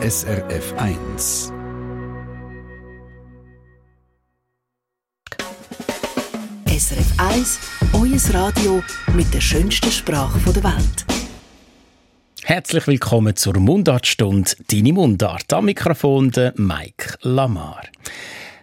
SRF 0.00 0.74
1. 0.76 1.52
SRF 6.68 7.12
1, 7.18 7.58
euer 7.94 8.34
Radio 8.34 8.80
mit 9.14 9.34
der 9.34 9.40
schönsten 9.40 9.90
Sprache 9.90 10.38
der 10.52 10.62
Welt. 10.62 11.04
Herzlich 12.44 12.86
willkommen 12.86 13.34
zur 13.34 13.58
Mundartstunde 13.58 14.52
«Deine 14.70 14.92
Mundart». 14.92 15.52
Am 15.52 15.64
Mikrofon 15.64 16.30
der 16.30 16.54
Mike 16.56 17.16
Lamar. 17.22 17.82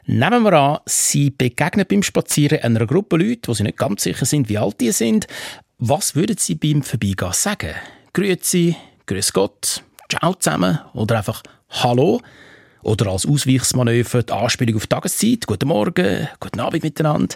Nehmen 0.06 0.42
wir 0.44 0.54
an, 0.54 0.80
Sie 0.86 1.32
begegnen 1.32 1.86
beim 1.86 2.02
Spazieren 2.02 2.62
einer 2.62 2.88
Gruppe 2.88 3.18
Leute, 3.18 3.50
wo 3.50 3.54
Sie 3.54 3.64
nicht 3.64 3.78
ganz 3.78 4.04
sicher 4.04 4.26
sind, 4.26 4.48
wie 4.48 4.58
alt 4.58 4.80
die 4.80 4.94
sind. 4.94 5.28
Was 5.80 6.16
würden 6.16 6.38
Sie 6.40 6.56
beim 6.56 6.82
Vorbeigehen 6.82 7.34
sagen? 7.34 7.76
Grüezi, 8.14 8.78
Grüß 9.08 9.34
Gott, 9.34 9.84
Ciao 10.10 10.36
zusammen 10.36 10.80
oder 10.94 11.18
einfach 11.18 11.42
Hallo? 11.70 12.22
Oder 12.84 13.08
als 13.08 13.26
Ausweichsmanöver 13.26 14.22
die 14.22 14.32
Anspielung 14.34 14.76
auf 14.76 14.84
die 14.84 14.90
Tageszeit, 14.90 15.48
Guten 15.48 15.68
Morgen, 15.68 16.28
Guten 16.40 16.60
Abend 16.60 16.84
miteinander. 16.84 17.36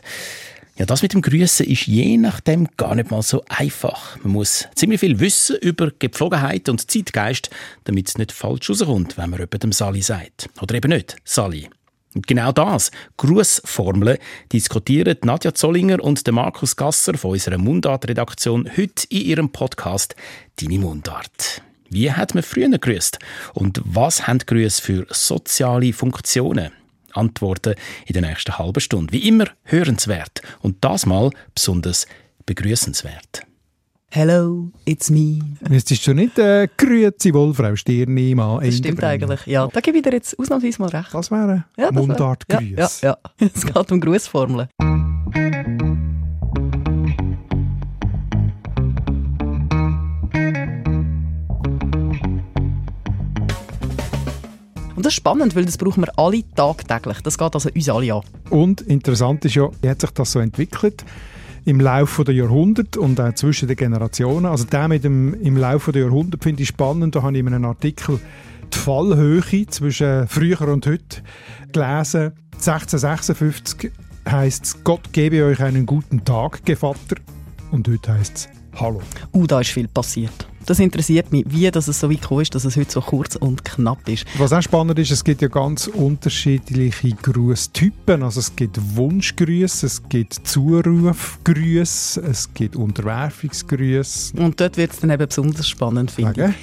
Ja, 0.77 0.85
das 0.85 1.02
mit 1.02 1.13
dem 1.13 1.23
Grüßen 1.23 1.66
ist 1.66 1.88
je 1.88 2.17
nachdem 2.17 2.67
gar 2.77 2.94
nicht 2.94 3.09
mal 3.09 3.23
so 3.23 3.44
einfach. 3.49 4.17
Man 4.23 4.34
muss 4.34 4.67
ziemlich 4.75 4.99
viel 4.99 5.20
wissen 5.20 5.58
über 5.58 5.91
Gepflogenheit 5.97 6.70
und 6.70 6.89
Zeitgeist, 6.89 7.49
damit 7.85 8.08
es 8.08 8.20
nicht 8.20 8.31
falsch 8.31 8.70
rauskommt, 8.70 9.17
wenn 9.17 9.31
man 9.31 9.39
jemandem 9.39 9.72
Sally 9.72 10.03
sagt. 10.03 10.49
Oder 10.61 10.75
eben 10.75 10.91
nicht 10.91 11.16
Sally. 11.25 11.67
Und 12.13 12.27
genau 12.27 12.52
das, 12.52 12.91
Grußformeln, 13.17 14.20
diskutieren 14.53 15.17
Nadja 15.23 15.55
Zollinger 15.55 16.03
und 16.03 16.25
Markus 16.31 16.75
Gasser 16.75 17.17
von 17.17 17.31
unserer 17.31 17.58
Mundart-Redaktion 17.58 18.70
heute 18.77 19.08
in 19.09 19.22
ihrem 19.22 19.52
Podcast 19.52 20.16
«Deine 20.61 20.77
Mundart». 20.77 21.63
Wie 21.89 22.11
hat 22.11 22.35
man 22.35 22.43
früher 22.43 22.70
grüßt? 22.70 23.20
Und 23.53 23.81
was 23.84 24.27
haben 24.27 24.39
Grüße 24.39 24.81
für 24.81 25.07
soziale 25.09 25.93
Funktionen? 25.93 26.72
Antworten 27.14 27.73
in 28.05 28.14
der 28.14 28.22
nächsten 28.22 28.58
halben 28.58 28.80
Stunde. 28.80 29.11
Wie 29.11 29.27
immer 29.27 29.45
hörenswert 29.64 30.41
und 30.61 30.77
das 30.81 31.08
mal 31.08 31.31
besonders 31.55 32.05
begrüßenswert. 32.45 33.44
Hello, 34.11 34.72
it's 34.86 35.09
me. 35.09 35.39
Müsstest 35.69 36.05
du 36.08 36.14
nicht 36.14 36.38
äh, 36.39 36.67
«Grüezi 36.77 37.31
wohl, 37.31 37.53
Frau 37.53 37.75
Stirni» 37.75 38.33
mal 38.33 38.59
Das 38.64 38.77
stimmt 38.77 39.03
eigentlich. 39.03 39.45
Ja, 39.45 39.67
da 39.67 39.80
gebe 39.81 39.97
ich 39.97 40.03
dir 40.03 40.14
jetzt 40.14 40.38
ausnahmsweise 40.39 40.81
mal 40.81 40.89
recht. 40.89 41.14
Das 41.14 41.30
wäre 41.30 41.66
ja, 41.77 41.92
Mundart-Grüß. 41.92 43.02
Ja, 43.02 43.09
ja, 43.09 43.17
ja. 43.39 43.47
Es 43.53 43.66
geht 43.66 43.92
um 43.92 43.99
Grußformeln. 43.99 44.67
Und 55.00 55.05
das 55.05 55.14
ist 55.14 55.17
spannend, 55.17 55.55
weil 55.55 55.64
das 55.64 55.78
brauchen 55.78 56.03
wir 56.03 56.19
alle 56.19 56.44
tagtäglich. 56.55 57.22
Das 57.22 57.38
geht 57.38 57.53
also 57.53 57.69
uns 57.73 57.88
alle 57.88 58.16
an. 58.16 58.22
Und 58.50 58.81
interessant 58.81 59.45
ist 59.45 59.55
ja, 59.55 59.69
wie 59.81 59.89
hat 59.89 60.02
sich 60.02 60.09
das 60.09 60.33
so 60.33 60.39
entwickelt 60.39 61.05
im 61.64 61.80
Laufe 61.80 62.25
der 62.25 62.36
Jahrhunderte 62.36 63.00
und 63.00 63.17
auch 63.22 63.33
zwischen 63.33 63.70
den 63.70 63.77
Generationen. 63.77 64.45
Also 64.45 64.66
der 64.66 64.89
mit 64.89 65.05
dem 65.05 65.42
im 65.42 65.55
Laufe 65.55 65.94
der 65.94 66.02
Jahrhunderte 66.02 66.44
finde 66.44 66.64
ich 66.64 66.67
spannend. 66.67 67.16
Da 67.16 67.22
habe 67.22 67.31
ich 67.31 67.39
in 67.39 67.47
einem 67.47 67.64
Artikel 67.64 68.20
die 68.73 68.77
Fallhöhe 68.77 69.67
zwischen 69.67 70.27
früher 70.27 70.67
und 70.67 70.86
heute 70.86 71.23
gelesen. 71.72 72.33
1656 72.55 73.94
heißt 74.30 74.66
es, 74.66 74.83
Gott 74.83 75.14
gebe 75.14 75.45
euch 75.45 75.61
einen 75.61 75.86
guten 75.86 76.25
Tag, 76.25 76.66
Gevatter. 76.66 77.16
Und 77.72 77.88
heute 77.88 78.16
heißt 78.16 78.36
es, 78.36 78.50
Hallo. 78.77 79.02
Uh, 79.33 79.47
da 79.47 79.61
ist 79.61 79.70
viel 79.70 79.88
passiert. 79.88 80.48
Das 80.65 80.79
interessiert 80.79 81.31
mich, 81.31 81.45
wie 81.47 81.69
dass 81.71 81.88
es 81.88 81.99
so 81.99 82.09
weit 82.09 82.21
gekommen 82.21 82.41
ist, 82.41 82.53
dass 82.55 82.65
es 82.65 82.75
heute 82.75 82.91
so 82.91 83.02
kurz 83.02 83.35
und 83.35 83.63
knapp 83.65 84.07
ist. 84.07 84.25
Was 84.38 84.53
auch 84.53 84.61
spannend 84.61 84.99
ist, 84.99 85.11
es 85.11 85.23
gibt 85.23 85.41
ja 85.41 85.47
ganz 85.47 85.88
unterschiedliche 85.88 87.09
Grüßtypen. 87.11 88.23
Also 88.23 88.39
es 88.39 88.55
gibt 88.55 88.80
Wunschgrüße, 88.95 89.85
es 89.85 90.07
gibt 90.09 90.33
Zurufgrüße, 90.47 92.21
es 92.21 92.53
gibt 92.53 92.75
Unterwerfungsgrüße. 92.75 94.37
Und 94.37 94.59
dort 94.59 94.77
wird 94.77 94.92
es 94.92 94.99
dann 94.99 95.09
eben 95.09 95.27
besonders 95.27 95.67
spannend, 95.67 96.11
finde 96.11 96.49
ich. 96.49 96.53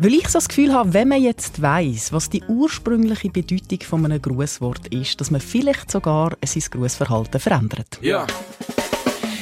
Weil 0.00 0.14
ich 0.14 0.28
so 0.28 0.34
das 0.34 0.48
Gefühl 0.48 0.72
habe, 0.72 0.94
wenn 0.94 1.08
man 1.08 1.20
jetzt 1.20 1.60
weiß, 1.60 2.12
was 2.12 2.30
die 2.30 2.42
ursprüngliche 2.46 3.30
Bedeutung 3.30 3.80
von 3.80 4.04
einem 4.04 4.22
Grußwort 4.22 4.86
ist, 4.88 5.20
dass 5.20 5.32
man 5.32 5.40
vielleicht 5.40 5.90
sogar 5.90 6.36
sein 6.44 6.62
Grußverhalten 6.70 7.40
verändert. 7.40 7.98
Ja. 8.00 8.24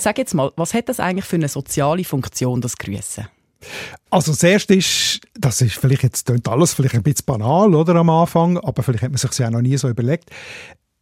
Sag 0.00 0.16
jetzt 0.16 0.32
mal, 0.32 0.50
was 0.56 0.72
hat 0.72 0.88
das 0.88 0.98
eigentlich 0.98 1.26
für 1.26 1.36
eine 1.36 1.48
soziale 1.48 2.04
Funktion, 2.04 2.62
das 2.62 2.78
Grüßen? 2.78 3.28
Also 4.08 4.32
das 4.32 4.42
Erste 4.42 4.74
ist, 4.74 5.20
das 5.34 5.60
ist 5.60 5.74
vielleicht 5.74 6.02
jetzt 6.02 6.24
klingt 6.24 6.48
alles 6.48 6.72
vielleicht 6.72 6.94
ein 6.94 7.02
bisschen 7.02 7.26
banal 7.26 7.74
oder 7.74 7.94
am 7.96 8.08
Anfang, 8.08 8.56
aber 8.56 8.82
vielleicht 8.82 9.02
hat 9.02 9.10
man 9.10 9.18
sich 9.18 9.38
ja 9.38 9.48
auch 9.48 9.52
noch 9.52 9.60
nie 9.60 9.76
so 9.76 9.90
überlegt. 9.90 10.30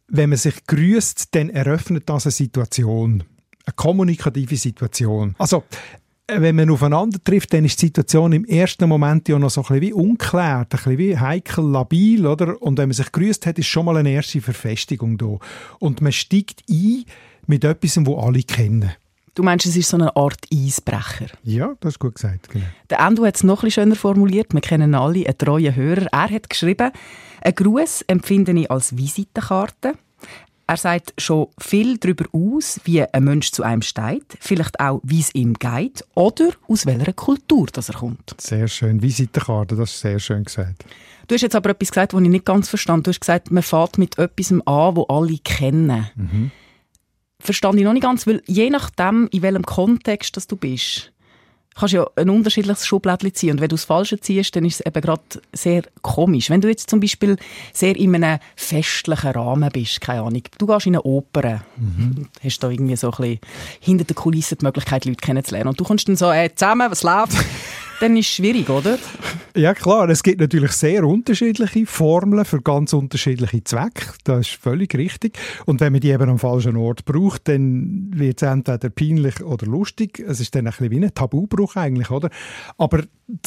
Wenn 0.09 0.29
man 0.29 0.37
sich 0.37 0.65
grüßt, 0.67 1.33
dann 1.33 1.49
eröffnet 1.49 2.09
das 2.09 2.25
eine 2.25 2.31
Situation, 2.31 3.23
eine 3.65 3.73
kommunikative 3.77 4.57
Situation. 4.57 5.33
Also 5.37 5.63
wenn 6.27 6.57
man 6.57 6.69
aufeinander 6.69 7.23
trifft, 7.23 7.53
dann 7.53 7.63
ist 7.63 7.81
die 7.81 7.87
Situation 7.87 8.33
im 8.33 8.43
ersten 8.43 8.89
Moment 8.89 9.29
ja 9.29 9.39
noch 9.39 9.49
so 9.49 9.61
ein 9.61 9.67
bisschen 9.67 9.81
wie 9.81 9.93
unklar, 9.93 10.59
ein 10.59 10.67
bisschen 10.67 10.97
wie 10.97 11.17
heikel, 11.17 11.63
labil, 11.63 12.27
oder? 12.27 12.61
Und 12.61 12.77
wenn 12.77 12.89
man 12.89 12.93
sich 12.93 13.11
grüßt 13.13 13.45
hat, 13.45 13.57
ist 13.57 13.67
schon 13.67 13.85
mal 13.85 13.95
eine 13.95 14.11
erste 14.11 14.41
Verfestigung 14.41 15.17
da. 15.17 15.37
Und 15.79 16.01
man 16.01 16.11
steigt 16.11 16.63
ein 16.69 17.05
mit 17.49 17.63
etwas, 17.63 17.95
das 17.95 18.07
alle 18.07 18.43
kennen. 18.43 18.91
Du 19.35 19.43
meinst, 19.43 19.65
es 19.65 19.75
ist 19.75 19.89
so 19.89 19.97
eine 19.97 20.15
Art 20.15 20.39
Eisbrecher? 20.53 21.27
Ja, 21.43 21.73
das 21.79 21.93
ist 21.93 21.99
gut 21.99 22.15
gesagt. 22.15 22.49
Genau. 22.49 22.65
Der 22.89 22.99
Endo 22.99 23.25
hat 23.25 23.35
es 23.35 23.43
noch 23.43 23.63
ein 23.63 23.71
schöner 23.71 23.95
formuliert. 23.95 24.53
Wir 24.53 24.61
kennen 24.61 24.95
alle 24.95 25.25
einen 25.25 25.37
treuen 25.37 25.75
Hörer. 25.75 26.07
Er 26.11 26.29
hat 26.29 26.49
geschrieben, 26.49 26.91
ein 27.41 27.55
Gruß 27.55 28.03
empfinde 28.07 28.51
ich 28.51 28.69
als 28.69 28.95
Visitenkarte. 28.97 29.93
Er 30.67 30.77
sagt 30.77 31.13
schon 31.17 31.47
viel 31.59 31.97
darüber 31.97 32.25
aus, 32.31 32.79
wie 32.83 33.01
ein 33.01 33.23
Mensch 33.23 33.51
zu 33.51 33.63
einem 33.63 33.81
steht, 33.81 34.37
vielleicht 34.39 34.79
auch, 34.79 34.99
wie 35.03 35.19
es 35.19 35.33
ihm 35.33 35.55
geht 35.55 36.05
oder 36.13 36.49
aus 36.67 36.85
welcher 36.85 37.13
Kultur 37.13 37.67
das 37.71 37.89
er 37.89 37.95
kommt. 37.95 38.35
Sehr 38.39 38.67
schön. 38.67 39.01
Visitenkarte, 39.01 39.75
das 39.75 39.91
ist 39.91 40.01
sehr 40.01 40.19
schön 40.19 40.43
gesagt. 40.43 40.85
Du 41.27 41.33
hast 41.33 41.41
jetzt 41.41 41.55
aber 41.55 41.71
etwas 41.71 41.89
gesagt, 41.89 42.13
was 42.13 42.21
ich 42.21 42.29
nicht 42.29 42.45
ganz 42.45 42.69
verstanden 42.69 43.03
Du 43.03 43.09
hast 43.09 43.21
gesagt, 43.21 43.49
man 43.49 43.63
fährt 43.63 43.97
mit 43.97 44.19
etwas 44.19 44.51
an, 44.51 44.95
wo 44.95 45.03
alle 45.05 45.37
kennen. 45.39 46.07
Mhm 46.15 46.51
verstand 47.39 47.79
ich 47.79 47.85
noch 47.85 47.93
nicht 47.93 48.03
ganz, 48.03 48.27
weil 48.27 48.41
je 48.45 48.69
nachdem, 48.69 49.27
in 49.31 49.41
welchem 49.41 49.63
Kontext 49.63 50.35
dass 50.35 50.47
du 50.47 50.55
bist, 50.55 51.11
kannst 51.79 51.93
du 51.93 51.97
ja 51.97 52.07
ein 52.15 52.29
unterschiedliches 52.29 52.85
Schublädchen 52.85 53.33
ziehen. 53.33 53.51
Und 53.51 53.61
wenn 53.61 53.69
du 53.69 53.75
das 53.75 53.85
Falsche 53.85 54.19
ziehst, 54.19 54.55
dann 54.55 54.65
ist 54.65 54.81
es 54.81 54.85
eben 54.85 55.01
gerade 55.01 55.21
sehr 55.53 55.83
komisch. 56.01 56.49
Wenn 56.49 56.61
du 56.61 56.67
jetzt 56.67 56.89
zum 56.89 56.99
Beispiel 56.99 57.37
sehr 57.73 57.95
in 57.95 58.15
einem 58.15 58.39
festlichen 58.55 59.31
Rahmen 59.31 59.69
bist, 59.71 60.01
keine 60.01 60.21
Ahnung, 60.21 60.43
du 60.57 60.67
gehst 60.67 60.87
in 60.87 60.95
eine 60.95 61.03
Oper, 61.03 61.61
mhm. 61.77 62.27
hast 62.43 62.59
da 62.59 62.69
irgendwie 62.69 62.97
so 62.97 63.11
ein 63.11 63.17
bisschen 63.17 63.39
hinter 63.79 64.03
der 64.03 64.15
Kulisse 64.15 64.57
die 64.57 64.65
Möglichkeit, 64.65 65.05
Leute 65.05 65.21
kennenzulernen. 65.21 65.69
Und 65.69 65.79
du 65.79 65.85
kommst 65.85 66.07
dann 66.09 66.17
so, 66.17 66.31
hey, 66.31 66.53
zusammen, 66.53 66.91
was 66.91 67.03
läuft? 67.03 67.33
dann 67.99 68.15
ist 68.15 68.27
es 68.27 68.35
schwierig, 68.35 68.69
oder? 68.69 68.97
Ja 69.55 69.73
klar, 69.73 70.09
es 70.09 70.23
gibt 70.23 70.39
natürlich 70.39 70.71
sehr 70.71 71.03
unterschiedliche 71.03 71.85
Formeln 71.85 72.45
für 72.45 72.61
ganz 72.61 72.93
unterschiedliche 72.93 73.63
Zwecke. 73.63 74.13
Das 74.23 74.47
ist 74.47 74.61
völlig 74.61 74.95
richtig. 74.95 75.37
Und 75.65 75.81
wenn 75.81 75.91
man 75.91 76.01
die 76.01 76.11
eben 76.11 76.29
am 76.29 76.39
falschen 76.39 76.77
Ort 76.77 77.05
braucht, 77.05 77.47
dann 77.47 78.11
wird 78.13 78.41
es 78.41 78.47
entweder 78.47 78.89
peinlich 78.89 79.43
oder 79.43 79.65
lustig. 79.65 80.19
Es 80.19 80.39
ist 80.39 80.55
dann 80.55 80.67
ein 80.67 80.71
bisschen 80.71 80.91
wie 80.91 81.03
ein 81.03 81.13
Tabubruch 81.13 81.75
eigentlich, 81.75 82.09
oder? 82.09 82.29
Aber 82.77 83.03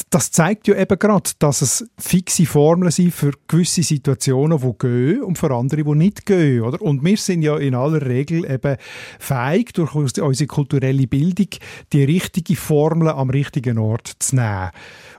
das 0.09 0.31
zeigt 0.31 0.67
ja 0.67 0.75
eben 0.75 0.97
gerade, 0.97 1.31
dass 1.39 1.61
es 1.61 1.85
fixe 1.97 2.45
Formeln 2.45 2.91
sind 2.91 3.13
für 3.13 3.31
gewisse 3.47 3.83
Situationen, 3.83 4.59
die 4.59 4.73
gehen 4.79 5.23
und 5.23 5.37
für 5.37 5.53
andere, 5.53 5.83
die 5.83 5.95
nicht 5.95 6.25
gehen. 6.25 6.61
Oder? 6.61 6.81
Und 6.81 7.03
wir 7.03 7.17
sind 7.17 7.41
ja 7.41 7.57
in 7.57 7.75
aller 7.75 8.05
Regel 8.05 8.49
eben 8.49 8.77
fähig, 9.19 9.73
durch 9.73 9.93
unsere 9.93 10.47
kulturelle 10.47 11.07
Bildung, 11.07 11.49
die 11.91 12.03
richtige 12.03 12.55
Formel 12.55 13.09
am 13.09 13.29
richtigen 13.29 13.77
Ort 13.77 14.13
zu 14.19 14.35
nehmen. 14.35 14.71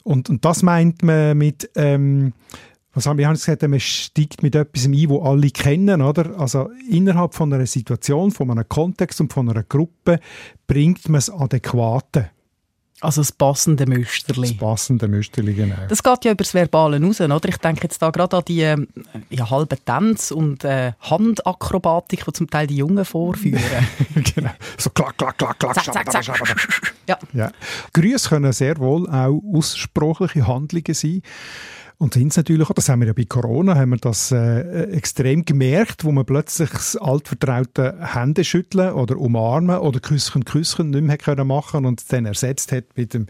Und, 0.02 0.30
und 0.30 0.44
das 0.44 0.62
meint 0.62 1.02
man 1.02 1.36
mit... 1.36 1.70
Ähm, 1.76 2.32
was 2.96 3.06
haben 3.06 3.18
wir 3.18 3.26
haben 3.26 3.34
gesagt, 3.34 3.62
man 3.62 3.80
steigt 3.80 4.44
mit 4.44 4.54
etwas 4.54 4.86
ein, 4.86 5.08
wo 5.08 5.20
alle 5.22 5.50
kennen, 5.50 6.00
oder? 6.00 6.38
Also 6.38 6.70
innerhalb 6.88 7.34
von 7.34 7.52
einer 7.52 7.66
Situation, 7.66 8.30
von 8.30 8.52
einem 8.52 8.68
Kontext 8.68 9.20
und 9.20 9.32
von 9.32 9.50
einer 9.50 9.64
Gruppe 9.64 10.20
bringt 10.68 11.08
man 11.08 11.18
es 11.18 11.28
Adäquate 11.28 12.30
Also 13.04 13.20
das 13.20 13.32
passende 13.32 13.84
Müsterli. 13.84 14.48
Das 14.48 14.56
passende 14.56 15.08
Müsterli, 15.08 15.52
genau. 15.52 15.76
Das 15.88 16.02
geht 16.02 16.24
ja 16.24 16.32
über 16.32 16.42
das 16.42 16.54
Verbale 16.54 16.98
raus, 17.02 17.20
oder? 17.20 17.48
Ich 17.48 17.58
denke 17.58 17.82
jetzt 17.82 18.00
da 18.00 18.08
gerade 18.10 18.38
an 18.38 18.44
die 18.48 18.62
äh, 18.62 18.78
ja, 19.28 19.50
halben 19.50 19.78
Tänze 19.84 20.34
und 20.34 20.64
äh, 20.64 20.92
Handakrobatik, 21.00 22.24
die 22.24 22.32
zum 22.32 22.48
Teil 22.48 22.66
die 22.66 22.78
Jungen 22.78 23.04
vorführen. 23.04 23.60
genau. 24.34 24.52
So 24.78 24.88
klack, 24.88 25.18
klack, 25.18 25.36
klack, 25.36 25.58
klack. 25.58 25.74
Zack, 25.74 26.12
zack, 26.12 26.24
zack. 26.24 26.56
Ja. 27.06 27.18
ja. 27.34 27.50
Grüße 27.92 28.30
können 28.30 28.54
sehr 28.54 28.78
wohl 28.78 29.06
auch 29.10 29.38
aussprachliche 29.52 30.46
Handlungen 30.46 30.94
sein. 30.94 31.20
Und 32.04 32.12
sind 32.12 32.36
natürlich, 32.36 32.68
das 32.68 32.90
haben 32.90 33.00
wir 33.00 33.06
ja 33.06 33.12
bei 33.14 33.24
Corona, 33.24 33.76
haben 33.76 33.92
wir 33.92 33.96
das 33.96 34.30
äh, 34.30 34.90
extrem 34.90 35.46
gemerkt, 35.46 36.04
wo 36.04 36.12
man 36.12 36.26
plötzlich 36.26 36.68
das 36.68 36.96
altvertraute 36.96 37.96
Händeschütteln 37.98 38.92
oder 38.92 39.16
umarmen 39.16 39.78
oder 39.78 40.00
Küsschen, 40.00 40.44
Küsschen 40.44 40.90
nicht 40.90 41.02
mehr 41.02 41.16
können 41.16 41.46
machen 41.46 41.86
und 41.86 42.12
dann 42.12 42.26
ersetzt 42.26 42.72
hat 42.72 42.84
mit 42.94 43.14
dem 43.14 43.24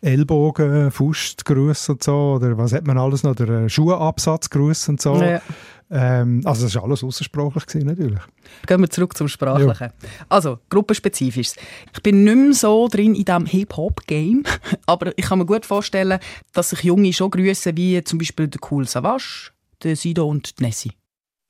Ellbogen, 0.00 0.92
Fußgruß 0.92 1.88
und 1.88 2.04
so, 2.04 2.34
oder 2.36 2.56
was 2.56 2.72
hat 2.72 2.86
man 2.86 2.98
alles 2.98 3.24
noch, 3.24 3.34
der 3.34 3.68
Schuhabsatzgruß 3.68 4.90
und 4.90 5.00
so. 5.02 5.20
Ja. 5.20 5.42
Ähm, 5.90 6.42
also 6.44 6.64
das 6.64 6.74
war 6.74 6.84
alles 6.84 7.04
aussprachlich 7.04 7.66
gewesen, 7.66 7.86
natürlich. 7.86 8.20
Gehen 8.66 8.80
wir 8.80 8.90
zurück 8.90 9.16
zum 9.16 9.28
Sprachlichen. 9.28 9.90
Ja. 10.02 10.08
Also, 10.28 10.58
gruppenspezifisch. 10.70 11.52
Ich 11.92 12.02
bin 12.02 12.24
nicht 12.24 12.36
mehr 12.36 12.54
so 12.54 12.88
drin 12.88 13.14
in 13.14 13.24
diesem 13.24 13.46
Hip-Hop-Game, 13.46 14.44
aber 14.86 15.16
ich 15.16 15.26
kann 15.26 15.38
mir 15.38 15.46
gut 15.46 15.66
vorstellen, 15.66 16.18
dass 16.52 16.70
sich 16.70 16.82
Junge 16.82 17.12
schon 17.12 17.30
grüßen 17.30 17.76
wie 17.76 18.02
zum 18.02 18.18
Beispiel 18.18 18.48
der 18.48 18.60
Cool 18.70 18.88
Savage, 18.88 19.50
der 19.82 19.96
Sido 19.96 20.26
und 20.26 20.58
die 20.58 20.64
Nessie. 20.64 20.92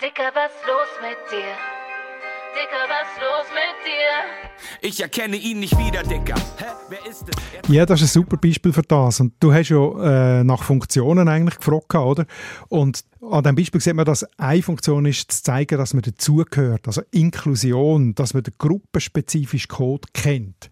Dicker, 0.03 0.31
was 0.35 0.53
los 0.67 0.89
mit 1.01 1.19
dir? 1.31 1.55
Dicker, 2.55 2.87
was 2.89 3.21
los 3.21 3.47
mit 3.55 3.87
dir? 3.87 4.55
Ich 4.89 5.01
erkenne 5.01 5.37
ihn 5.37 5.61
nicht 5.61 5.77
wieder, 5.79 6.03
Dicker. 6.03 6.35
Hä? 6.59 6.65
Wer 6.89 7.07
ist 7.07 7.25
es? 7.29 7.69
Ja, 7.69 7.87
das 7.87 8.03
ist 8.03 8.11
ein 8.11 8.23
super 8.23 8.37
Beispiel 8.37 8.73
für 8.73 8.83
das. 8.83 9.21
Und 9.21 9.35
du 9.41 9.53
hast 9.53 9.71
ja 9.71 10.41
äh, 10.41 10.45
nach 10.45 10.63
Funktionen 10.63 11.29
eigentlich 11.29 11.57
gefragt, 11.57 11.95
oder? 11.95 12.27
Und 12.69 13.05
an 13.31 13.43
diesem 13.43 13.57
Beispiel 13.57 13.81
sieht 13.81 13.95
man, 13.95 14.05
dass 14.05 14.27
eine 14.39 14.63
Funktion 14.63 15.07
ist, 15.07 15.31
zu 15.31 15.43
zeigen, 15.43 15.79
dass 15.79 15.95
man 15.95 16.03
dazugehört. 16.03 16.87
Also 16.87 17.03
Inklusion, 17.11 18.15
dass 18.15 18.35
man 18.35 18.43
den 18.43 18.55
gruppenspezifischen 18.59 19.69
Code 19.69 20.09
kennt. 20.13 20.71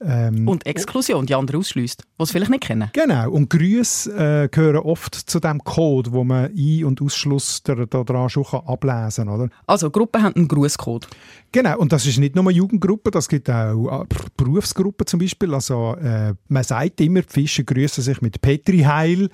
Ähm, 0.00 0.46
und 0.46 0.64
Exklusion, 0.66 1.26
die 1.26 1.34
andere 1.34 1.58
ausschließt, 1.58 2.02
die 2.02 2.22
es 2.22 2.30
vielleicht 2.30 2.50
nicht 2.50 2.62
kennen. 2.64 2.90
Genau. 2.92 3.30
Und 3.30 3.50
Grüße 3.50 4.44
äh, 4.44 4.48
gehören 4.48 4.78
oft 4.78 5.14
zu 5.14 5.40
dem 5.40 5.62
Code, 5.64 6.12
wo 6.12 6.24
man 6.24 6.52
Ein- 6.56 6.84
und 6.84 7.02
Ausschluss 7.02 7.62
daran 7.62 8.30
schon 8.30 8.44
ablesen 8.44 9.26
kann. 9.26 9.34
Oder? 9.34 9.48
Also 9.66 9.90
Gruppen 9.90 10.22
haben 10.22 10.36
einen 10.36 10.48
Grußcode. 10.48 11.08
Genau. 11.50 11.78
Und 11.78 11.92
das 11.92 12.04
ist 12.06 12.18
nicht 12.18 12.36
nur 12.36 12.50
Jugendgruppen, 12.50 13.10
das 13.10 13.28
gibt 13.28 13.48
auch 13.48 14.02
äh, 14.02 14.06
Berufsgruppen 14.36 15.06
zum 15.06 15.20
Beispiel. 15.20 15.54
Also 15.54 15.94
äh, 15.96 16.34
man 16.48 16.62
sagt 16.62 17.00
immer, 17.00 17.22
die 17.22 17.32
Fischer 17.32 17.64
grüßen 17.64 18.04
sich 18.04 18.20
mit 18.20 18.40
Petri 18.40 18.80
Heil 18.80 19.30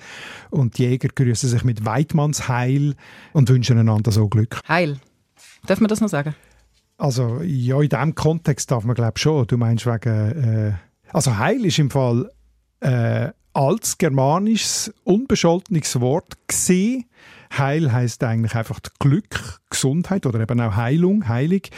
und 0.49 0.77
die 0.77 0.83
Jäger 0.83 1.09
grüßen 1.09 1.49
sich 1.49 1.63
mit 1.63 1.85
Weidmanns 1.85 2.47
Heil 2.47 2.95
und 3.33 3.49
wünschen 3.49 3.77
einander 3.77 4.11
so 4.11 4.29
Glück. 4.29 4.59
Heil. 4.67 4.97
Darf 5.65 5.81
man 5.81 5.89
das 5.89 5.99
noch 5.99 6.09
sagen? 6.09 6.35
Also 6.97 7.41
ja, 7.41 7.81
in 7.81 7.89
diesem 7.89 8.15
Kontext 8.15 8.71
darf 8.71 8.85
man 8.85 8.95
glaube 8.95 9.19
schon. 9.19 9.47
Du 9.47 9.57
meinst 9.57 9.85
wegen... 9.85 10.09
Äh, 10.09 10.73
also 11.11 11.37
Heil 11.37 11.65
ist 11.65 11.79
im 11.79 11.89
Fall 11.89 12.29
äh, 12.79 13.29
als 13.53 13.97
germanisches, 13.97 14.93
unbescholtenes 15.03 15.99
Wort 15.99 16.33
gesehen. 16.47 17.05
Heil 17.51 17.91
heißt 17.91 18.23
eigentlich 18.23 18.55
einfach 18.55 18.79
Glück, 18.99 19.59
Gesundheit 19.69 20.25
oder 20.25 20.39
eben 20.39 20.59
auch 20.61 20.75
Heilung, 20.75 21.27
heilig. 21.27 21.71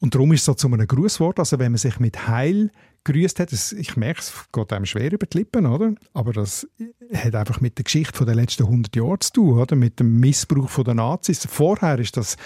Und 0.00 0.14
darum 0.14 0.32
ist 0.32 0.40
es 0.40 0.46
so 0.46 0.54
zu 0.54 0.66
einem 0.66 0.86
Grußwort. 0.86 1.38
Also 1.38 1.58
wenn 1.58 1.72
man 1.72 1.78
sich 1.78 2.00
mit 2.00 2.26
Heil 2.26 2.70
grüßt 3.04 3.40
hat, 3.40 3.52
das, 3.52 3.72
ich 3.72 3.96
merke, 3.96 4.20
es 4.20 4.32
geht 4.52 4.72
einem 4.72 4.86
schwer 4.86 5.12
über 5.12 5.26
die 5.26 5.38
Lippen, 5.38 5.66
oder? 5.66 5.94
Aber 6.12 6.32
das 6.32 6.66
hat 7.14 7.34
einfach 7.34 7.60
mit 7.60 7.78
der 7.78 7.84
Geschichte 7.84 8.24
der 8.24 8.34
letzten 8.34 8.64
100 8.64 8.94
Jahre 8.96 9.18
zu 9.18 9.32
tun, 9.32 9.58
oder? 9.58 9.76
Mit 9.76 10.00
dem 10.00 10.20
Missbrauch 10.20 10.82
der 10.84 10.94
Nazis. 10.94 11.46
Vorher 11.46 11.98
ist 11.98 12.16
das 12.16 12.36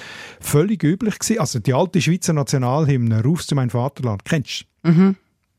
völlig 0.41 0.83
üblich 0.83 1.19
gewesen. 1.19 1.41
Also 1.41 1.59
die 1.59 1.75
alte 1.75 2.01
Schweizer 2.01 2.33
Nationalhymne, 2.33 3.23
Rufst 3.23 3.51
du 3.51 3.55
mein 3.55 3.71
Vaterland, 3.71 4.25
kennst 4.25 4.67
du? 4.83 4.91
Mhm. 4.91 5.17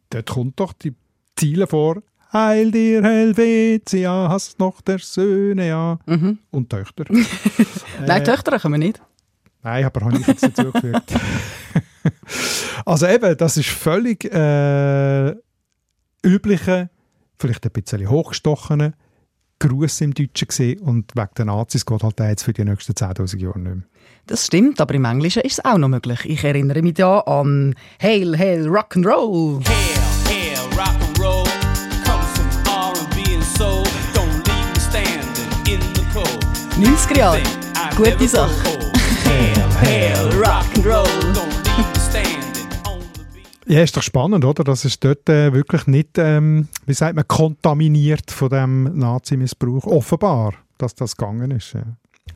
Dort 0.09 0.27
kommt 0.27 0.59
doch 0.59 0.73
die 0.73 0.95
Ziele 1.35 1.67
vor, 1.67 2.01
Heil 2.33 2.71
dir 2.71 3.03
Helvetia, 3.03 4.27
hast 4.29 4.59
noch 4.59 4.81
der 4.81 4.99
Söhne, 4.99 5.67
ja. 5.67 5.99
Mhm. 6.05 6.39
Und 6.51 6.69
Töchter. 6.69 7.05
Nein, 8.05 8.21
äh, 8.21 8.23
Töchter 8.23 8.59
können 8.59 8.73
wir 8.73 8.79
nicht. 8.79 9.01
Nein, 9.63 9.85
aber 9.85 10.01
habe 10.05 10.17
ich 10.17 10.27
jetzt 10.27 10.43
dazugefügt. 10.43 11.13
also 12.85 13.07
eben, 13.07 13.37
das 13.37 13.57
ist 13.57 13.69
völlig 13.69 14.25
äh, 14.25 15.35
übliche, 16.23 16.89
vielleicht 17.39 17.65
ein 17.65 17.71
bisschen 17.71 18.09
hochgestochene 18.09 18.93
Gruß 19.59 20.01
im 20.01 20.13
Deutschen 20.13 20.47
gesehen 20.47 20.79
und 20.79 21.15
wegen 21.15 21.29
der 21.37 21.45
Nazis 21.45 21.85
geht 21.85 22.03
halt 22.03 22.19
jetzt 22.19 22.43
für 22.43 22.53
die 22.53 22.63
nächsten 22.63 22.93
10'000 22.93 23.37
Jahre 23.39 23.59
nicht 23.59 23.75
mehr. 23.75 23.83
Das 24.27 24.45
stimmt, 24.45 24.79
aber 24.81 24.93
im 24.93 25.05
Englischen 25.05 25.41
ist 25.41 25.59
es 25.59 25.65
auch 25.65 25.77
noch 25.77 25.87
möglich. 25.87 26.19
Ich 26.25 26.43
erinnere 26.43 26.81
mich 26.81 26.95
da 26.95 27.19
an 27.21 27.75
Hail, 28.01 28.37
Hail, 28.37 28.67
Rock'n'Roll. 28.67 29.65
Hail, 29.67 30.06
90er 36.77 37.17
Jahre. 37.17 37.41
Gute 37.95 38.27
Sache. 38.27 38.51
Hail, 39.25 39.63
Hail, 39.81 40.29
Rock'n'Roll. 40.39 41.07
Ja, 43.65 43.81
ist 43.81 43.97
doch 43.97 44.03
spannend, 44.03 44.45
oder? 44.45 44.63
Das 44.63 44.85
ist 44.85 45.03
dort 45.03 45.27
äh, 45.27 45.51
wirklich 45.53 45.87
nicht, 45.87 46.19
ähm, 46.19 46.67
wie 46.85 46.93
sagt 46.93 47.15
man, 47.15 47.27
kontaminiert 47.27 48.29
von 48.29 48.49
dem 48.49 48.83
Nazi-Missbrauch. 48.95 49.85
Offenbar, 49.87 50.53
dass 50.77 50.93
das 50.93 51.17
gegangen 51.17 51.49
ist. 51.49 51.73
Ja. 51.73 51.81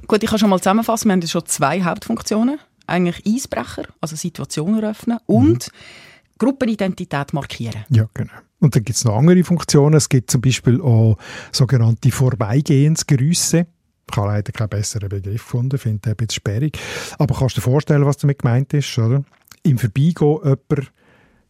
Gut, 0.07 0.23
ich 0.23 0.29
kann 0.29 0.39
schon 0.39 0.49
mal 0.49 0.57
zusammenfassen. 0.57 1.09
Wir 1.09 1.13
haben 1.13 1.27
schon 1.27 1.45
zwei 1.45 1.83
Hauptfunktionen. 1.83 2.57
Eigentlich 2.87 3.23
Eisbrecher, 3.27 3.83
also 4.01 4.15
Situationen 4.15 4.81
eröffnen 4.81 5.19
und 5.27 5.67
mhm. 5.67 6.37
Gruppenidentität 6.39 7.31
markieren. 7.33 7.85
Ja, 7.89 8.09
genau. 8.15 8.33
Und 8.59 8.75
dann 8.75 8.83
gibt 8.83 8.97
es 8.97 9.05
noch 9.05 9.17
andere 9.17 9.43
Funktionen. 9.43 9.95
Es 9.95 10.09
gibt 10.09 10.31
zum 10.31 10.41
Beispiel 10.41 10.81
auch 10.81 11.17
sogenannte 11.51 12.09
Vorbeigehensgrüße. 12.11 13.67
Ich 14.11 14.17
habe 14.17 14.27
leider 14.27 14.51
keinen 14.51 14.69
besseren 14.69 15.09
Begriff 15.09 15.43
gefunden, 15.43 15.77
finde 15.77 15.99
den 15.99 16.11
ein 16.11 16.15
bisschen 16.15 16.31
sperrig. 16.31 16.77
Aber 17.17 17.35
kannst 17.35 17.57
du 17.57 17.61
dir 17.61 17.65
vorstellen, 17.65 18.05
was 18.05 18.17
damit 18.17 18.39
gemeint 18.39 18.73
ist, 18.73 18.97
oder? 18.97 19.23
Im 19.63 19.77
Vorbeigehen 19.77 20.37
jemand 20.43 20.91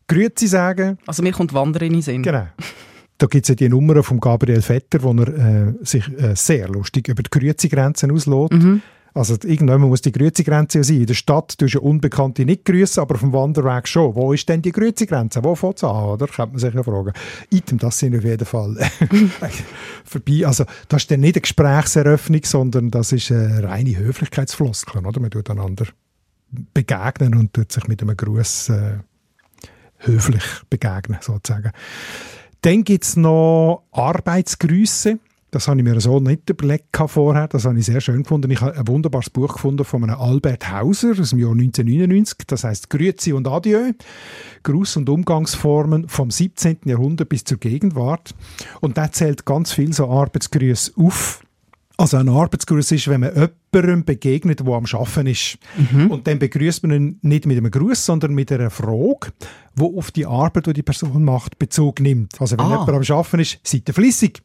Grüezi 0.07 0.47
sagen. 0.47 0.97
Also 1.07 1.23
mir 1.23 1.31
kommt 1.31 1.53
Wanderin 1.53 1.87
in 1.87 1.93
den 1.93 2.01
Sinn. 2.01 2.23
Genau. 2.23 2.47
Da 3.17 3.27
gibt 3.27 3.45
es 3.45 3.49
ja 3.49 3.55
die 3.55 3.69
Nummer 3.69 4.01
von 4.03 4.19
Gabriel 4.19 4.61
Vetter, 4.61 5.03
wo 5.03 5.13
er 5.13 5.27
äh, 5.27 5.73
sich 5.81 6.07
äh, 6.19 6.35
sehr 6.35 6.67
lustig 6.67 7.07
über 7.07 7.23
die 7.23 7.29
Grüezi-Grenzen 7.29 8.11
auslässt. 8.11 8.53
Mhm. 8.53 8.81
Also 9.13 9.35
irgendwann 9.43 9.81
muss 9.81 10.01
die 10.01 10.11
Grüezi-Grenze 10.11 10.83
sein. 10.83 11.01
In 11.01 11.05
der 11.05 11.13
Stadt 11.13 11.57
tust 11.57 11.75
du 11.75 11.81
Unbekannte 11.81 12.45
nicht 12.45 12.63
grüßen, 12.63 13.01
aber 13.01 13.15
auf 13.15 13.21
dem 13.21 13.33
Wanderweg 13.33 13.87
schon. 13.87 14.15
Wo 14.15 14.31
ist 14.31 14.47
denn 14.47 14.61
die 14.61 14.71
Grüezi-Grenze? 14.71 15.43
Wo 15.43 15.55
fängt 15.55 15.77
es 15.77 15.83
an? 15.83 16.05
Oder? 16.05 16.27
Könnte 16.27 16.53
man 16.53 16.59
sich 16.59 16.73
ja 16.73 16.83
fragen. 16.83 17.11
Item, 17.49 17.77
das 17.77 17.99
sind 17.99 18.15
auf 18.15 18.23
jeden 18.23 18.45
Fall 18.45 18.77
vorbei. 20.05 20.45
Also 20.45 20.65
das 20.87 21.03
ist 21.03 21.11
dann 21.11 21.19
nicht 21.19 21.35
eine 21.35 21.41
Gesprächseröffnung, 21.41 22.41
sondern 22.43 22.91
das 22.91 23.11
ist 23.11 23.31
eine 23.31 23.63
reine 23.63 23.97
Höflichkeitsfloskel. 23.97 25.05
Oder? 25.05 25.19
Man 25.19 25.31
tut 25.31 25.49
einander 25.49 25.87
begegnen 26.73 27.35
und 27.35 27.53
tut 27.53 27.71
sich 27.71 27.87
mit 27.87 28.01
einem 28.01 28.15
Gruß 28.15 28.69
äh, 28.69 28.99
höflich 29.99 30.43
begegnen, 30.69 31.19
sozusagen. 31.21 31.71
Dann 32.61 32.83
gibt 32.83 33.03
es 33.03 33.15
noch 33.15 33.83
Arbeitsgrüße. 33.91 35.19
Das 35.51 35.67
habe 35.67 35.79
ich 35.79 35.83
mir 35.83 35.99
so 35.99 36.21
nicht 36.21 36.49
überlegt 36.49 36.95
vorher. 37.07 37.49
Das 37.49 37.65
habe 37.65 37.77
ich 37.77 37.85
sehr 37.85 37.99
schön 37.99 38.23
gefunden. 38.23 38.49
Ich 38.51 38.61
habe 38.61 38.77
ein 38.77 38.87
wunderbares 38.87 39.29
Buch 39.29 39.53
gefunden 39.53 39.83
von 39.83 40.01
einem 40.01 40.17
Albert 40.17 40.71
Hauser 40.71 41.11
aus 41.19 41.31
dem 41.31 41.39
Jahr 41.39 41.51
1999. 41.51 42.47
Das 42.47 42.63
heißt 42.63 42.89
Grüezi 42.89 43.33
und 43.33 43.49
Adieu. 43.49 43.91
Gruß- 44.63 44.97
und 44.99 45.09
Umgangsformen 45.09 46.07
vom 46.07 46.31
17. 46.31 46.79
Jahrhundert 46.85 47.27
bis 47.27 47.43
zur 47.43 47.57
Gegenwart. 47.57 48.33
Und 48.79 48.97
da 48.97 49.11
zählt 49.11 49.45
ganz 49.45 49.73
viel 49.73 49.91
so 49.91 50.09
Arbeitsgrüße 50.09 50.93
auf. 50.95 51.43
Also 52.01 52.17
ein 52.17 52.29
Arbeitsgruß 52.29 52.93
ist, 52.93 53.07
wenn 53.09 53.21
man 53.21 53.51
jemandem 53.71 54.03
begegnet, 54.03 54.59
der 54.59 54.73
am 54.73 54.85
Arbeiten 54.91 55.27
ist. 55.27 55.59
Mhm. 55.77 56.09
Und 56.09 56.25
dann 56.25 56.39
begrüßt 56.39 56.81
man 56.81 56.91
ihn 56.91 57.19
nicht 57.21 57.45
mit 57.45 57.59
einem 57.59 57.69
Gruß, 57.69 58.07
sondern 58.07 58.33
mit 58.33 58.51
einer 58.51 58.71
Frage, 58.71 59.31
die 59.75 59.83
auf 59.83 60.09
die 60.09 60.25
Arbeit, 60.25 60.65
die 60.65 60.73
die 60.73 60.81
Person 60.81 61.23
macht, 61.23 61.59
Bezug 61.59 61.99
nimmt. 61.99 62.41
Also 62.41 62.57
wenn 62.57 62.65
ah. 62.65 62.69
jemand 62.87 62.89
am 62.89 63.17
Arbeiten 63.17 63.39
ist, 63.41 63.59
seid 63.61 63.87
ihr 63.87 63.93
flüssig. 63.93 64.41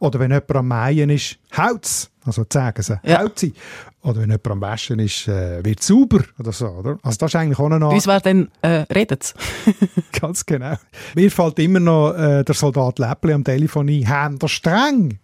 Oder 0.00 0.20
wenn 0.20 0.32
jemand 0.32 0.54
am 0.54 0.68
Mähen 0.68 1.08
ist, 1.08 1.38
haut's. 1.56 2.10
Also 2.26 2.44
sagen 2.52 2.82
sie, 2.82 3.00
ja. 3.02 3.22
haut 3.22 3.38
sie. 3.38 3.54
Oder 4.02 4.16
wenn 4.16 4.28
jemand 4.28 4.46
am 4.48 4.60
Waschen 4.60 4.98
ist, 4.98 5.28
äh, 5.28 5.64
wird 5.64 5.82
sauber. 5.82 6.22
Oder 6.38 6.52
so, 6.52 6.66
oder? 6.66 6.98
Also 7.02 7.16
das 7.20 7.30
ist 7.30 7.36
eigentlich 7.36 7.58
auch 7.58 7.70
eine 7.70 7.82
Art... 7.86 7.94
Uns 7.94 8.06
wäre 8.06 8.20
dann, 8.20 8.50
äh, 8.60 8.84
redet 8.92 9.32
Ganz 10.20 10.44
genau. 10.44 10.74
Mir 11.14 11.30
fällt 11.30 11.58
immer 11.58 11.80
noch 11.80 12.12
äh, 12.12 12.44
der 12.44 12.54
Soldat 12.54 12.98
Läppli 12.98 13.32
am 13.32 13.44
Telefon 13.44 13.88
ein, 13.88 14.06
Händer 14.06 14.48
streng. 14.48 15.20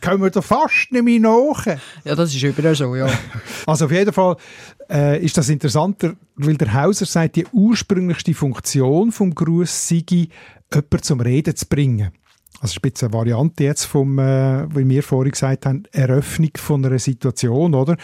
Können 0.00 0.22
wir 0.22 0.30
da 0.30 0.40
fast 0.40 0.90
nicht 0.90 1.04
mehr 1.04 1.20
nach. 1.20 1.66
Ja, 2.04 2.14
das 2.14 2.34
ist 2.34 2.42
überall 2.42 2.74
so, 2.74 2.94
ja. 2.96 3.08
Also 3.66 3.86
auf 3.86 3.92
jeden 3.92 4.12
Fall 4.12 4.36
äh, 4.90 5.22
ist 5.24 5.36
das 5.36 5.48
interessanter, 5.48 6.14
weil 6.36 6.56
der 6.56 6.72
Hauser 6.74 7.06
sagt, 7.06 7.36
die 7.36 7.46
ursprünglichste 7.52 8.34
Funktion 8.34 9.12
vom 9.12 9.34
Gruß 9.34 9.88
sei, 9.88 10.04
jemanden 10.08 11.02
zum 11.02 11.20
Reden 11.20 11.56
zu 11.56 11.66
bringen. 11.66 12.10
Also 12.60 12.78
ist 12.82 13.02
eine 13.02 13.12
Variante 13.12 13.64
jetzt 13.64 13.84
vom, 13.84 14.18
äh, 14.18 14.66
wie 14.74 14.88
wir 14.88 15.02
vorhin 15.02 15.32
gesagt 15.32 15.66
haben, 15.66 15.84
Eröffnung 15.92 16.50
von 16.56 16.84
einer 16.84 16.98
Situation, 16.98 17.74
oder? 17.74 17.96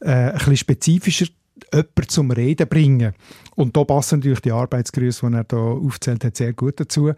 Äh, 0.00 0.10
ein 0.10 0.32
bisschen 0.34 0.56
spezifischer 0.56 1.26
jemanden 1.72 2.08
zum 2.08 2.30
Reden 2.30 2.68
bringen. 2.68 3.14
Und 3.54 3.76
da 3.76 3.84
passen 3.84 4.18
natürlich 4.18 4.40
die 4.40 4.52
Arbeitsgrüße, 4.52 5.28
die 5.28 5.34
er 5.34 5.44
da 5.44 5.56
aufzählt 5.56 6.24
hat, 6.24 6.36
sehr 6.36 6.52
gut 6.52 6.80
dazu. 6.80 7.12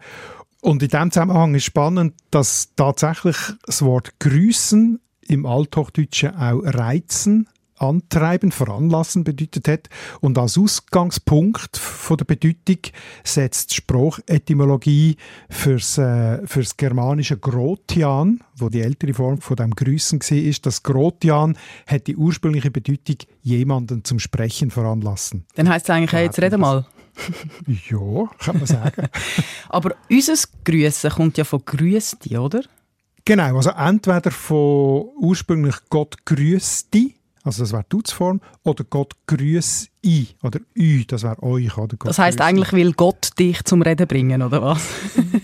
Und 0.61 0.83
in 0.83 0.89
dem 0.89 1.11
Zusammenhang 1.11 1.55
ist 1.55 1.65
spannend, 1.65 2.13
dass 2.29 2.69
tatsächlich 2.75 3.37
das 3.65 3.81
Wort 3.81 4.19
grüßen 4.19 4.99
im 5.27 5.45
Althochdeutschen 5.45 6.35
auch 6.35 6.61
reizen 6.63 7.47
antreiben, 7.81 8.51
veranlassen 8.51 9.23
bedeutet 9.23 9.67
hat. 9.67 9.89
Und 10.21 10.37
als 10.37 10.57
Ausgangspunkt 10.57 11.77
von 11.77 12.17
der 12.17 12.25
Bedeutung 12.25 12.77
setzt 13.23 13.71
die 13.71 13.75
Sprachetymologie 13.75 15.17
fürs, 15.49 15.97
äh, 15.97 16.45
fürs 16.45 16.77
germanische 16.77 17.37
Grotian, 17.37 18.41
wo 18.55 18.69
die 18.69 18.81
ältere 18.81 19.13
Form 19.13 19.39
von 19.39 19.55
dem 19.55 19.71
Grüßen 19.71 20.19
war, 20.21 20.37
ist, 20.37 20.65
das 20.65 20.83
Grotian 20.83 21.57
hat 21.87 22.07
die 22.07 22.15
ursprüngliche 22.15 22.71
Bedeutung 22.71 23.17
jemanden 23.41 24.03
zum 24.03 24.19
Sprechen 24.19 24.69
veranlassen. 24.69 25.45
Dann 25.55 25.67
heißt 25.67 25.85
es 25.85 25.89
eigentlich, 25.89 26.13
hey, 26.13 26.25
jetzt 26.25 26.39
rede 26.39 26.57
mal. 26.57 26.85
ja, 27.67 28.29
kann 28.39 28.57
man 28.57 28.65
sagen. 28.65 29.07
Aber 29.69 29.95
unser 30.09 30.35
Grüßen 30.63 31.11
kommt 31.11 31.37
ja 31.37 31.43
von 31.43 31.63
Grüßti, 31.65 32.37
oder? 32.37 32.63
Genau, 33.25 33.57
also 33.57 33.69
entweder 33.71 34.31
von 34.31 35.09
ursprünglich 35.19 35.75
Gott 35.89 36.25
grüßti, 36.25 37.15
also 37.43 37.63
das 37.63 37.71
wäre 37.71 37.83
die 37.83 37.89
Dutzform. 37.89 38.41
Oder 38.63 38.83
Gott 38.83 39.13
grüß 39.27 39.89
i 40.05 40.27
oder 40.43 40.59
ü, 40.75 41.03
das 41.05 41.23
wäre 41.23 41.41
euch. 41.43 41.77
Oder 41.77 41.97
Gott 41.97 42.09
das 42.09 42.19
heißt 42.19 42.41
eigentlich, 42.41 42.73
will 42.73 42.93
Gott 42.93 43.29
dich 43.37 43.63
zum 43.63 43.81
Reden 43.81 44.07
bringen, 44.07 44.41
oder 44.41 44.61
was? 44.61 44.81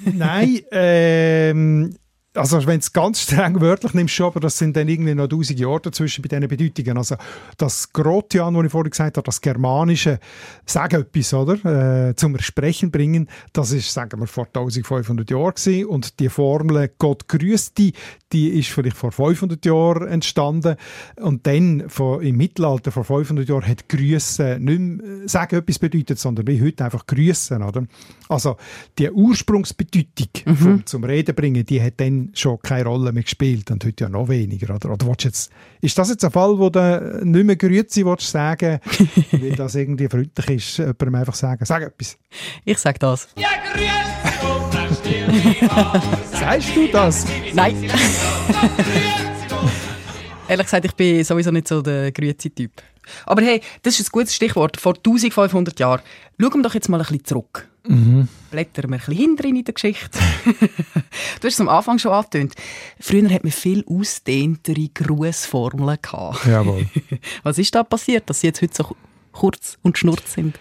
Nein, 0.06 0.62
ähm, 0.72 1.96
also 2.38 2.66
wenn 2.66 2.80
es 2.80 2.94
ganz 2.94 3.22
streng 3.22 3.60
wörtlich 3.62 3.94
nimmst, 3.94 4.14
schon, 4.14 4.28
aber 4.28 4.40
das 4.40 4.58
sind 4.58 4.76
dann 4.78 4.88
irgendwie 4.88 5.16
noch 5.16 5.28
tausend 5.28 5.60
Jahre 5.60 5.82
dazwischen 5.82 6.22
bei 6.22 6.30
diesen 6.30 6.48
Bedeutungen. 6.48 6.98
Also 6.98 7.16
das 7.58 7.92
Grotian, 7.92 8.56
was 8.56 8.66
ich 8.66 8.72
vorhin 8.72 8.92
gesagt 8.92 9.18
habe, 9.18 9.26
das 9.26 9.42
Germanische, 9.42 10.20
sag 10.66 10.94
etwas, 10.94 11.34
oder? 11.34 12.10
Äh, 12.10 12.16
zum 12.16 12.38
Sprechen 12.40 12.92
bringen, 12.92 13.28
das 13.54 13.72
ist, 13.72 13.92
sagen 13.92 14.20
wir, 14.20 14.28
vor 14.28 14.46
1500 14.46 15.30
Jahren 15.30 15.54
gewesen. 15.56 15.86
und 15.86 16.20
die 16.20 16.30
Formel 16.30 16.92
Gott 16.98 17.28
grüßt 17.28 17.78
die, 17.78 17.94
die 18.32 18.50
ist 18.50 18.70
vielleicht 18.70 18.98
vor 18.98 19.12
500 19.12 19.66
Jahren 19.66 20.08
entstanden 20.08 20.76
und 21.20 21.48
dann 21.48 21.86
von, 21.88 22.22
im 22.22 22.38
Mittelalter, 22.38 22.92
vor 22.92 23.04
500 23.04 23.48
Jahren, 23.48 23.68
hat 23.68 23.90
Grüßen 23.90 24.64
nicht 24.64 24.80
mehr 24.80 25.24
äh, 25.24 25.28
sagen 25.28 25.58
etwas 25.58 25.80
bedeutet, 25.80 26.20
sondern 26.20 26.48
wie 26.48 26.62
heute 26.62 26.86
einfach 26.86 27.06
Grüßen, 27.06 27.62
oder? 27.64 27.86
Also 28.28 28.58
die 28.98 29.10
Ursprungsbedeutung 29.10 30.28
mhm. 30.46 30.56
vom, 30.56 30.86
zum 30.86 31.04
Reden 31.04 31.36
bringen, 31.36 31.66
die 31.66 31.82
hat 31.82 31.96
dann 31.98 32.27
schon 32.34 32.60
keine 32.60 32.86
Rolle 32.86 33.12
mehr 33.12 33.24
gespielt 33.24 33.72
und 33.72 33.84
heute 33.86 34.06
ja 34.06 34.10
noch 34.10 34.30
weniger. 34.30 34.76
Oder, 34.76 34.92
oder 34.92 35.16
jetzt, 35.20 35.52
ist 35.82 35.98
das 35.98 36.10
jetzt 36.10 36.24
ein 36.24 36.32
Fall, 36.32 36.58
wo 36.58 36.70
du 36.70 37.22
nicht 37.24 37.46
mehr 37.46 37.56
Grüezi 37.56 38.06
willst 38.06 38.30
sagen 38.30 38.80
weil 39.32 39.56
das 39.56 39.76
irgendwie 39.76 40.08
freundlich 40.08 40.50
ist, 40.50 40.78
jemandem 40.78 41.16
einfach 41.16 41.36
sagen, 41.36 41.64
sag 41.66 41.84
etwas. 41.84 42.18
Ich 42.66 42.78
sag 42.78 43.00
das. 43.00 43.28
Ja, 43.38 43.50
Sagst 46.32 46.76
du 46.76 46.88
das? 46.88 47.26
Nein. 47.54 47.90
Ehrlich 50.48 50.66
gesagt, 50.66 50.86
ich 50.86 50.94
bin 50.94 51.24
sowieso 51.24 51.52
nicht 51.52 51.68
so 51.68 51.82
der 51.82 52.12
Grüezi-Typ. 52.12 52.72
Aber 53.26 53.42
hey, 53.42 53.62
das 53.84 54.00
ist 54.00 54.08
ein 54.08 54.12
gutes 54.12 54.34
Stichwort. 54.36 54.80
Vor 54.80 54.96
1500 54.96 55.80
Jahren. 55.80 56.02
Schauen 56.40 56.54
wir 56.56 56.64
doch 56.64 56.74
jetzt 56.74 56.90
mal 56.90 56.98
ein 56.98 57.04
bisschen 57.04 57.26
zurück. 57.26 57.68
Mhm. 57.88 58.28
Blättern 58.52 58.90
wir 58.90 58.96
ein 58.96 59.00
bisschen 59.00 59.16
hinter 59.16 59.46
in 59.46 59.64
der 59.64 59.74
Geschichte. 59.74 60.20
du 60.46 61.48
hast 61.48 61.54
es 61.54 61.62
am 61.62 61.70
Anfang 61.70 62.00
schon 62.00 62.12
angetönt. 62.12 62.54
Früher 63.00 63.30
hat 63.30 63.44
man 63.44 63.52
viel 63.52 63.84
ausdehntere 63.88 64.90
Grußformeln 64.94 65.98
gehabt. 66.02 66.46
Jawohl. 66.46 66.88
Was 67.44 67.58
ist 67.58 67.76
da 67.76 67.84
passiert, 67.84 68.30
dass 68.30 68.42
sie 68.42 68.48
jetzt 68.48 68.62
heute 68.62 68.76
so 68.76 68.96
kurz 69.32 69.78
und 69.82 69.98
schnurz 69.98 70.34
sind? 70.34 70.58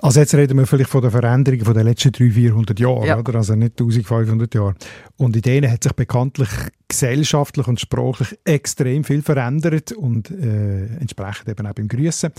Also 0.00 0.20
jetzt 0.20 0.34
reden 0.34 0.56
wir 0.56 0.66
vielleicht 0.66 0.88
von 0.88 1.02
der 1.02 1.10
Veränderung 1.10 1.60
von 1.60 1.74
den 1.74 1.84
letzten 1.84 2.12
300, 2.12 2.34
400 2.34 2.80
Jahren, 2.80 3.04
ja. 3.04 3.18
oder? 3.18 3.34
also 3.34 3.54
nicht 3.54 3.78
1500 3.78 4.54
Jahre. 4.54 4.74
Und 5.18 5.36
in 5.36 5.42
denen 5.42 5.70
hat 5.70 5.82
sich 5.82 5.92
bekanntlich 5.92 6.48
gesellschaftlich 6.88 7.66
und 7.66 7.78
sprachlich 7.78 8.38
extrem 8.44 9.04
viel 9.04 9.22
verändert 9.22 9.92
und 9.92 10.30
äh, 10.30 10.86
entsprechend 10.96 11.48
eben 11.50 11.66
auch 11.66 11.74
beim 11.74 11.88
Grüßen. 11.88 12.32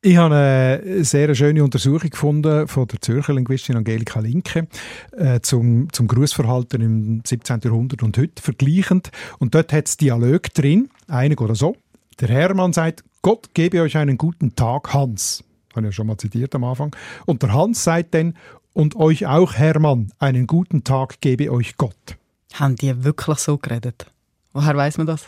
Ich 0.00 0.16
habe 0.16 0.80
eine 0.84 1.04
sehr 1.04 1.34
schöne 1.34 1.64
Untersuchung 1.64 2.10
gefunden 2.10 2.68
von 2.68 2.86
der 2.86 3.00
Zürcher 3.00 3.32
Linguistin 3.32 3.76
Angelika 3.76 4.20
Linke 4.20 4.68
äh, 5.10 5.40
zum, 5.40 5.92
zum 5.92 6.06
Grußverhalten 6.06 6.80
im 6.80 7.22
17. 7.26 7.62
Jahrhundert 7.64 8.04
und 8.04 8.16
heute 8.16 8.40
vergleichend. 8.40 9.10
Und 9.40 9.56
dort 9.56 9.72
hat 9.72 9.88
es 9.88 9.96
Dialog 9.96 10.54
drin, 10.54 10.88
einig 11.08 11.40
oder 11.40 11.56
so. 11.56 11.74
Der 12.20 12.28
Hermann 12.28 12.72
sagt, 12.72 13.02
Gott 13.22 13.54
gebe 13.54 13.82
euch 13.82 13.96
einen 13.96 14.18
guten 14.18 14.54
Tag, 14.54 14.94
Hans. 14.94 15.42
Habe 15.74 15.80
ich 15.80 15.86
ja 15.86 15.92
schon 15.92 16.06
mal 16.06 16.16
zitiert 16.16 16.54
am 16.54 16.62
Anfang. 16.62 16.94
Und 17.26 17.42
der 17.42 17.52
Hans 17.52 17.82
sagt 17.82 18.14
dann, 18.14 18.34
und 18.74 18.94
euch 18.94 19.26
auch, 19.26 19.54
Hermann, 19.54 20.12
einen 20.20 20.46
guten 20.46 20.84
Tag 20.84 21.20
gebe 21.20 21.50
euch 21.50 21.76
Gott. 21.76 22.16
Haben 22.54 22.76
die 22.76 23.02
wirklich 23.02 23.38
so 23.38 23.58
geredet? 23.58 24.06
Woher 24.52 24.76
weiß 24.76 24.98
man 24.98 25.08
das? 25.08 25.26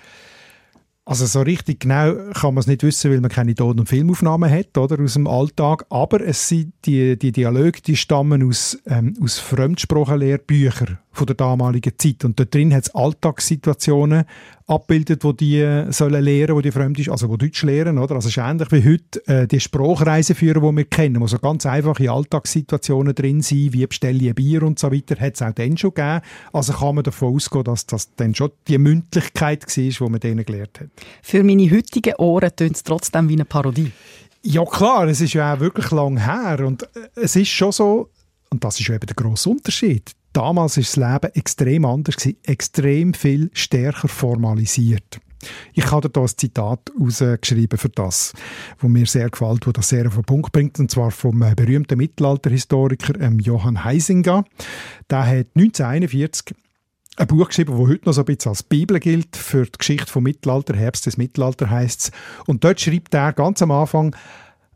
Also 1.11 1.27
so 1.27 1.41
richtig 1.41 1.81
genau 1.81 2.15
kann 2.35 2.55
man 2.55 2.61
es 2.61 2.69
nicht 2.69 2.85
wissen, 2.85 3.11
weil 3.11 3.21
man 3.21 3.33
keine 3.33 3.57
Ton- 3.57 3.81
und 3.81 3.89
Filmaufnahmen 3.89 4.49
hat 4.49 4.79
oder, 4.79 5.03
aus 5.03 5.15
dem 5.15 5.27
Alltag. 5.27 5.85
Aber 5.91 6.21
es 6.21 6.47
sind 6.47 6.73
die, 6.85 7.19
die 7.19 7.33
Dialoge, 7.33 7.81
die 7.85 7.97
stammen 7.97 8.49
aus, 8.49 8.79
ähm, 8.87 9.17
aus 9.21 9.41
Fremdsprachenlehrbüchern 9.41 11.01
von 11.13 11.27
der 11.27 11.37
damaligen 11.37 11.93
Zeit. 11.99 12.25
Und 12.25 12.39
dort 12.39 12.55
drin 12.55 12.73
hat 12.73 12.85
es 12.85 12.95
Alltagssituationen 12.95 14.25
abbildet, 14.67 15.25
wo 15.25 15.33
die 15.33 15.59
äh, 15.59 15.91
sollen 15.91 16.23
lernen, 16.23 16.55
wo 16.55 16.61
die 16.61 16.71
fremd 16.71 16.99
ist, 16.99 17.09
also 17.09 17.29
wo 17.29 17.37
Deutsch 17.37 17.63
lernen, 17.65 17.99
oder? 17.99 18.15
Also 18.15 18.29
es 18.29 18.37
ist 18.37 18.43
ähnlich 18.43 18.71
wie 18.71 18.85
heute 18.85 19.27
äh, 19.27 19.47
die 19.49 19.59
Sprachreiseführer, 19.59 20.61
die 20.61 20.77
wir 20.77 20.85
kennen, 20.85 21.21
wo 21.21 21.27
so 21.27 21.39
ganz 21.39 21.67
einfache 21.67 22.11
Alltagssituationen 22.11 23.15
drin 23.15 23.43
sind, 23.43 23.73
wie 23.73 23.87
bestelle 23.87 24.19
ich 24.19 24.29
ein 24.29 24.35
Bier 24.37 24.63
und 24.63 24.79
so 24.79 24.93
weiter, 24.93 25.21
hat 25.21 25.35
es 25.35 25.43
auch 25.43 25.53
dann 25.53 25.77
schon 25.77 25.95
gegeben. 25.95 26.21
Also 26.53 26.73
kann 26.75 26.95
man 26.95 27.05
davon 27.05 27.35
ausgehen, 27.35 27.65
dass 27.65 27.87
das 27.87 28.15
dann 28.15 28.35
schon 28.35 28.53
die 28.69 28.79
Mündlichkeit 28.79 29.67
war, 29.67 29.85
die 29.85 30.11
man 30.11 30.21
denen 30.21 30.45
gelernt 30.45 30.81
hat. 30.81 30.89
Für 31.23 31.43
meine 31.43 31.69
heutigen 31.71 32.15
Ohren 32.15 32.55
tönt 32.55 32.77
es 32.77 32.85
trotzdem 32.85 33.29
wie 33.29 33.35
eine 33.35 33.45
Parodie. 33.45 33.91
Ja 34.43 34.65
klar, 34.65 35.07
es 35.09 35.21
ist 35.21 35.35
ja 35.35 35.55
auch 35.55 35.61
wirklich 35.61 35.91
lang 35.91 36.17
her 36.17 36.65
und 36.65 36.85
äh, 36.85 37.09
es 37.17 37.35
ist 37.35 37.49
schon 37.49 37.73
so, 37.73 38.09
und 38.51 38.63
das 38.65 38.79
ist 38.79 38.89
eben 38.89 39.05
der 39.05 39.15
grosse 39.15 39.51
Unterschied, 39.51 40.13
damals 40.33 40.77
ist 40.77 40.97
das 40.97 41.13
Leben 41.13 41.35
extrem 41.35 41.85
anders 41.85 42.17
extrem 42.45 43.15
viel 43.15 43.51
stärker 43.53 44.09
formalisiert. 44.09 45.21
Ich 45.73 45.91
habe 45.91 46.11
da 46.11 46.21
ein 46.21 46.29
Zitat 46.29 46.91
rausgeschrieben 47.01 47.79
für 47.79 47.89
das, 47.89 48.35
wo 48.79 48.89
mir 48.89 49.07
sehr 49.07 49.31
gefällt, 49.31 49.67
wo 49.67 49.73
das 49.73 49.89
sehr 49.89 50.07
auf 50.07 50.15
den 50.15 50.25
Punkt 50.25 50.53
bringt, 50.53 50.79
und 50.79 50.91
zwar 50.91 51.11
vom 51.11 51.41
äh, 51.43 51.55
berühmten 51.55 51.97
Mittelalterhistoriker 51.97 53.19
ähm, 53.21 53.39
Johann 53.39 53.85
Heisinger. 53.85 54.45
Der 55.09 55.27
hat 55.27 55.47
1941 55.57 56.55
ein 57.17 57.27
Buch 57.27 57.49
geschrieben, 57.49 57.77
das 57.79 57.89
heute 57.89 58.07
noch 58.07 58.13
so 58.13 58.23
ein 58.23 58.25
bisschen 58.27 58.51
als 58.51 58.63
Bibel 58.63 58.99
gilt 59.01 59.37
für 59.37 59.65
die 59.65 59.79
Geschichte 59.79 60.11
vom 60.11 60.25
Mittelalter, 60.25 60.77
Herbst 60.77 61.07
des 61.07 61.17
Mittelalters 61.17 61.69
heißt 61.69 62.01
es. 62.01 62.11
Und 62.47 62.65
dort 62.65 62.81
schreibt 62.81 63.15
er 63.15 63.33
ganz 63.33 63.61
am 63.63 63.71
Anfang, 63.71 64.15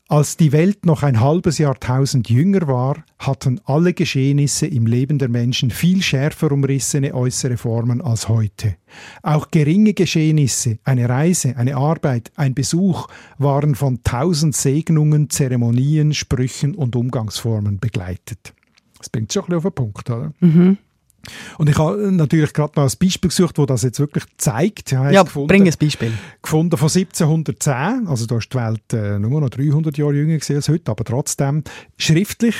als 0.08 0.36
die 0.36 0.52
Welt 0.52 0.84
noch 0.84 1.02
ein 1.02 1.20
halbes 1.20 1.56
Jahrtausend 1.56 2.28
jünger 2.28 2.66
war, 2.68 3.04
hatten 3.18 3.60
alle 3.64 3.94
Geschehnisse 3.94 4.66
im 4.66 4.86
Leben 4.86 5.18
der 5.18 5.30
Menschen 5.30 5.70
viel 5.70 6.02
schärfer 6.02 6.52
umrissene 6.52 7.14
äußere 7.14 7.56
Formen 7.56 8.02
als 8.02 8.28
heute. 8.28 8.76
Auch 9.22 9.50
geringe 9.50 9.94
Geschehnisse, 9.94 10.78
eine 10.84 11.08
Reise, 11.08 11.56
eine 11.56 11.76
Arbeit, 11.76 12.32
ein 12.36 12.54
Besuch 12.54 13.08
waren 13.38 13.74
von 13.74 14.02
tausend 14.04 14.54
Segnungen, 14.54 15.30
Zeremonien, 15.30 16.12
Sprüchen 16.12 16.74
und 16.74 16.96
Umgangsformen 16.96 17.78
begleitet. 17.78 18.52
Das 18.98 19.08
bringt 19.08 19.32
schon 19.32 19.44
ein 19.44 19.46
bisschen 19.46 19.58
auf 19.58 19.64
den 19.64 19.74
Punkt, 19.74 20.10
oder? 20.10 20.32
Mhm. 20.40 20.78
Und 21.58 21.68
ich 21.68 21.78
habe 21.78 22.10
natürlich 22.12 22.52
gerade 22.52 22.72
noch 22.76 22.84
ein 22.84 22.98
Beispiel 22.98 23.28
gesucht, 23.28 23.58
wo 23.58 23.66
das 23.66 23.82
jetzt 23.82 24.00
wirklich 24.00 24.24
zeigt. 24.36 24.92
Ja, 24.92 25.22
gefunden, 25.22 25.48
bring 25.48 25.66
ein 25.66 25.74
Beispiel. 25.78 26.12
Gefunden 26.42 26.76
von 26.76 26.88
1710, 26.88 28.06
also 28.08 28.26
da 28.26 28.38
ist 28.38 28.52
die 28.52 28.56
Welt 28.56 28.92
äh, 28.92 29.18
nur 29.18 29.40
noch 29.40 29.50
300 29.50 29.96
Jahre 29.96 30.14
jünger 30.14 30.34
als 30.34 30.68
heute, 30.68 30.90
aber 30.90 31.04
trotzdem 31.04 31.64
schriftlich, 31.96 32.56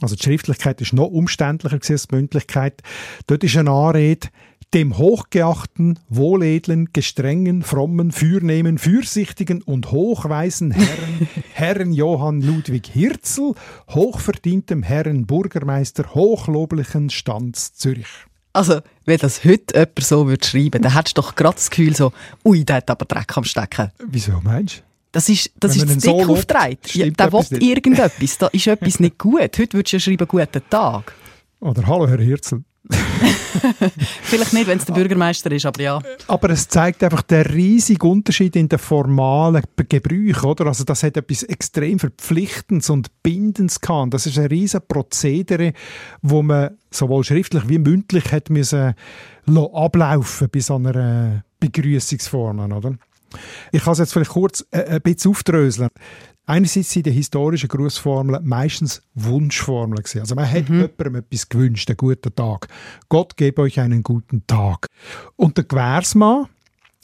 also 0.00 0.14
die 0.14 0.22
Schriftlichkeit 0.22 0.80
ist 0.80 0.92
noch 0.92 1.08
umständlicher 1.08 1.76
als 1.76 1.86
die 1.86 2.14
Mündlichkeit. 2.14 2.82
Dort 3.26 3.42
ist 3.44 3.56
eine 3.56 3.70
Anrede, 3.70 4.28
dem 4.74 4.98
hochgeachten, 4.98 5.98
wohledlen, 6.08 6.90
gestrengen, 6.92 7.62
frommen, 7.62 8.12
fürnehmen, 8.12 8.78
fürsichtigen 8.78 9.62
und 9.62 9.92
hochweisen 9.92 10.72
Herrn, 10.72 11.28
Herrn 11.54 11.92
Johann 11.92 12.42
Ludwig 12.42 12.86
Hirzel, 12.86 13.54
hochverdientem 13.88 14.82
Herrn 14.82 15.26
Bürgermeister 15.26 16.14
hochloblichen 16.14 17.08
Stands 17.10 17.72
Zürich. 17.74 18.08
Also, 18.52 18.80
wenn 19.04 19.18
das 19.18 19.44
heute 19.44 19.74
jemand 19.74 20.02
so 20.02 20.26
würde 20.26 20.46
schreiben 20.46 20.82
dann 20.82 20.94
hättest 20.94 21.16
du 21.16 21.22
doch 21.22 21.34
gerade 21.34 21.54
das 21.54 21.70
Gefühl 21.70 21.94
so, 21.94 22.12
ui, 22.44 22.64
der 22.64 22.76
hat 22.76 22.90
aber 22.90 23.04
Dreck 23.04 23.36
am 23.36 23.44
Stecken. 23.44 23.90
Wieso 24.06 24.40
meinst 24.42 24.78
du? 24.78 24.82
Das 25.12 25.28
ist, 25.28 25.50
das 25.58 25.78
Wenn 25.80 25.88
ist 25.88 25.96
das 25.96 26.02
so 26.04 26.18
dick 26.18 26.26
lobt, 26.26 26.38
aufgetragen. 26.38 26.78
Ja, 26.92 27.08
der 27.08 27.32
will 27.32 27.44
nicht. 27.50 27.62
irgendetwas. 27.62 28.38
Da 28.38 28.48
ist 28.48 28.66
etwas 28.66 29.00
nicht 29.00 29.16
gut. 29.16 29.40
Heute 29.40 29.72
würdest 29.72 29.92
du 29.92 29.96
ja 29.96 30.00
schreiben, 30.00 30.28
guten 30.28 30.62
Tag. 30.68 31.14
Oder 31.60 31.86
Hallo, 31.86 32.06
Herr 32.06 32.20
Hirzel. 32.20 32.62
Vielleicht 34.22 34.52
nicht, 34.52 34.66
wenn 34.66 34.78
es 34.78 34.84
der 34.84 34.94
Bürgermeister 34.94 35.50
ist, 35.52 35.66
aber 35.66 35.82
ja. 35.82 36.00
Aber 36.26 36.50
es 36.50 36.68
zeigt 36.68 37.02
einfach 37.04 37.22
den 37.22 37.42
riesigen 37.42 38.08
Unterschied 38.08 38.56
in 38.56 38.68
den 38.68 38.78
formalen 38.78 39.62
Gebrauch, 39.76 40.44
oder? 40.44 40.66
Also 40.66 40.84
das 40.84 41.02
hat 41.02 41.16
etwas 41.16 41.42
extrem 41.42 41.98
Verpflichtendes 41.98 42.90
und 42.90 43.08
Bindendes 43.22 43.80
gehabt. 43.80 44.14
Das 44.14 44.26
ist 44.26 44.38
ein 44.38 44.46
riesen 44.46 44.80
Prozedere, 44.86 45.72
wo 46.22 46.42
man 46.42 46.70
sowohl 46.90 47.24
schriftlich 47.24 47.68
wie 47.68 47.78
mündlich 47.78 48.32
hat 48.32 48.50
müssen 48.50 48.94
ablaufen 49.46 50.48
bei 50.50 50.60
so 50.60 50.76
einer 50.76 51.42
Begrüßungsform, 51.60 52.72
oder? 52.72 52.94
Ich 53.72 53.82
kann 53.82 53.92
es 53.92 53.98
jetzt 53.98 54.12
vielleicht 54.12 54.30
kurz 54.30 54.64
äh, 54.70 54.84
ein 54.84 55.02
bisschen 55.02 55.30
aufdröseln. 55.30 55.90
Einerseits 56.48 56.90
sind 56.90 57.04
die 57.04 57.10
historischen 57.10 57.68
Grußformeln 57.68 58.42
meistens 58.42 59.02
Wunschformeln 59.14 60.02
gewesen. 60.02 60.20
Also 60.20 60.34
man 60.34 60.50
hat 60.50 60.66
jemandem 60.70 61.16
etwas 61.16 61.46
gewünscht, 61.50 61.90
einen 61.90 61.98
guten 61.98 62.34
Tag. 62.34 62.68
Gott 63.10 63.36
gebe 63.36 63.60
euch 63.60 63.78
einen 63.78 64.02
guten 64.02 64.46
Tag. 64.46 64.86
Und 65.36 65.58
der 65.58 65.64
Gewährsmann, 65.64 66.46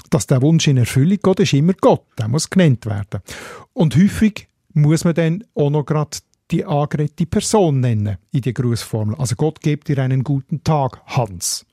dass 0.09 0.27
der 0.27 0.41
Wunsch 0.41 0.67
in 0.67 0.79
Erfüllung 0.79 1.19
geht, 1.23 1.41
ist 1.41 1.53
immer 1.53 1.75
Gott. 1.75 2.05
Der 2.19 2.29
muss 2.29 2.49
genannt 2.49 2.87
werden. 2.87 3.21
Und 3.75 3.95
häufig 3.97 4.49
muss 4.73 5.05
man 5.05 5.13
dann 5.13 5.45
auch 5.55 5.69
noch 5.69 5.85
gerade 5.85 6.17
die 6.51 6.65
angeredete 6.65 7.27
Person 7.27 7.81
nennen 7.81 8.17
in 8.33 8.41
die 8.41 8.55
Grußformel. 8.55 9.17
Also 9.17 9.37
Gott 9.37 9.61
gibt 9.61 9.89
dir 9.89 9.99
einen 9.99 10.25
guten 10.25 10.65
Tag, 10.65 11.03
Hans. 11.05 11.67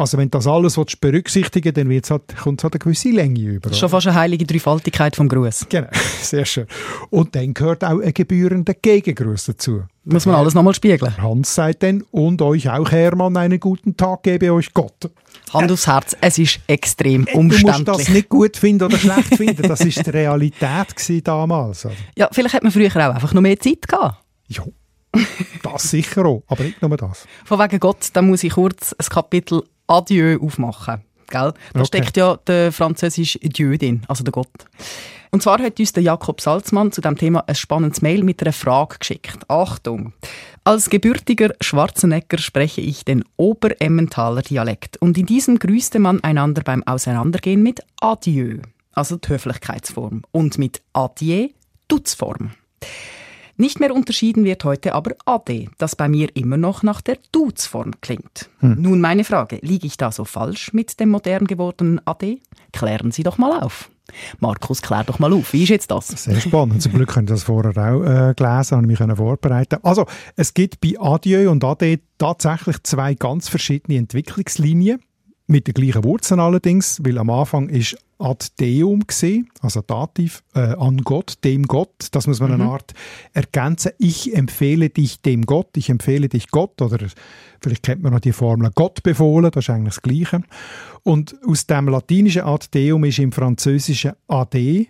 Also 0.00 0.16
wenn 0.16 0.30
das 0.30 0.46
alles 0.46 0.78
willst 0.78 0.98
berücksichtigen 1.02 1.74
dann 1.74 1.90
wird's 1.90 2.10
halt, 2.10 2.22
kommt 2.34 2.60
es 2.60 2.64
halt 2.64 2.72
eine 2.74 2.78
gewisse 2.78 3.10
Länge 3.10 3.38
über. 3.38 3.60
Das 3.68 3.72
ist 3.72 3.80
schon 3.80 3.90
fast 3.90 4.06
eine 4.06 4.16
heilige 4.16 4.46
Dreifaltigkeit 4.46 5.14
vom 5.14 5.28
Gruß. 5.28 5.66
Genau, 5.68 5.88
sehr 6.22 6.46
schön. 6.46 6.66
Und 7.10 7.34
dann 7.36 7.52
gehört 7.52 7.84
auch 7.84 8.00
ein 8.00 8.14
gebührender 8.14 8.72
Gegengruß 8.72 9.44
dazu. 9.44 9.82
Muss 10.04 10.24
man 10.24 10.36
alles 10.36 10.54
nochmal 10.54 10.74
spiegeln. 10.74 11.14
Hans 11.18 11.54
sagt 11.54 11.82
dann, 11.82 12.02
und 12.12 12.40
euch 12.40 12.70
auch, 12.70 12.90
Hermann, 12.90 13.36
einen 13.36 13.60
guten 13.60 13.94
Tag 13.94 14.22
gebe 14.22 14.54
euch 14.54 14.72
Gott. 14.72 15.10
Hand 15.52 15.70
aufs 15.70 15.86
Herz, 15.86 16.16
es 16.22 16.38
ist 16.38 16.60
extrem 16.66 17.26
Du 17.26 17.42
musst 17.42 17.62
das 17.62 17.76
umständlich. 17.76 18.08
nicht 18.08 18.28
gut 18.30 18.56
finden 18.56 18.84
oder 18.84 18.96
schlecht 18.96 19.34
finden. 19.36 19.68
Das 19.68 19.82
ist 19.82 20.06
die 20.06 20.10
Realität 20.10 21.28
damals. 21.28 21.84
oder? 21.84 21.94
Ja, 22.16 22.28
vielleicht 22.32 22.54
hat 22.54 22.62
man 22.62 22.72
früher 22.72 22.88
auch 22.88 23.14
einfach 23.14 23.34
noch 23.34 23.42
mehr 23.42 23.60
Zeit 23.60 23.86
gehabt. 23.86 24.24
Ja, 24.48 24.64
das 25.62 25.90
sicher 25.90 26.24
auch, 26.24 26.42
aber 26.46 26.64
nicht 26.64 26.80
nur 26.80 26.96
das. 26.96 27.26
Von 27.44 27.58
wegen 27.58 27.80
Gott, 27.80 28.08
da 28.12 28.22
muss 28.22 28.42
ich 28.44 28.52
kurz 28.52 28.94
ein 28.94 29.06
Kapitel 29.06 29.62
Adieu 29.90 30.38
aufmachen. 30.40 31.02
Gell? 31.28 31.52
Da 31.72 31.80
Okay. 31.80 31.86
steckt 31.86 32.16
ja 32.16 32.36
der 32.46 32.72
französische 32.72 33.38
Dieu 33.40 33.76
drin, 33.76 34.02
also 34.08 34.24
der 34.24 34.32
Gott. 34.32 34.48
Und 35.32 35.42
zwar 35.44 35.60
hat 35.62 35.78
uns 35.78 35.92
der 35.92 36.02
Jakob 36.02 36.40
Salzmann 36.40 36.90
zu 36.90 37.00
dem 37.00 37.16
Thema 37.16 37.44
ein 37.46 37.54
spannendes 37.54 38.02
Mail 38.02 38.24
mit 38.24 38.42
einer 38.42 38.52
Frage 38.52 38.96
geschickt. 38.98 39.38
Achtung! 39.48 40.12
Als 40.64 40.90
gebürtiger 40.90 41.54
Schwarzenegger 41.60 42.38
spreche 42.38 42.80
ich 42.80 43.04
den 43.04 43.24
Oberemmentaler 43.36 44.42
Dialekt 44.42 44.96
und 44.96 45.16
in 45.16 45.26
diesem 45.26 45.58
grüßte 45.60 46.00
man 46.00 46.22
einander 46.24 46.62
beim 46.62 46.82
Auseinandergehen 46.82 47.62
mit 47.62 47.80
Adieu, 48.00 48.58
also 48.92 49.16
die 49.16 49.28
Höflichkeitsform, 49.28 50.22
und 50.32 50.58
mit 50.58 50.82
Adieu, 50.92 51.48
Dutzform. 51.86 52.50
Nicht 53.60 53.78
mehr 53.78 53.94
unterschieden 53.94 54.44
wird 54.44 54.64
heute 54.64 54.94
aber 54.94 55.16
Ade, 55.26 55.66
das 55.76 55.94
bei 55.94 56.08
mir 56.08 56.34
immer 56.34 56.56
noch 56.56 56.82
nach 56.82 57.02
der 57.02 57.18
Duzform 57.30 57.90
klingt. 58.00 58.48
Nun 58.62 59.02
meine 59.02 59.22
Frage, 59.22 59.58
liege 59.60 59.86
ich 59.86 59.98
da 59.98 60.10
so 60.10 60.24
falsch 60.24 60.72
mit 60.72 60.98
dem 60.98 61.10
modern 61.10 61.46
gewordenen 61.46 62.00
Ade? 62.06 62.38
Klären 62.72 63.12
Sie 63.12 63.22
doch 63.22 63.36
mal 63.36 63.60
auf. 63.60 63.90
Markus, 64.38 64.80
klär 64.80 65.04
doch 65.04 65.18
mal 65.18 65.34
auf. 65.34 65.52
Wie 65.52 65.64
ist 65.64 65.68
jetzt 65.68 65.90
das? 65.90 66.08
Sehr 66.08 66.40
spannend. 66.40 66.80
Zum 66.80 66.94
Glück 66.94 67.10
können 67.10 67.28
Sie 67.28 67.34
das 67.34 67.42
vorher 67.42 67.72
auch 67.76 68.02
äh, 68.02 68.34
gelesen, 68.34 68.90
ich 68.90 68.98
mich 68.98 69.16
vorbereiten. 69.16 69.78
Also, 69.82 70.06
es 70.36 70.54
gibt 70.54 70.80
bei 70.80 70.94
Adieu 70.98 71.50
und 71.50 71.62
Ade 71.62 72.00
tatsächlich 72.16 72.82
zwei 72.82 73.12
ganz 73.12 73.50
verschiedene 73.50 73.98
Entwicklungslinien. 73.98 75.02
Mit 75.48 75.66
den 75.66 75.74
gleichen 75.74 76.02
Wurzeln 76.04 76.40
allerdings, 76.40 76.98
weil 77.04 77.18
am 77.18 77.28
Anfang 77.28 77.68
ist 77.68 77.98
ad 78.20 78.46
Deum 78.60 79.06
gesehen, 79.06 79.48
also 79.60 79.80
Dativ, 79.80 80.42
äh, 80.54 80.60
an 80.60 80.98
Gott, 80.98 81.38
dem 81.44 81.64
Gott. 81.64 82.08
Das 82.12 82.26
muss 82.26 82.40
man 82.40 82.52
eine 82.52 82.64
Art 82.64 82.92
ergänzen. 83.32 83.92
Ich 83.98 84.34
empfehle 84.34 84.90
dich 84.90 85.22
dem 85.22 85.46
Gott, 85.46 85.76
ich 85.76 85.88
empfehle 85.88 86.28
dich 86.28 86.50
Gott 86.50 86.80
oder 86.82 86.98
vielleicht 87.60 87.82
kennt 87.82 88.02
man 88.02 88.12
noch 88.12 88.20
die 88.20 88.32
Formel 88.32 88.70
Gott 88.74 89.02
befohlen, 89.02 89.50
das 89.50 89.64
ist 89.64 89.70
eigentlich 89.70 89.94
das 89.94 90.02
Gleiche. 90.02 90.42
Und 91.02 91.34
aus 91.46 91.66
dem 91.66 91.88
latinischen 91.88 92.42
ad 92.42 92.66
Deum 92.72 93.04
ist 93.04 93.18
im 93.18 93.32
Französischen 93.32 94.12
Ade 94.28 94.86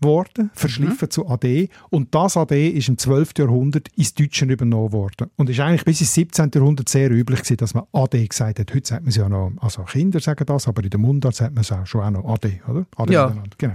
worden, 0.00 0.50
verschliffen 0.54 1.10
zu 1.10 1.28
Ade. 1.28 1.68
Und 1.90 2.14
das 2.14 2.36
Ade 2.36 2.68
ist 2.68 2.88
im 2.88 2.98
12. 2.98 3.32
Jahrhundert 3.38 3.88
ins 3.96 4.14
Deutsche 4.14 4.44
übernommen 4.44 4.92
worden. 4.92 5.30
Und 5.36 5.50
ist 5.50 5.60
eigentlich 5.60 5.84
bis 5.84 6.00
ins 6.00 6.14
17. 6.14 6.50
Jahrhundert 6.54 6.88
sehr 6.88 7.10
üblich 7.10 7.40
gewesen, 7.40 7.56
dass 7.56 7.74
man 7.74 7.84
Ade 7.92 8.26
gesagt 8.26 8.58
hat. 8.58 8.74
Heute 8.74 8.86
sagt 8.86 9.02
man 9.02 9.10
es 9.10 9.16
ja 9.16 9.28
noch, 9.28 9.52
also 9.60 9.82
Kinder 9.82 10.20
sagen 10.20 10.44
das, 10.46 10.68
aber 10.68 10.84
in 10.84 10.90
der 10.90 11.00
Mundart 11.00 11.34
sagt 11.34 11.54
man 11.54 11.62
es 11.62 11.72
auch 11.72 11.86
schon 11.86 12.02
auch 12.02 12.10
noch 12.10 12.24
Ade, 12.24 12.60
oder? 12.68 12.86
Ade 12.96 13.12
Ja. 13.12 13.34
Genau. 13.58 13.74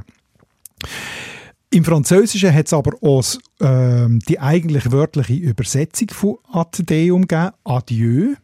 Im 1.71 1.83
Französischen 1.83 2.53
hat 2.53 2.65
es 2.65 2.73
aber 2.73 2.93
auch 3.01 3.23
ähm, 3.59 4.19
die 4.27 4.39
eigentlich 4.39 4.91
wörtliche 4.91 5.33
Übersetzung 5.33 6.09
von 6.09 6.37
Ad 6.51 6.81
Deum 6.83 7.27
gegeben, 7.27 7.51
Adieu. 7.63 8.35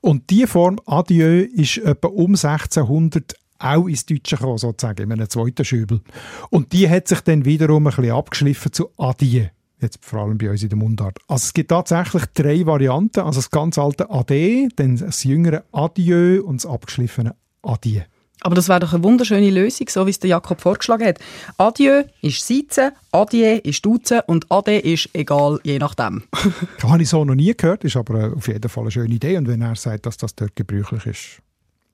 Und 0.00 0.30
diese 0.30 0.48
Form 0.48 0.80
Adieu 0.84 1.46
ist 1.54 1.78
etwa 1.78 2.08
um 2.08 2.34
1600 2.34 3.34
auch 3.58 3.86
ins 3.86 4.06
Deutsche 4.06 4.36
gekommen, 4.36 4.58
sozusagen, 4.58 5.02
in 5.02 5.12
einem 5.12 5.28
zweiten 5.28 5.64
Schübel. 5.64 6.00
Und 6.50 6.72
die 6.72 6.88
hat 6.88 7.08
sich 7.08 7.20
dann 7.20 7.44
wiederum 7.44 7.86
ein 7.86 7.94
bisschen 7.94 8.12
abgeschliffen 8.12 8.72
zu 8.72 8.90
Adieu. 8.96 9.46
Jetzt 9.80 9.98
vor 10.02 10.20
allem 10.20 10.38
bei 10.38 10.50
uns 10.50 10.62
in 10.62 10.70
der 10.70 10.78
Mundart. 10.78 11.18
Also 11.28 11.44
es 11.44 11.52
gibt 11.52 11.70
tatsächlich 11.70 12.24
drei 12.32 12.64
Varianten. 12.64 13.20
Also 13.20 13.40
das 13.40 13.50
ganz 13.50 13.76
alte 13.78 14.10
Ade, 14.10 14.68
dann 14.76 14.96
das 14.96 15.24
jüngere 15.24 15.64
Adieu 15.72 16.42
und 16.42 16.64
das 16.64 16.70
abgeschliffene 16.70 17.34
Adieu. 17.62 18.02
Aber 18.42 18.54
das 18.54 18.68
wäre 18.68 18.80
doch 18.80 18.92
eine 18.92 19.02
wunderschöne 19.02 19.50
Lösung, 19.50 19.88
so 19.88 20.06
wie 20.06 20.10
es 20.10 20.20
der 20.20 20.30
Jakob 20.30 20.60
vorgeschlagen 20.60 21.06
hat. 21.06 21.18
Adieu 21.58 22.04
ist 22.22 22.46
Seizen, 22.46 22.92
Adieu 23.10 23.58
ist 23.62 23.84
Duzen 23.84 24.20
und 24.26 24.50
Ade 24.50 24.78
ist 24.78 25.08
egal, 25.14 25.58
je 25.62 25.78
nachdem. 25.78 26.22
Das 26.80 26.90
habe 26.90 27.02
ich 27.02 27.08
so 27.08 27.24
noch 27.24 27.34
nie 27.34 27.54
gehört, 27.56 27.84
ist 27.84 27.96
aber 27.96 28.20
äh, 28.20 28.34
auf 28.34 28.46
jeden 28.46 28.68
Fall 28.68 28.84
eine 28.84 28.90
schöne 28.90 29.14
Idee. 29.14 29.36
Und 29.36 29.48
wenn 29.48 29.62
er 29.62 29.74
sagt, 29.74 30.06
dass 30.06 30.16
das 30.16 30.34
dort 30.34 30.54
gebräuchlich 30.54 31.06
ist, 31.06 31.42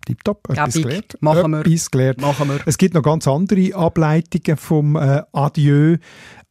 tipptopp, 0.02 0.48
etwas 0.50 0.74
Gäbig. 0.74 0.82
gelernt. 0.88 1.16
Machen 1.20 1.50
wir. 1.52 1.60
Etwas 1.60 1.90
gelernt. 1.90 2.20
Machen 2.20 2.48
wir. 2.48 2.60
Es 2.66 2.78
gibt 2.78 2.94
noch 2.94 3.02
ganz 3.02 3.26
andere 3.26 3.74
Ableitungen 3.74 4.56
vom 4.56 4.96
äh, 4.96 5.22
Adieu, 5.32 5.96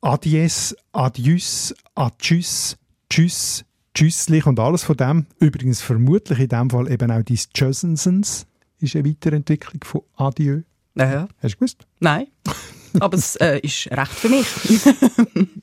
Adies, 0.01 0.75
Adieus, 0.91 1.75
Adjus, 1.95 2.77
Tschüss, 3.09 3.65
Tschüsslich 3.93 4.45
und 4.45 4.59
alles 4.59 4.83
von 4.83 4.97
dem. 4.97 5.25
Übrigens 5.39 5.81
vermutlich 5.81 6.39
in 6.39 6.47
dem 6.47 6.69
Fall 6.69 6.91
eben 6.91 7.11
auch 7.11 7.23
die 7.23 7.35
Tschössensens 7.35 8.47
ist 8.79 8.95
eine 8.95 9.07
Weiterentwicklung 9.07 9.83
von 9.83 10.01
Adieu. 10.15 10.61
Ja. 10.95 11.27
Hast 11.41 11.53
du 11.53 11.57
gewusst? 11.57 11.85
Nein, 11.99 12.27
aber 12.99 13.17
es 13.17 13.35
äh, 13.37 13.59
ist 13.59 13.89
recht 13.91 14.11
für 14.11 14.29
mich. 14.29 14.47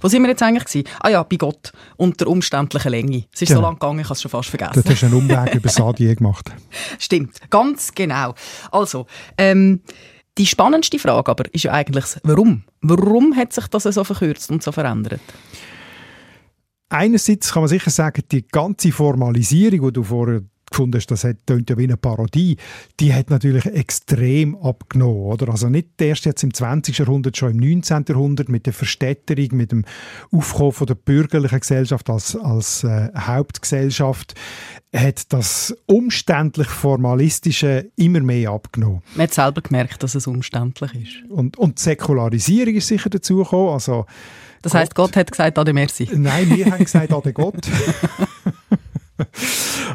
Wo 0.00 0.08
sind 0.08 0.22
wir 0.22 0.30
jetzt 0.30 0.42
eigentlich? 0.42 0.64
Gewesen? 0.64 0.88
Ah 1.00 1.08
ja, 1.10 1.22
bei 1.22 1.36
Gott. 1.36 1.72
Unter 1.96 2.26
umständlicher 2.28 2.90
Länge. 2.90 3.24
Es 3.34 3.42
ist 3.42 3.48
so 3.48 3.54
Genau. 3.56 3.68
lang 3.68 3.74
gegangen, 3.74 4.00
ich 4.00 4.06
habe 4.06 4.14
es 4.14 4.22
schon 4.22 4.30
fast 4.30 4.48
vergessen. 4.50 4.72
Dort 4.74 4.88
hast 4.90 5.02
du 5.02 5.06
einen 5.06 5.14
Umweg 5.14 5.54
über 5.54 5.68
das 5.68 5.80
Adieu 5.80 6.14
gemacht. 6.14 6.50
Stimmt, 6.98 7.38
ganz 7.50 7.92
genau. 7.94 8.34
Also, 8.70 9.06
ähm, 9.38 9.80
die 10.36 10.46
spannendste 10.46 10.98
Frage 10.98 11.30
aber 11.30 11.44
ist 11.54 11.62
ja 11.64 11.72
eigentlich, 11.72 12.04
warum? 12.24 12.64
Warum 12.80 13.36
hat 13.36 13.52
sich 13.52 13.66
das 13.68 13.84
so 13.84 14.02
verkürzt 14.04 14.50
und 14.50 14.62
so 14.62 14.72
verändert? 14.72 15.20
Einerseits 16.88 17.52
kann 17.52 17.62
man 17.62 17.68
sicher 17.68 17.90
sagen, 17.90 18.22
die 18.30 18.46
ganze 18.46 18.92
Formalisierung, 18.92 19.86
die 19.88 19.92
du 19.92 20.02
vorher 20.04 20.42
gefunden 20.74 20.98
hast, 20.98 21.06
das 21.06 21.26
tönt 21.46 21.70
ja 21.70 21.78
wie 21.78 21.84
eine 21.84 21.96
Parodie, 21.96 22.56
die 22.98 23.14
hat 23.14 23.30
natürlich 23.30 23.66
extrem 23.66 24.56
abgenommen. 24.56 25.22
Oder? 25.22 25.48
Also 25.50 25.68
nicht 25.68 26.00
erst 26.00 26.24
jetzt 26.24 26.42
im 26.42 26.52
20. 26.52 26.98
Jahrhundert, 26.98 27.36
schon 27.36 27.52
im 27.52 27.58
19. 27.58 28.04
Jahrhundert 28.08 28.48
mit 28.48 28.66
der 28.66 28.72
Verstädterung, 28.72 29.48
mit 29.52 29.70
dem 29.70 29.84
Aufkommen 30.32 30.72
von 30.72 30.86
der 30.86 30.96
bürgerlichen 30.96 31.60
Gesellschaft 31.60 32.10
als, 32.10 32.34
als 32.36 32.82
äh, 32.82 33.10
Hauptgesellschaft, 33.16 34.34
hat 34.94 35.32
das 35.32 35.76
umständlich 35.86 36.68
Formalistische 36.68 37.90
immer 37.96 38.20
mehr 38.20 38.50
abgenommen. 38.50 39.02
Man 39.14 39.24
hat 39.24 39.34
selber 39.34 39.60
gemerkt, 39.60 40.02
dass 40.02 40.14
es 40.14 40.26
umständlich 40.26 40.94
ist. 40.94 41.30
Und, 41.30 41.56
und 41.56 41.78
die 41.78 41.82
Säkularisierung 41.82 42.74
ist 42.74 42.88
sicher 42.88 43.10
dazugekommen. 43.10 43.72
Also, 43.72 44.06
Das 44.62 44.74
heisst, 44.74 44.94
Gott 44.94 45.16
hat 45.16 45.30
gesagt, 45.30 45.58
Ade 45.58 45.72
merci. 45.72 46.08
Nein, 46.12 46.50
wir 46.50 46.66
haben 46.66 46.84
gesagt, 46.84 47.12
Ade 47.12 47.32
Gott. 47.32 47.66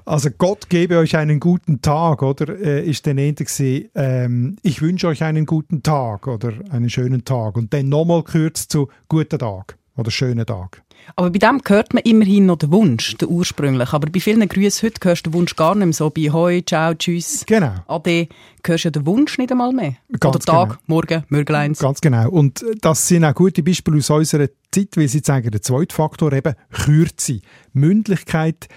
also 0.05 0.29
Gott 0.37 0.69
gebe 0.69 0.97
euch 0.97 1.15
einen 1.15 1.39
guten 1.39 1.81
Tag, 1.81 2.21
oder? 2.21 2.59
Äh, 2.59 2.87
ist 2.89 3.07
eher 3.07 3.33
gewesen, 3.33 3.89
ähm, 3.95 4.55
ich 4.63 4.81
wünsche 4.81 5.07
euch 5.07 5.23
einen 5.23 5.45
guten 5.45 5.83
Tag 5.83 6.27
oder 6.27 6.53
einen 6.71 6.89
schönen 6.89 7.25
Tag. 7.25 7.57
Und 7.57 7.73
dann 7.73 7.89
nochmal 7.89 8.23
kürzt 8.23 8.71
zu 8.71 8.89
guten 9.07 9.39
Tag. 9.39 9.77
oder 9.97 10.11
schönen 10.11 10.45
Tag. 10.45 10.81
Aber 11.15 11.29
bei 11.29 11.39
dem 11.39 11.61
hört 11.65 11.93
man 11.93 12.03
immerhin 12.03 12.45
noch 12.45 12.57
den 12.57 12.71
Wunsch, 12.71 13.15
den 13.17 13.29
ursprünglich. 13.29 13.93
Aber 13.93 14.09
bei 14.09 14.19
vielen 14.19 14.47
Grüßen 14.47 14.87
heute 14.87 15.07
hörst 15.07 15.25
du 15.25 15.29
den 15.29 15.33
Wunsch 15.39 15.55
gar 15.55 15.75
nicht 15.75 15.85
mehr. 15.85 15.93
So 15.93 16.09
bei 16.09 16.29
Hoi, 16.31 16.61
Ciao, 16.65 16.93
Tschüss, 16.93 17.45
Genau. 17.45 17.73
Ade, 17.87 18.27
hörst 18.65 18.83
du 18.85 18.87
ja 18.87 18.91
den 18.91 19.05
Wunsch 19.05 19.37
nicht 19.37 19.51
einmal 19.51 19.73
mehr. 19.73 19.95
Ganz 20.19 20.35
Oder 20.35 20.45
Tag, 20.45 20.69
genau. 20.69 20.81
Morgen, 20.87 21.23
Mörgleins. 21.29 21.79
Ganz 21.79 22.01
genau. 22.01 22.29
Und 22.29 22.63
das 22.81 23.07
sind 23.07 23.25
auch 23.25 23.33
gute 23.33 23.63
Beispiele 23.63 23.97
aus 23.97 24.09
unserer 24.09 24.47
Zeit, 24.71 24.95
weil 24.95 25.07
sie 25.07 25.21
zeigen, 25.21 25.51
der 25.51 25.61
zweite 25.61 25.95
Faktor 25.95 26.31
eben 26.33 26.53
Kürze. 26.71 27.39
Mündlichkeit 27.73 28.67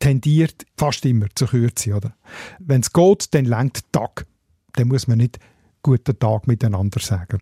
tendiert 0.00 0.66
fast 0.76 1.04
immer 1.06 1.26
zur 1.34 1.48
Kürze, 1.48 1.94
oder? 1.94 2.12
Wenn 2.58 2.80
es 2.80 2.92
geht, 2.92 3.32
dann 3.34 3.44
lenkt 3.44 3.84
Tag. 3.92 4.26
Dann 4.72 4.88
muss 4.88 5.06
man 5.06 5.18
nicht 5.18 5.38
guten 5.82 6.18
Tag 6.18 6.46
miteinander 6.48 6.98
sagen. 7.00 7.38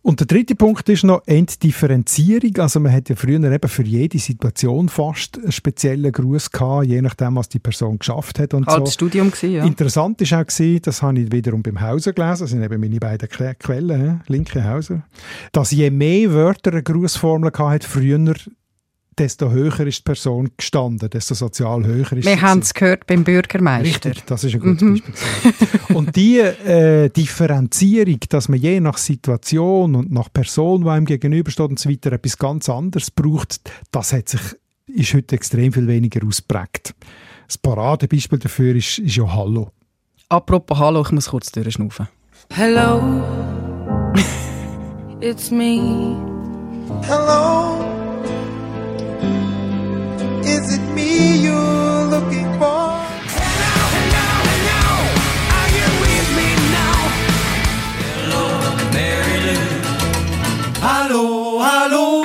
Und 0.00 0.20
der 0.20 0.26
dritte 0.26 0.54
Punkt 0.54 0.88
ist 0.88 1.04
noch 1.04 1.22
Entdifferenzierung. 1.26 2.56
Also 2.58 2.80
man 2.80 2.90
hat 2.92 3.10
ja 3.10 3.16
früher 3.16 3.42
eben 3.52 3.68
für 3.68 3.82
jede 3.82 4.18
Situation 4.18 4.88
fast 4.88 5.36
einen 5.38 5.52
speziellen 5.52 6.10
Gruß 6.10 6.50
gehabt, 6.50 6.86
je 6.86 7.02
nachdem, 7.02 7.36
was 7.36 7.48
die 7.50 7.58
Person 7.58 7.98
geschafft 7.98 8.38
hat 8.38 8.54
und 8.54 8.66
Halt 8.66 8.78
so. 8.78 8.84
das 8.84 8.94
Studium 8.94 9.30
gewesen, 9.30 9.52
ja. 9.52 9.64
Interessant 9.66 10.20
ist 10.22 10.32
auch 10.32 10.46
gewesen, 10.46 10.80
das 10.82 11.02
habe 11.02 11.20
ich 11.20 11.30
wiederum 11.32 11.62
beim 11.62 11.80
Hauser 11.80 12.14
gelesen, 12.14 12.40
das 12.44 12.50
sind 12.50 12.62
eben 12.62 12.80
meine 12.80 12.98
beiden 12.98 13.28
Que- 13.28 13.54
Quellen, 13.58 14.22
linke 14.26 14.64
Hauser, 14.64 15.02
dass 15.52 15.70
je 15.70 15.90
mehr 15.90 16.32
Wörter 16.32 16.72
eine 16.72 16.82
Grußformel 16.82 17.52
hatte, 17.58 17.86
früher, 17.86 18.34
desto 19.18 19.50
höher 19.50 19.80
ist 19.86 19.98
die 19.98 20.02
Person 20.02 20.50
gestanden, 20.56 21.08
desto 21.10 21.34
sozial 21.34 21.84
höher 21.84 22.12
ist 22.12 22.26
Wir 22.26 22.36
sie 22.36 22.40
haben 22.40 22.60
es 22.60 22.74
gehört 22.74 23.06
beim 23.06 23.24
Bürgermeister. 23.24 24.10
Richtig, 24.10 24.24
das 24.26 24.44
ist 24.44 24.54
ein 24.54 24.60
gutes 24.60 24.88
Beispiel. 24.88 25.12
gewesen. 25.12 25.94
und 25.94 26.16
die 26.16 26.38
äh, 26.38 27.08
Differenzierung, 27.08 28.20
dass 28.28 28.48
man 28.48 28.58
je 28.58 28.80
nach 28.80 28.98
Situation 28.98 29.94
und 29.94 30.12
nach 30.12 30.32
Person, 30.32 30.84
die 30.84 30.90
einem 30.90 31.06
gegenübersteht 31.06 31.70
und 31.70 31.78
so 31.78 31.90
weiter, 31.90 32.12
etwas 32.12 32.36
ganz 32.38 32.68
anderes 32.68 33.10
braucht, 33.10 33.60
das 33.90 34.12
hat 34.12 34.28
sich, 34.28 34.40
ist 34.86 35.14
heute 35.14 35.34
extrem 35.34 35.72
viel 35.72 35.86
weniger 35.86 36.26
ausprägt. 36.26 36.94
Das 37.46 37.58
Paradebeispiel 37.58 38.38
dafür 38.38 38.74
ist, 38.74 38.98
ist 38.98 39.16
ja 39.16 39.32
Hallo. 39.32 39.70
Apropos 40.28 40.78
Hallo, 40.78 41.02
ich 41.02 41.12
muss 41.12 41.28
kurz 41.28 41.52
durchschnaufen. 41.52 42.08
Hello, 42.52 43.00
it's 45.20 45.50
me. 45.50 46.16
Hello, 47.02 47.95
is 51.16 51.22
it 51.22 51.40
me 51.40 51.42
you're 51.42 52.04
looking 52.10 52.58
for? 52.58 52.92
Hallo, 60.80 61.60
hallo. 61.60 62.24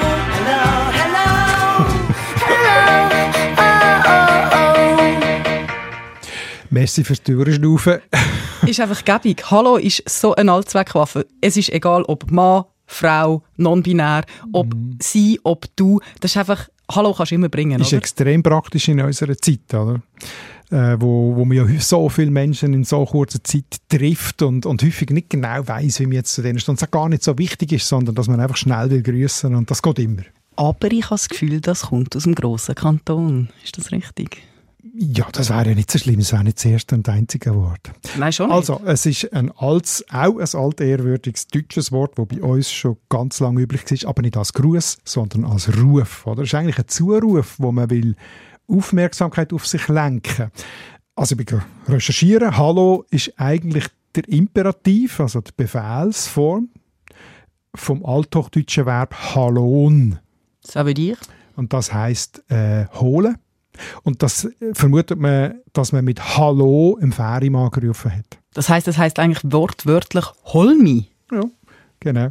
Merci 6.69 7.03
fürs 7.03 7.21
Durchschnaufen. 7.21 7.99
ist 8.65 8.79
einfach 8.79 9.03
gäbig. 9.03 9.51
Hallo 9.51 9.75
ist 9.75 10.03
so 10.07 10.33
eine 10.35 10.53
Allzweckwaffe. 10.53 11.27
Es 11.41 11.57
ist 11.57 11.69
egal, 11.69 12.03
ob 12.03 12.31
Mann, 12.31 12.63
Frau, 12.85 13.43
non-binär, 13.57 14.23
ob 14.53 14.73
sie, 15.01 15.39
ob 15.43 15.65
du. 15.75 15.99
Das 16.21 16.31
ist 16.31 16.37
einfach, 16.37 16.69
Hallo 16.95 17.13
kannst 17.13 17.31
du 17.31 17.35
immer 17.35 17.49
bringen, 17.49 17.79
ist 17.81 17.87
oder? 17.87 17.97
extrem 17.97 18.43
praktisch 18.43 18.87
in 18.87 19.01
unserer 19.01 19.37
Zeit, 19.37 19.73
oder? 19.73 20.01
Äh, 20.69 20.95
wo, 20.99 21.35
wo 21.35 21.43
man 21.45 21.57
ja 21.57 21.65
so 21.79 22.07
viele 22.09 22.31
Menschen 22.31 22.73
in 22.73 22.83
so 22.83 23.05
kurzer 23.05 23.43
Zeit 23.43 23.77
trifft 23.89 24.41
und, 24.41 24.65
und 24.65 24.81
häufig 24.83 25.09
nicht 25.09 25.29
genau 25.29 25.67
weiß, 25.67 25.99
wie 25.99 26.05
man 26.05 26.13
jetzt 26.13 26.33
zu 26.33 26.41
denen 26.41 26.59
steht. 26.59 26.69
Und 26.69 26.81
es 26.81 26.91
gar 26.91 27.09
nicht 27.09 27.23
so 27.23 27.37
wichtig 27.37 27.73
ist, 27.73 27.87
sondern 27.87 28.15
dass 28.15 28.27
man 28.27 28.39
einfach 28.39 28.57
schnell 28.57 28.89
will 28.89 29.03
grüßen 29.03 29.53
und 29.53 29.69
das 29.69 29.81
geht 29.81 29.99
immer. 29.99 30.23
Aber 30.55 30.91
ich 30.91 31.05
habe 31.05 31.15
das 31.15 31.29
Gefühl, 31.29 31.59
das 31.61 31.83
kommt 31.83 32.15
aus 32.15 32.23
dem 32.23 32.35
grossen 32.35 32.75
Kanton. 32.75 33.49
Ist 33.63 33.77
das 33.77 33.91
richtig? 33.91 34.43
Ja, 34.93 35.27
das 35.31 35.49
wäre 35.49 35.69
ja 35.69 35.75
nicht 35.75 35.89
so 35.89 35.99
schlimm, 35.99 36.19
es 36.19 36.33
wäre 36.33 36.43
nicht 36.43 36.57
das 36.57 36.65
erste 36.65 36.95
und 36.95 37.07
einzige 37.07 37.55
Wort. 37.55 37.91
Nein, 38.17 38.33
schon 38.33 38.47
nicht. 38.47 38.55
Also, 38.55 38.81
es 38.85 39.05
ist 39.05 39.31
ein 39.31 39.51
altes, 39.51 40.03
auch 40.11 40.37
ein 40.37 40.47
altehrwürdiges 40.53 41.47
deutsches 41.47 41.91
Wort, 41.93 42.17
das 42.17 42.27
bei 42.27 42.41
uns 42.41 42.71
schon 42.71 42.97
ganz 43.07 43.39
lange 43.39 43.61
üblich 43.61 43.89
ist, 43.89 44.05
aber 44.05 44.21
nicht 44.21 44.35
als 44.35 44.51
Gruß, 44.51 44.97
sondern 45.05 45.45
als 45.45 45.77
Ruf. 45.77 46.27
Oder? 46.27 46.43
Es 46.43 46.49
ist 46.49 46.55
eigentlich 46.55 46.77
ein 46.77 46.87
Zuruf, 46.87 47.55
wo 47.57 47.71
man 47.71 47.89
will 47.89 48.15
Aufmerksamkeit 48.67 49.53
auf 49.53 49.65
sich 49.65 49.87
lenken. 49.87 50.51
Also, 51.15 51.35
ich 51.39 51.45
bin 51.45 51.61
recherchieren. 51.87 52.57
Hallo 52.57 53.05
ist 53.11 53.33
eigentlich 53.37 53.85
der 54.15 54.27
Imperativ, 54.27 55.21
also 55.21 55.39
die 55.39 55.51
Befehlsform 55.55 56.69
vom 57.75 58.05
althochdeutschen 58.05 58.85
Verb 58.85 59.15
halon. 59.35 60.19
So 60.61 60.85
wie 60.85 61.11
ich. 61.11 61.17
Und 61.55 61.71
das 61.71 61.93
heißt 61.93 62.51
äh, 62.51 62.87
holen. 62.87 63.37
Und 64.03 64.23
das 64.23 64.45
äh, 64.45 64.73
vermutet 64.73 65.19
man, 65.19 65.59
dass 65.73 65.91
man 65.91 66.05
mit 66.05 66.37
Hallo 66.37 66.97
im 67.01 67.11
Ferienmann 67.11 67.71
gerufen 67.71 68.15
hat. 68.15 68.39
Das 68.53 68.69
heißt, 68.69 68.87
das 68.87 68.97
heißt 68.97 69.19
eigentlich 69.19 69.51
wortwörtlich 69.51 70.25
«Hol 70.45 70.75
mich». 70.75 71.11
Ja, 71.31 71.43
genau. 71.99 72.29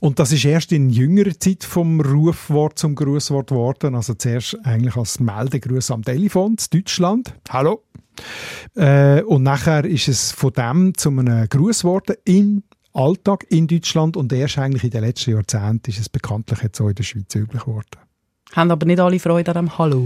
Und 0.00 0.18
das 0.18 0.32
ist 0.32 0.44
erst 0.44 0.72
in 0.72 0.90
jüngerer 0.90 1.38
Zeit 1.38 1.64
vom 1.64 2.00
Rufwort 2.00 2.78
zum 2.78 2.94
Grußwort 2.94 3.48
geworden. 3.50 3.94
Also 3.94 4.14
zuerst 4.14 4.58
eigentlich 4.64 4.96
als 4.96 5.20
Meldegruß 5.20 5.90
am 5.90 6.02
Telefon 6.02 6.52
in 6.52 6.80
Deutschland. 6.80 7.34
Hallo. 7.48 7.82
Äh, 8.74 9.22
und 9.22 9.42
nachher 9.42 9.84
ist 9.84 10.08
es 10.08 10.32
von 10.32 10.52
dem 10.52 10.94
zu 10.96 11.10
einem 11.10 11.48
Grußwort 11.48 12.18
im 12.24 12.62
Alltag 12.92 13.44
in 13.50 13.66
Deutschland 13.66 14.16
und 14.16 14.32
erst 14.32 14.58
eigentlich 14.58 14.84
in 14.84 14.90
den 14.90 15.02
letzten 15.02 15.32
Jahrzehnten 15.32 15.90
ist 15.90 15.98
es 15.98 16.08
bekanntlich 16.08 16.62
jetzt 16.62 16.80
auch 16.80 16.88
in 16.88 16.94
der 16.94 17.02
Schweiz 17.02 17.34
üblich 17.34 17.64
geworden. 17.64 18.03
Haben 18.54 18.70
aber 18.70 18.86
nicht 18.86 19.00
alle 19.00 19.18
Freude 19.18 19.54
an 19.54 19.66
dem 19.66 19.78
«Hallo». 19.78 20.02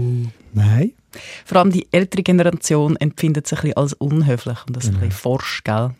Nein. 0.53 0.91
Vor 1.45 1.57
allem 1.57 1.71
die 1.71 1.87
ältere 1.91 2.23
Generation 2.23 2.95
empfindet 2.95 3.45
es 3.45 3.53
ein 3.53 3.61
bisschen 3.61 3.77
als 3.77 3.93
unhöflich 3.93 4.57
und 4.67 4.75
das 4.75 4.87
ein 4.87 4.93
bisschen 4.93 5.11
forsch, 5.11 5.63
gell? 5.63 5.91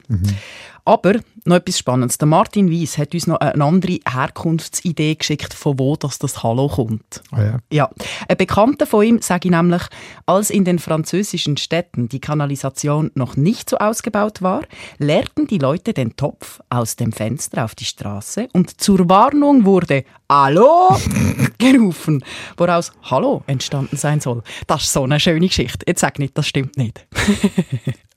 Aber 0.86 1.16
noch 1.46 1.56
etwas 1.56 1.80
Spannendes. 1.80 2.18
Der 2.18 2.28
Martin 2.28 2.72
Weiss 2.72 2.98
hat 2.98 3.14
uns 3.14 3.28
noch 3.28 3.38
eine 3.38 3.64
andere 3.64 4.00
Herkunftsidee 4.08 5.16
geschickt, 5.16 5.54
von 5.54 5.80
wo 5.80 5.96
das, 5.96 6.20
das 6.20 6.44
Hallo 6.44 6.68
kommt. 6.68 7.22
Ah, 7.32 7.44
ja. 7.44 7.58
Ja, 7.72 7.90
ein 8.28 8.38
Bekannter 8.38 8.86
von 8.86 9.06
ihm 9.06 9.22
sage 9.22 9.48
ich 9.48 9.52
nämlich, 9.52 9.82
als 10.26 10.50
in 10.50 10.66
den 10.66 10.80
französischen 10.80 11.58
Städten 11.58 12.10
die 12.10 12.20
Kanalisation 12.20 13.12
noch 13.16 13.36
nicht 13.36 13.70
so 13.70 13.78
ausgebaut 13.78 14.42
war, 14.42 14.62
leerten 14.98 15.48
die 15.48 15.58
Leute 15.58 15.94
den 15.94 16.16
Topf 16.16 16.60
aus 16.70 16.96
dem 16.96 17.12
Fenster 17.12 17.66
auf 17.66 17.76
die 17.76 17.86
Straße 17.86 18.48
und 18.54 18.80
zur 18.80 19.10
Warnung 19.10 19.66
wurde 19.66 20.04
Hallo 20.32 20.96
gerufen, 21.58 22.24
woraus 22.58 22.92
Hallo 23.04 23.44
entstanden 23.48 23.98
sein 23.98 24.20
soll. 24.20 24.44
Das 24.68 24.84
ist 24.84 24.94
so 24.94 25.04
eine 25.04 25.20
schöne 25.20 25.48
Geschichte. 25.48 25.86
Jetzt 25.88 26.02
sag 26.02 26.20
nicht, 26.20 26.38
das 26.38 26.48
stimmt 26.48 26.78
nicht. 26.78 27.08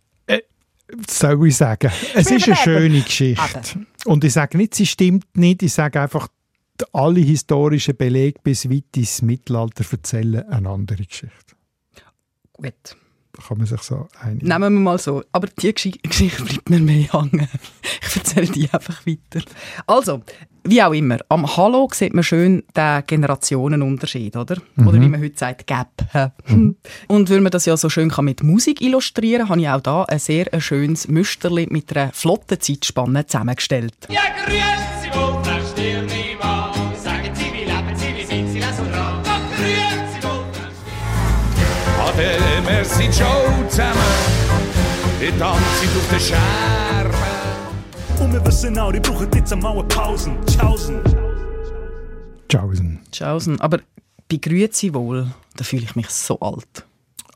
soll 1.18 1.48
ich 1.48 1.56
sagen. 1.56 1.90
Es 2.14 2.30
ist 2.30 2.46
eine 2.46 2.56
schöne 2.56 3.00
Geschichte. 3.00 3.86
Und 4.04 4.24
ich 4.24 4.32
sage 4.32 4.56
nicht, 4.56 4.74
sie 4.74 4.86
stimmt 4.86 5.36
nicht. 5.36 5.62
Ich 5.62 5.72
sage 5.72 6.00
einfach, 6.00 6.28
alle 6.92 7.20
historischen 7.20 7.96
Belege 7.96 8.40
bis 8.42 8.68
weit 8.68 8.96
ins 8.96 9.22
Mittelalter 9.22 9.84
erzählen 9.90 10.48
eine 10.48 10.68
andere 10.68 11.04
Geschichte. 11.04 11.54
Gut. 12.52 12.96
Kann 13.46 13.58
man 13.58 13.66
sich 13.66 13.80
so 13.80 14.08
einigen. 14.20 14.46
Nehmen 14.46 14.74
wir 14.74 14.80
mal 14.80 14.98
so. 14.98 15.22
Aber 15.32 15.46
die 15.46 15.72
Gesch 15.72 15.98
Geschichte 16.02 16.42
bleibt 16.42 16.68
mir 16.68 16.80
mehr 16.80 17.12
hängen. 17.12 17.48
Ich 18.06 18.16
erzähle 18.16 18.46
die 18.46 18.68
einfach 18.70 19.06
weiter. 19.06 19.44
Also, 19.86 20.22
wie 20.64 20.82
auch 20.82 20.92
immer, 20.92 21.18
am 21.28 21.56
Hallo 21.56 21.88
sieht 21.92 22.14
man 22.14 22.24
schön 22.24 22.62
den 22.76 23.02
Generationenunterschied, 23.06 24.36
oder? 24.36 24.58
Oder 24.76 25.00
wie 25.00 25.08
man 25.08 25.20
heute 25.20 25.36
sagt, 25.36 25.66
Gap. 25.66 25.88
hä? 26.12 26.28
Und 27.08 27.30
weil 27.30 27.40
man 27.40 27.50
das 27.50 27.64
ja 27.64 27.76
so 27.76 27.88
schön 27.88 28.10
kann 28.10 28.26
mit 28.26 28.42
Musik 28.42 28.80
illustrieren 28.80 29.48
kann, 29.48 29.50
habe 29.50 29.60
ich 29.62 29.68
auch 29.68 29.80
da 29.80 30.02
ein 30.04 30.18
sehr 30.18 30.52
ein 30.52 30.60
schönes 30.60 31.08
Müsterli 31.08 31.66
mit 31.70 31.96
einer 31.96 32.12
flotten 32.12 32.60
Zeitspanne 32.60 33.26
zusammengestellt. 33.26 33.96
Ja, 34.08 34.20
grüezi 34.44 35.18
wohl, 35.18 35.42
Ade, 42.72 42.78
merci, 42.78 43.10
ciao 43.10 43.42
zusammen. 43.68 43.98
Ich 45.20 45.30
tanze 45.38 45.86
auf 45.98 46.08
der 46.10 46.18
Scherbe. 46.18 47.14
Und 48.20 48.32
wir 48.32 48.46
wissen 48.46 48.78
auch, 48.78 48.92
die 48.92 49.00
brauchen 49.00 49.28
jetzt 49.34 49.52
einmal 49.52 49.72
eine 49.72 49.84
Pause. 49.84 50.30
Tschaußen. 50.46 51.00
Tschaußen. 52.48 53.00
Tschaußen. 53.10 53.60
Aber 53.60 53.78
bei 54.28 54.36
Grüezi 54.36 54.94
wohl, 54.94 55.26
da 55.56 55.64
fühle 55.64 55.82
ich 55.82 55.96
mich 55.96 56.08
so 56.08 56.40
alt. 56.40 56.86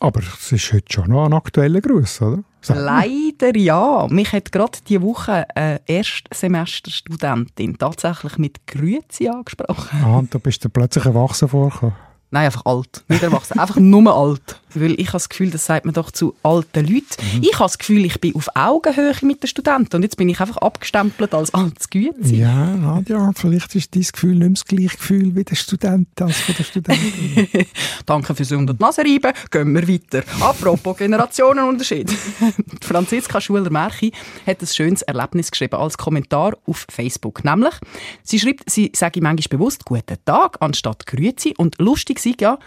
Aber 0.00 0.20
es 0.20 0.52
ist 0.52 0.72
heute 0.72 0.92
schon 0.92 1.10
noch 1.10 1.26
ein 1.26 1.32
aktueller 1.32 1.80
Gruß, 1.80 2.22
oder? 2.22 2.42
Sag. 2.60 2.76
Leider 2.78 3.56
ja. 3.56 4.06
Mich 4.10 4.32
hat 4.32 4.52
gerade 4.52 4.78
diese 4.88 5.02
Woche 5.02 5.46
eine 5.54 5.80
Erstsemesterstudentin 5.86 7.78
tatsächlich 7.78 8.38
mit 8.38 8.66
Grüezi 8.66 9.28
angesprochen. 9.28 10.02
Ah, 10.02 10.18
und 10.18 10.34
da 10.34 10.38
bist 10.38 10.64
du 10.64 10.68
plötzlich 10.68 11.04
erwachsen 11.04 11.48
vorgekommen. 11.48 11.94
Nein, 12.30 12.46
einfach 12.46 12.66
alt. 12.66 13.04
Nicht 13.08 13.22
erwachsen, 13.22 13.58
einfach 13.58 13.76
nur 13.76 14.14
alt. 14.14 14.60
Weil 14.80 14.92
ich 15.00 15.08
habe 15.08 15.16
das 15.16 15.28
Gefühl, 15.28 15.50
das 15.50 15.66
sagt 15.66 15.84
man 15.84 15.94
doch 15.94 16.10
zu 16.10 16.34
alten 16.42 16.86
Leuten. 16.86 17.16
Ich 17.42 17.54
habe 17.54 17.64
das 17.64 17.78
Gefühl, 17.78 18.04
ich 18.04 18.20
bin 18.20 18.34
auf 18.34 18.48
Augenhöhe 18.54 19.14
mit 19.22 19.42
den 19.42 19.48
Studenten 19.48 19.96
und 19.96 20.02
jetzt 20.02 20.16
bin 20.16 20.28
ich 20.28 20.40
einfach 20.40 20.58
abgestempelt 20.58 21.34
als 21.34 21.52
altes 21.54 21.90
Güte. 21.90 22.34
Ja, 22.34 22.74
Nadja, 22.76 23.32
vielleicht 23.34 23.74
ist 23.74 23.94
dein 23.94 24.02
Gefühl 24.02 24.34
nicht 24.34 24.40
mehr 24.40 24.50
das 24.50 24.64
gleiche 24.64 24.96
Gefühl 24.96 25.34
wie 25.34 25.44
der 25.44 25.56
Student 25.56 26.08
als 26.20 26.38
von 26.38 26.54
der 26.56 26.64
Studentin. 26.64 27.66
Danke 28.06 28.34
fürs 28.34 28.52
unter 28.52 28.74
die 28.74 28.82
Nase 28.82 29.02
reiben. 29.02 29.32
Gehen 29.50 29.74
wir 29.74 29.88
weiter. 29.88 30.22
Apropos 30.40 30.96
Generationenunterschied. 30.98 32.10
Franziska 32.82 33.40
Schuler-Märchi 33.40 34.12
hat 34.46 34.62
ein 34.62 34.66
schönes 34.66 35.02
Erlebnis 35.02 35.50
geschrieben 35.50 35.76
als 35.76 35.98
Kommentar 35.98 36.56
auf 36.66 36.86
Facebook. 36.90 37.44
Nämlich, 37.44 37.74
sie 38.22 38.38
schreibt, 38.38 38.70
sie 38.70 38.92
sage 38.94 39.20
manchmal 39.20 39.58
bewusst 39.58 39.84
«Guten 39.84 40.18
Tag» 40.24 40.56
anstatt 40.60 41.06
«Grüezi» 41.06 41.54
und 41.56 41.78
lustig 41.78 42.18
sei 42.18 42.34
ja, 42.40 42.58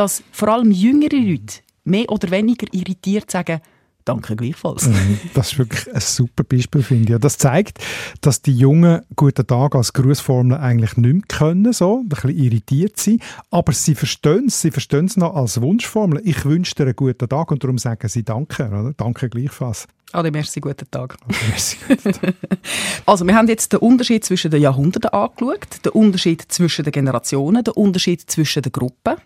dass 0.00 0.22
vor 0.32 0.48
allem 0.48 0.70
jüngere 0.70 1.14
Leute 1.14 1.56
mehr 1.84 2.08
oder 2.08 2.30
weniger 2.30 2.66
irritiert 2.72 3.30
sagen 3.30 3.60
«Danke 4.06 4.34
gleichfalls». 4.34 4.88
Mhm, 4.88 5.20
Das 5.34 5.52
ist 5.52 5.58
wirklich 5.58 5.94
ein 5.94 6.00
super 6.00 6.42
Beispiel, 6.42 6.82
finde 6.82 7.12
ich. 7.12 7.20
Das 7.20 7.36
zeigt, 7.36 7.80
dass 8.22 8.40
die 8.40 8.56
Jungen 8.56 9.02
«Guten 9.14 9.46
Tag» 9.46 9.74
als 9.74 9.92
Grußformel 9.92 10.56
eigentlich 10.56 10.96
nicht 10.96 11.12
mehr 11.12 11.22
können, 11.28 11.74
so, 11.74 11.98
ein 11.98 12.08
bisschen 12.08 12.30
irritiert 12.30 12.98
sind, 12.98 13.22
aber 13.50 13.74
sie 13.74 13.94
verstehen 13.94 14.46
es, 14.46 14.62
sie 14.62 14.70
verstehen 14.70 15.04
es 15.04 15.18
noch 15.18 15.34
als 15.34 15.60
Wunschformel. 15.60 16.22
Ich 16.24 16.46
wünsche 16.46 16.74
dir 16.76 16.84
einen 16.84 16.96
guten 16.96 17.28
Tag 17.28 17.50
und 17.50 17.62
darum 17.62 17.76
sagen 17.76 18.08
sie 18.08 18.22
«Danke», 18.22 18.68
oder? 18.68 18.94
«Danke 18.96 19.28
gleichfalls». 19.28 19.86
Ade, 20.12 20.30
merci, 20.30 20.60
guten 20.60 20.90
Tag. 20.90 21.18
Merci, 21.50 21.76
guten 21.86 22.12
Tag. 22.12 22.34
Also, 23.04 23.26
wir 23.26 23.34
haben 23.34 23.48
jetzt 23.48 23.74
den 23.74 23.80
Unterschied 23.80 24.24
zwischen 24.24 24.50
den 24.50 24.62
Jahrhunderten 24.62 25.10
angeschaut, 25.10 25.84
den 25.84 25.92
Unterschied 25.92 26.40
zwischen 26.48 26.84
den 26.84 26.92
Generationen, 26.92 27.62
den 27.62 27.74
Unterschied 27.74 28.22
zwischen 28.30 28.62
den 28.62 28.72
Gruppen. 28.72 29.16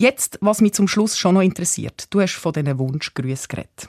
Jetzt, 0.00 0.38
was 0.40 0.60
mich 0.60 0.74
zum 0.74 0.86
Schluss 0.86 1.18
schon 1.18 1.34
noch 1.34 1.42
interessiert. 1.42 2.06
Du 2.10 2.20
hast 2.20 2.34
von 2.34 2.52
diesen 2.52 2.78
Wunschgrüßen 2.78 3.48
geredet. 3.48 3.88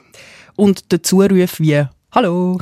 Und 0.56 0.90
der 0.90 1.02
Zuruf 1.04 1.60
wie 1.60 1.84
«Hallo». 2.12 2.58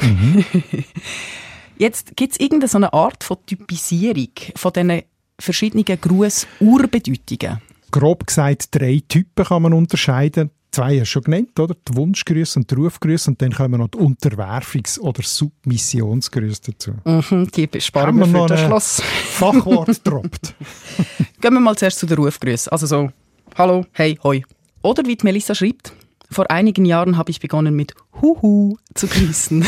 Jetzt 1.79 2.15
gibt 2.17 2.33
es 2.33 2.41
irgendeine 2.41 2.69
so 2.69 2.79
Art 2.79 3.25
von 3.25 3.39
Typisierung 3.47 4.29
von 4.55 4.73
diesen 4.73 5.03
verschiedenen 5.41 5.85
Gruß-Urbedeutungen. 5.85 7.63
Grob 7.91 8.27
gesagt, 8.27 8.69
drei 8.75 9.01
Typen 9.09 9.45
kann 9.47 9.63
man 9.63 9.73
unterscheiden. 9.73 10.51
Zwei 10.71 10.97
hast 11.01 11.09
du 11.09 11.13
schon 11.13 11.23
genannt, 11.23 11.59
oder? 11.59 11.75
Die 11.89 11.97
Wunschgrüße 11.97 12.59
und 12.59 12.71
die 12.71 12.75
Rufgrüße 12.75 13.31
und 13.31 13.41
dann 13.41 13.53
kommen 13.53 13.81
noch 13.81 13.89
die 13.89 13.97
Unterwerfungs- 13.99 15.01
oder 15.01 15.23
Submissionsgrüße 15.23 16.61
dazu. 16.67 16.93
Mhm, 17.05 17.51
die 17.53 17.69
sparen 17.81 18.19
wir 18.19 18.27
wir 18.27 18.47
für 18.47 18.55
eine- 18.55 18.67
Schluss. 18.67 19.01
Fachwort 19.31 20.07
droppt. 20.07 20.55
Gehen 21.41 21.55
wir 21.55 21.61
mal 21.61 21.75
zuerst 21.77 22.01
zu 22.01 22.07
den 22.07 22.19
Rufgrüßen. 22.19 22.71
Also 22.71 22.87
so, 22.87 23.11
hallo, 23.59 23.85
hey, 23.93 24.17
hoi. 24.23 24.45
Oder 24.83 25.05
wie 25.05 25.19
Melissa 25.23 25.53
schreibt, 25.53 25.93
vor 26.31 26.49
einigen 26.49 26.85
Jahren 26.85 27.17
habe 27.17 27.33
ich 27.33 27.41
begonnen 27.41 27.75
mit 27.75 27.93
Huhu 28.23 28.77
zu 28.95 29.09
grüßen. 29.09 29.67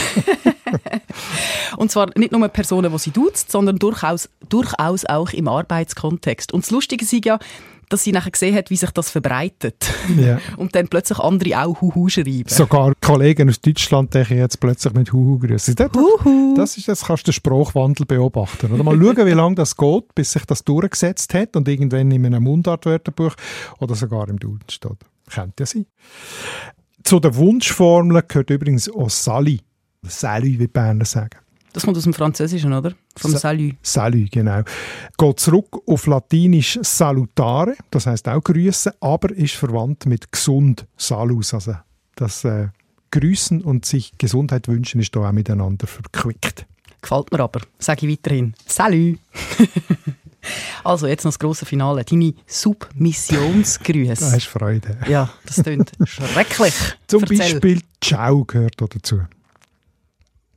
Und 1.76 1.90
zwar 1.90 2.10
nicht 2.16 2.30
nur 2.30 2.46
Personen, 2.48 2.92
die 2.92 2.98
sie 2.98 3.10
duzt, 3.10 3.50
sondern 3.50 3.80
durchaus, 3.80 4.28
durchaus 4.48 5.04
auch 5.06 5.32
im 5.32 5.48
Arbeitskontext. 5.48 6.52
Und 6.52 6.64
das 6.64 6.70
Lustige 6.70 7.04
ist 7.04 7.24
ja, 7.24 7.40
dass 7.90 8.04
sie 8.04 8.12
nachher 8.12 8.30
gesehen 8.30 8.54
hat, 8.54 8.70
wie 8.70 8.76
sich 8.76 8.90
das 8.90 9.10
verbreitet. 9.10 9.90
Ja. 10.16 10.40
Und 10.56 10.74
dann 10.74 10.88
plötzlich 10.88 11.18
andere 11.18 11.62
auch 11.62 11.80
Huhu 11.80 12.08
schreiben. 12.08 12.44
Sogar 12.46 12.92
Kollegen 13.00 13.48
aus 13.50 13.60
Deutschland 13.60 14.14
denken 14.14 14.38
jetzt 14.38 14.60
plötzlich 14.60 14.94
mit 14.94 15.12
Huhu 15.12 15.38
grüßen. 15.38 15.74
Das, 15.74 15.90
Huhu. 15.92 16.54
das 16.56 16.76
ist 16.76 16.88
das 16.88 17.04
kannst 17.04 17.26
du 17.26 17.30
den 17.30 17.34
Sprachwandel 17.34 18.06
beobachten. 18.06 18.72
Oder 18.72 18.82
mal 18.82 18.98
schauen, 18.98 19.26
wie 19.26 19.32
lange 19.32 19.56
das 19.56 19.76
geht, 19.76 20.14
bis 20.14 20.32
sich 20.32 20.44
das 20.46 20.64
durchgesetzt 20.64 21.34
hat 21.34 21.56
und 21.56 21.68
irgendwann 21.68 22.10
in 22.10 22.24
einem 22.24 22.44
Mundartwörterbuch 22.44 23.34
oder 23.80 23.94
sogar 23.94 24.28
im 24.28 24.38
Duden 24.38 24.70
steht. 24.70 24.98
Könnte 25.28 25.62
ja 25.62 25.66
sein. 25.66 25.86
Zu 27.02 27.18
den 27.18 27.34
Wunschformeln 27.34 28.22
gehört 28.26 28.50
übrigens 28.50 28.88
auch 28.88 29.10
Sali. 29.10 29.60
Salut, 30.02 30.58
wie 30.58 30.66
Berner 30.66 31.04
sagen. 31.04 31.38
Das 31.72 31.84
kommt 31.84 31.96
aus 31.96 32.02
dem 32.04 32.14
Französischen, 32.14 32.72
oder? 32.72 32.92
Vom 33.16 33.30
Sa- 33.32 33.38
Salut. 33.38 33.76
Salut, 33.82 34.30
genau. 34.32 34.62
Geht 35.16 35.40
zurück 35.40 35.80
auf 35.86 36.06
Latinisch 36.06 36.78
salutare, 36.82 37.76
das 37.90 38.06
heißt 38.06 38.28
auch 38.28 38.42
grüßen, 38.42 38.92
aber 39.00 39.30
ist 39.30 39.54
verwandt 39.54 40.06
mit 40.06 40.32
gesund, 40.32 40.86
salus, 40.96 41.54
also 41.54 41.74
das 42.16 42.44
äh, 42.44 42.68
Grüßen 43.12 43.62
und 43.62 43.84
sich 43.84 44.12
Gesundheit 44.18 44.68
wünschen 44.68 45.00
ist 45.00 45.14
da 45.16 45.28
auch 45.28 45.32
miteinander 45.32 45.86
verquickt. 45.86 46.66
Gefällt 47.02 47.32
mir 47.32 47.40
aber. 47.40 47.60
Sage 47.78 48.06
ich 48.06 48.12
weiterhin. 48.12 48.54
Salut! 48.66 49.18
also, 50.84 51.06
jetzt 51.06 51.24
noch 51.24 51.30
das 51.32 51.38
grosse 51.38 51.64
Finale. 51.66 52.04
Deine 52.04 52.34
Submissionsgrüße. 52.46 54.10
hast 54.32 54.34
du 54.34 54.40
Freude. 54.58 54.98
ja, 55.08 55.30
das 55.46 55.62
klingt 55.62 55.92
schrecklich. 56.04 56.74
Zum 57.06 57.22
Erzähl. 57.22 57.38
Beispiel 57.38 57.80
Ciao 58.02 58.44
gehört 58.44 58.74
da 58.80 58.86
dazu. 58.86 59.20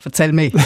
Erzähl 0.05 0.33
mir. 0.33 0.51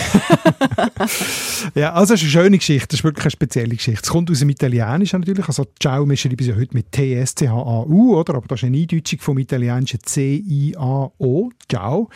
Ja, 1.75 1.93
also 1.93 2.13
es 2.13 2.21
ist 2.21 2.35
eine 2.35 2.43
schöne 2.43 2.57
Geschichte, 2.57 2.87
das 2.89 2.99
ist 2.99 3.03
wirklich 3.03 3.25
eine 3.25 3.31
spezielle 3.31 3.75
Geschichte. 3.75 4.01
Es 4.03 4.09
kommt 4.09 4.31
aus 4.31 4.39
dem 4.39 4.49
Italienischen 4.49 5.19
natürlich, 5.19 5.47
also 5.47 5.65
Ciao, 5.79 6.07
wir 6.07 6.15
schreiben 6.15 6.37
sie 6.39 6.51
ja 6.51 6.55
heute 6.55 6.73
mit 6.73 6.91
T-S-C-H-A-U, 6.91 8.15
oder? 8.15 8.35
Aber 8.35 8.47
das 8.47 8.59
ist 8.59 8.65
eine 8.65 8.77
Eindeutschung 8.77 9.19
vom 9.19 9.37
Italienischen 9.37 9.99
C-I-A-O, 10.01 11.49
Ciao. 11.69 12.09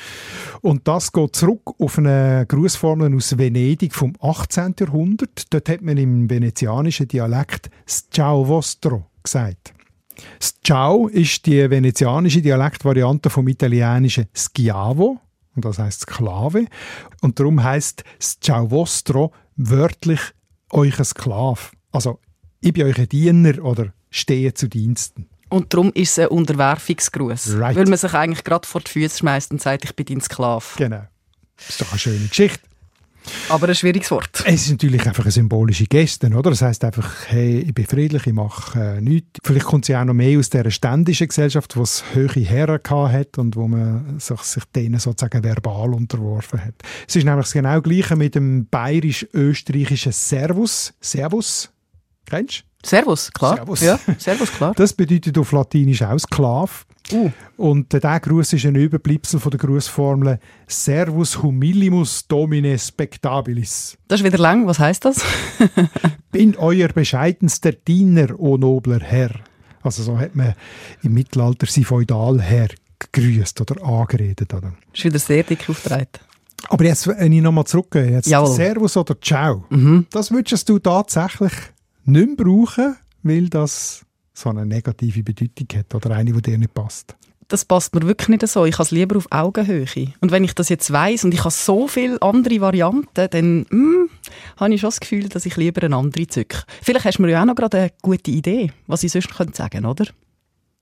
Und 0.62 0.88
das 0.88 1.12
geht 1.12 1.36
zurück 1.36 1.74
auf 1.80 1.98
eine 1.98 2.46
Grußformel 2.48 3.16
aus 3.16 3.38
Venedig 3.38 3.94
vom 3.94 4.14
18. 4.22 4.76
Jahrhundert. 4.80 5.54
Dort 5.54 5.70
hat 5.70 5.82
man 5.82 5.98
im 5.98 6.30
venezianischen 6.30 7.08
Dialekt 7.08 7.70
Ciao 7.86 8.48
vostro 8.48 9.08
gesagt. 9.24 9.74
Das 10.40 10.56
Ciao 10.64 11.08
ist 11.08 11.46
die 11.46 11.70
venezianische 11.70 12.42
Dialektvariante 12.42 13.30
vom 13.30 13.48
italienischen 13.48 14.28
Schiavo, 14.34 15.20
und 15.56 15.66
das 15.66 15.80
heißt 15.80 16.02
Sklave. 16.02 16.66
Und 17.22 17.40
darum 17.40 17.64
heißt 17.64 18.04
Ciao 18.20 18.72
vostro 18.72 19.34
wörtlich 19.56 20.20
euch 20.72 20.98
ein 20.98 21.06
Sklav. 21.06 21.72
Also 21.92 22.20
ich 22.62 22.74
bin 22.74 22.86
euch 22.86 22.98
ein 22.98 23.10
Diener 23.10 23.64
oder 23.64 23.94
stehe 24.10 24.54
zu 24.54 24.68
Diensten. 24.68 25.28
Und 25.50 25.74
darum 25.74 25.92
ist 25.94 26.12
es 26.12 26.20
ein 26.20 26.28
Unterwerfungsgruß. 26.28 27.56
Right. 27.58 27.76
Weil 27.76 27.86
man 27.86 27.98
sich 27.98 28.14
eigentlich 28.14 28.44
gerade 28.46 28.68
vor 28.68 28.82
die 28.82 28.90
Füße 28.90 29.18
schmeißt 29.18 29.52
und 29.52 29.62
sagt, 29.62 29.84
ich 29.84 29.96
bin 29.96 30.06
dein 30.06 30.22
Sklave. 30.22 30.66
Genau. 30.78 31.04
Das 31.58 31.70
ist 31.70 31.82
doch 31.82 31.92
eine 31.92 32.00
schöne 32.00 32.28
Geschichte. 32.28 32.71
Aber 33.50 33.68
ein 33.68 33.76
schwieriges 33.76 34.10
Wort. 34.12 34.44
Es 34.46 34.66
ist 34.66 34.72
natürlich 34.72 35.06
einfach 35.06 35.24
eine 35.24 35.32
symbolische 35.32 35.86
Geste, 35.86 36.28
oder? 36.28 36.50
Das 36.50 36.62
heißt 36.62 36.84
einfach, 36.84 37.28
hey, 37.28 37.60
ich 37.60 37.74
bin 37.74 37.86
friedlich, 37.86 38.26
ich 38.26 38.34
mache 38.34 38.80
äh, 38.80 39.02
nichts. 39.02 39.40
Vielleicht 39.44 39.66
kommt 39.66 39.86
sie 39.86 39.96
auch 39.96 40.06
noch 40.06 40.14
mehr 40.14 40.40
aus 40.40 40.50
dieser 40.50 40.72
ständischen 40.72 41.28
Gesellschaft, 41.28 41.76
wo 41.78 41.84
es 41.84 42.04
hohe 42.16 42.44
Herren 42.44 42.80
hat 42.84 43.38
und 43.38 43.56
wo 43.56 43.68
man 43.68 44.20
sich, 44.20 44.42
sich 44.42 44.64
denen 44.76 45.00
sozusagen 45.00 45.44
verbal 45.44 45.94
unterworfen 45.94 46.64
hat. 46.64 46.76
Es 47.08 47.16
ist 47.16 47.26
nämlich 47.26 47.46
das 47.46 47.54
genau 47.54 47.82
gleiche 47.82 48.16
mit 48.16 48.36
dem 48.36 48.68
bayerisch-österreichischen 48.68 50.12
Servus. 50.12 50.94
Servus. 51.00 51.70
Kennst 52.26 52.60
du? 52.60 52.88
Servus, 52.88 53.32
klar. 53.32 53.58
Servus. 53.58 53.82
Ja, 53.82 54.00
Servus, 54.18 54.52
klar. 54.52 54.74
Das 54.76 54.94
bedeutet 54.94 55.38
auf 55.38 55.52
Latinisch 55.52 56.02
auch 56.02 56.18
Sklav. 56.18 56.86
Uh. 57.14 57.32
Und 57.58 57.94
äh, 57.94 58.00
der 58.00 58.20
Gruß 58.20 58.54
ist 58.54 58.66
ein 58.66 58.76
Überbleibsel 58.76 59.40
von 59.40 59.52
der 59.52 59.60
Grußformel 59.60 60.40
Servus 60.68 61.42
humilimus 61.42 62.28
domine 62.28 62.78
spectabilis. 62.80 63.98
Das 64.08 64.20
ist 64.22 64.26
wieder 64.26 64.38
lang. 64.38 64.66
Was 64.68 64.80
heißt 64.80 65.06
das? 65.06 65.24
Bin 66.32 66.56
euer 66.58 66.88
bescheidenster 66.90 67.72
Diener, 67.74 68.40
o 68.40 68.58
nobler 68.58 69.00
Herr. 69.02 69.32
Also 69.84 70.04
so 70.04 70.18
hat 70.18 70.36
man 70.36 70.54
im 71.04 71.14
Mittelalter 71.14 71.66
sein 71.68 71.84
Feudalherr 71.84 72.70
gegrüßt 73.00 73.62
oder 73.62 73.84
angeredet. 73.84 74.54
Oder? 74.54 74.74
Das 74.92 75.00
ist 75.00 75.06
wieder 75.06 75.20
sehr 75.20 75.44
dick 75.44 75.70
aufgetragen. 75.70 76.08
Aber 76.70 76.86
jetzt, 76.86 77.08
wenn 77.08 77.34
ich 77.34 77.42
nochmal 77.42 77.66
zurückgehe, 77.66 78.12
jetzt 78.12 78.28
Jawohl. 78.28 78.56
Servus 78.56 78.96
oder 78.96 79.20
Ciao, 79.20 79.66
Mhm. 79.70 80.06
das 80.12 80.32
würdest 80.32 80.70
du 80.70 80.78
tatsächlich 80.80 81.52
nicht 82.06 82.28
mehr 82.28 82.36
brauchen, 82.36 82.96
weil 83.24 83.50
das 83.50 84.06
so 84.42 84.50
eine 84.50 84.66
negative 84.66 85.24
Bedeutung 85.24 85.68
hat 85.78 85.94
oder 85.96 86.12
eine, 86.16 86.34
die 86.34 86.42
dir 86.42 86.58
nicht 86.58 86.74
passt. 86.74 87.16
das 87.48 87.66
passt 87.66 87.94
mir 87.94 88.08
wirklich 88.08 88.30
nicht 88.30 88.48
so. 88.48 88.66
Ich 88.66 88.76
habe 88.76 88.84
es 88.84 88.92
lieber 88.92 89.18
auf 89.18 89.28
Augenhöhe. 89.30 89.86
Und 90.22 90.32
wenn 90.32 90.44
ich 90.44 90.56
das 90.56 90.70
jetzt 90.70 90.92
weiß 90.92 91.26
und 91.26 91.34
ich 91.34 91.42
habe 91.42 91.52
so 91.52 91.88
viele 91.88 92.22
andere 92.22 92.62
Varianten, 92.62 93.28
dann 93.30 93.66
mm, 93.70 94.10
habe 94.58 94.74
ich 94.74 94.82
schon 94.82 94.90
das 94.90 95.00
Gefühl, 95.00 95.28
dass 95.28 95.46
ich 95.46 95.58
lieber 95.58 95.84
eine 95.84 95.96
andere 95.96 96.28
zücke. 96.28 96.64
Vielleicht 96.82 97.06
hast 97.06 97.18
du 97.18 97.24
mir 97.24 97.32
ja 97.32 97.42
auch 97.42 97.46
noch 97.46 97.56
gerade 97.56 97.78
eine 97.78 97.92
gute 98.02 98.32
Idee, 98.32 98.72
was 98.88 99.04
ich 99.04 99.12
sonst 99.12 99.36
könnte 99.36 99.58
sagen 99.58 99.86
oder? 99.86 100.06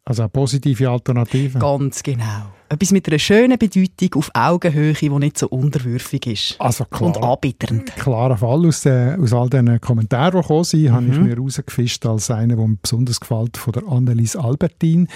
Also 0.09 0.23
eine 0.23 0.29
positive 0.29 0.89
Alternative. 0.89 1.59
Ganz 1.59 2.01
genau. 2.01 2.51
Etwas 2.67 2.91
mit 2.91 3.07
einer 3.07 3.19
schönen 3.19 3.59
Bedeutung 3.59 4.09
auf 4.15 4.31
Augenhöhe, 4.33 4.93
die 4.93 5.09
nicht 5.09 5.37
so 5.37 5.47
unterwürfig 5.49 6.25
ist. 6.25 6.55
Also 6.59 6.85
klar. 6.85 7.15
Und 7.15 7.23
anbitternd. 7.23 7.95
klarer 7.95 8.35
Fall 8.37 8.65
aus, 8.65 8.87
äh, 8.87 9.15
aus 9.21 9.33
all 9.33 9.49
den 9.51 9.79
Kommentaren, 9.79 10.31
die 10.31 10.41
gekommen 10.41 10.63
sind, 10.63 10.91
habe 10.91 11.05
ich 11.05 11.15
Mhm. 11.17 11.23
mir 11.25 11.37
rausgefischt 11.37 12.07
als 12.07 12.31
einer, 12.31 12.55
der 12.55 12.67
mir 12.67 12.77
besonders 12.81 13.19
gefällt, 13.19 13.57
von 13.57 13.73
der 13.73 13.83
Annelies 13.87 14.35
Albertin. 14.35 15.07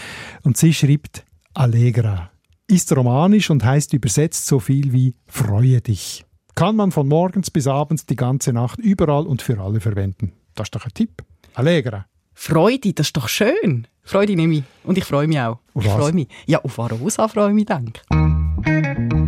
Und 0.44 0.58
sie 0.58 0.74
schreibt 0.76 1.26
Allegra. 1.56 2.30
Ist 2.68 2.96
romanisch 2.96 3.50
und 3.50 3.64
heißt 3.66 3.94
übersetzt 3.94 4.46
so 4.46 4.60
viel 4.60 4.94
wie 4.94 5.16
Freue 5.28 5.82
dich. 5.82 6.24
Kann 6.54 6.76
man 6.76 6.92
von 6.92 7.08
morgens 7.08 7.50
bis 7.50 7.66
abends 7.66 8.06
die 8.06 8.16
ganze 8.16 8.54
Nacht 8.54 8.78
überall 8.78 9.26
und 9.26 9.42
für 9.42 9.60
alle 9.60 9.80
verwenden. 9.80 10.34
Das 10.54 10.68
ist 10.68 10.76
doch 10.76 10.86
ein 10.86 10.94
Tipp. 10.94 11.24
Allegra. 11.56 12.06
Freude, 12.34 12.94
das 12.94 13.08
ist 13.08 13.18
doch 13.18 13.28
schön. 13.28 13.88
Freude 14.04 14.36
nehme 14.36 14.56
ich. 14.56 14.64
Und 14.84 14.98
ich 14.98 15.06
freue 15.06 15.28
mich 15.28 15.40
auch. 15.40 15.60
Auf 15.74 15.86
ich 15.86 15.92
was? 15.92 15.96
freue 15.96 16.14
mich. 16.14 16.28
Ja, 16.46 16.64
auf 16.64 16.78
Arosa 16.80 17.28
freue 17.28 17.50
ich 17.50 17.56
mich, 17.56 17.66
denke 17.66 18.02
ich. 18.10 19.24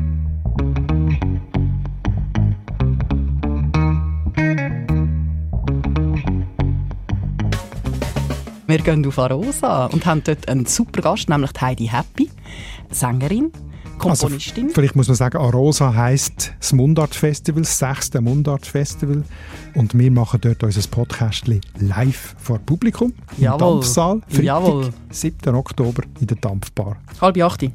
Wir 8.68 8.80
gehen 8.80 9.06
auf 9.06 9.20
Arosa 9.20 9.86
und 9.86 10.06
haben 10.06 10.24
dort 10.24 10.50
einen 10.50 10.65
super 10.65 11.02
Gast, 11.02 11.30
nämlich 11.30 11.52
Heidi 11.62 11.86
Happy, 11.86 12.30
Sängerin, 12.89 13.52
Also, 14.00 14.28
Komponistin. 14.28 14.70
vielleicht 14.70 14.96
muss 14.96 15.08
man 15.08 15.16
sagen, 15.16 15.38
Arosa 15.38 15.94
heisst 15.94 16.54
das 16.60 16.74
Mundart-Festival, 16.74 17.62
das 17.64 17.80
sechste 17.80 18.22
Mundart-Festival. 18.22 19.24
Und 19.76 19.98
wir 19.98 20.12
machen 20.12 20.40
dort 20.42 20.64
unser 20.64 20.88
Podcast 20.90 21.46
live 21.80 22.36
vor 22.38 22.60
Publikum 22.60 23.14
im 23.38 23.44
Jawohl. 23.44 23.60
Dampfsaal. 23.60 24.22
Freitag, 24.28 24.44
Jawohl. 24.44 24.90
7. 25.10 25.56
Oktober 25.56 26.04
in 26.20 26.28
der 26.28 26.38
Dampfbar. 26.38 26.98
Halb 27.22 27.42
acht. 27.42 27.66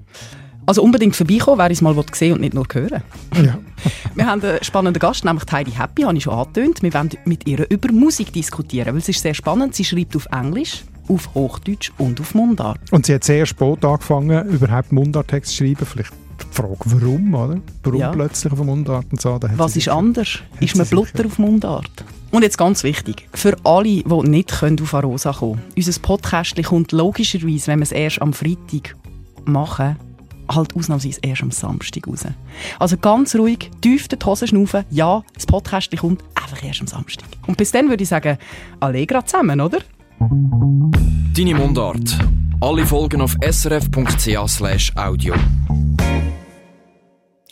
Also 0.67 0.83
unbedingt 0.83 1.17
vorbeikommen, 1.17 1.59
wer 1.59 1.71
es 1.71 1.81
mal 1.81 1.97
sehen 2.13 2.35
und 2.35 2.43
nicht 2.43 2.55
nur 2.55 2.67
hören. 2.73 3.03
Ja. 3.35 3.59
Wir 4.15 4.27
haben 4.27 4.43
einen 4.43 4.63
spannenden 4.63 5.01
Gast, 5.01 5.25
nämlich 5.25 5.45
Heidi 5.51 5.73
Happy, 5.73 6.03
habe 6.03 6.17
ich 6.17 6.23
schon 6.23 6.35
angetönt. 6.35 6.83
Wir 6.83 6.95
wollen 6.95 7.11
mit 7.25 7.47
ihr 7.49 7.69
über 7.71 7.91
Musik 7.93 8.33
diskutieren, 8.33 8.89
weil 8.89 8.99
es 8.99 9.09
ist 9.09 9.21
sehr 9.23 9.35
spannend. 9.35 9.75
Sie 9.75 9.85
schreibt 9.85 10.15
auf 10.17 10.27
Englisch, 10.31 10.85
auf 11.09 11.35
Hochdeutsch 11.35 11.93
und 11.99 12.21
auf 12.21 12.35
Mundart. 12.35 12.81
Und 12.93 13.07
sie 13.07 13.15
hat 13.15 13.25
sehr 13.25 13.47
spät 13.47 13.85
angefangen, 13.85 14.47
überhaupt 14.49 14.93
Mundarttext 14.93 15.51
zu 15.53 15.65
schreiben. 15.65 15.87
Vielleicht 15.87 16.13
die 16.41 16.55
Frage, 16.55 16.77
warum, 16.85 17.35
oder? 17.35 17.61
Warum 17.83 18.01
Ja. 18.01 18.11
plötzlich 18.13 18.53
auf 18.53 18.63
Mundart 18.65 19.07
und 19.11 19.21
so. 19.21 19.39
Was 19.57 19.77
ist 19.77 19.89
anders? 19.89 20.39
Ist 20.61 20.77
man. 20.77 20.87
Blutter 20.87 21.27
auf 21.27 21.39
Mundart? 21.39 21.91
Und 22.31 22.43
jetzt 22.43 22.59
ganz 22.59 22.85
wichtig, 22.85 23.29
für 23.35 23.57
alle, 23.65 24.03
die 24.05 24.29
nicht 24.29 24.51
können 24.61 24.81
auf 24.81 24.95
Arosa 24.95 25.33
kommen 25.33 25.57
können. 25.57 25.73
Unser 25.77 26.01
Podcast 26.01 26.63
kommt 26.63 26.93
logischerweise, 26.93 27.67
wenn 27.69 27.81
wir 27.81 27.85
es 27.85 27.93
erst 27.93 28.23
am 28.23 28.33
Freitag 28.33 28.95
machen, 29.47 29.97
halt 30.49 30.75
ausnahmsweise 30.77 31.19
erst 31.23 31.43
am 31.43 31.51
Samstag 31.51 32.07
raus. 32.07 32.25
Also 32.79 32.97
ganz 32.97 33.35
ruhig, 33.35 33.71
tief 33.81 34.07
die 34.09 34.17
Hose 34.25 34.47
schnaufen. 34.47 34.85
Ja, 34.91 35.23
das 35.35 35.45
Podcast 35.47 35.97
kommt 35.97 36.23
einfach 36.35 36.63
erst 36.65 36.81
am 36.81 36.87
Samstag. 36.87 37.27
Und 37.47 37.57
bis 37.57 37.73
dann 37.73 37.89
würde 37.89 38.03
ich 38.05 38.09
sagen, 38.09 38.39
Allegra 38.79 39.25
zusammen, 39.27 39.61
oder? 39.61 39.79
Deine 40.21 41.55
Mundart. 41.55 42.19
Alle 42.61 42.85
Folgen 42.85 43.23
auf 43.23 43.37
srf.ch 43.41 44.95
audio. 44.95 45.35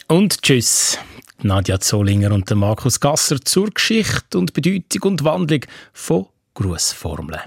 Und 0.06 0.42
tschüss. 0.42 0.98
Nadja 1.42 1.80
Zollinger 1.80 2.30
und 2.30 2.50
Markus 2.54 3.00
Gasser 3.00 3.40
zur 3.40 3.70
Geschichte 3.70 4.38
und 4.38 4.52
Bedeutung 4.52 5.12
und 5.12 5.24
Wandlung 5.24 5.60
von 5.94 6.26
Grußformeln. 6.52 7.40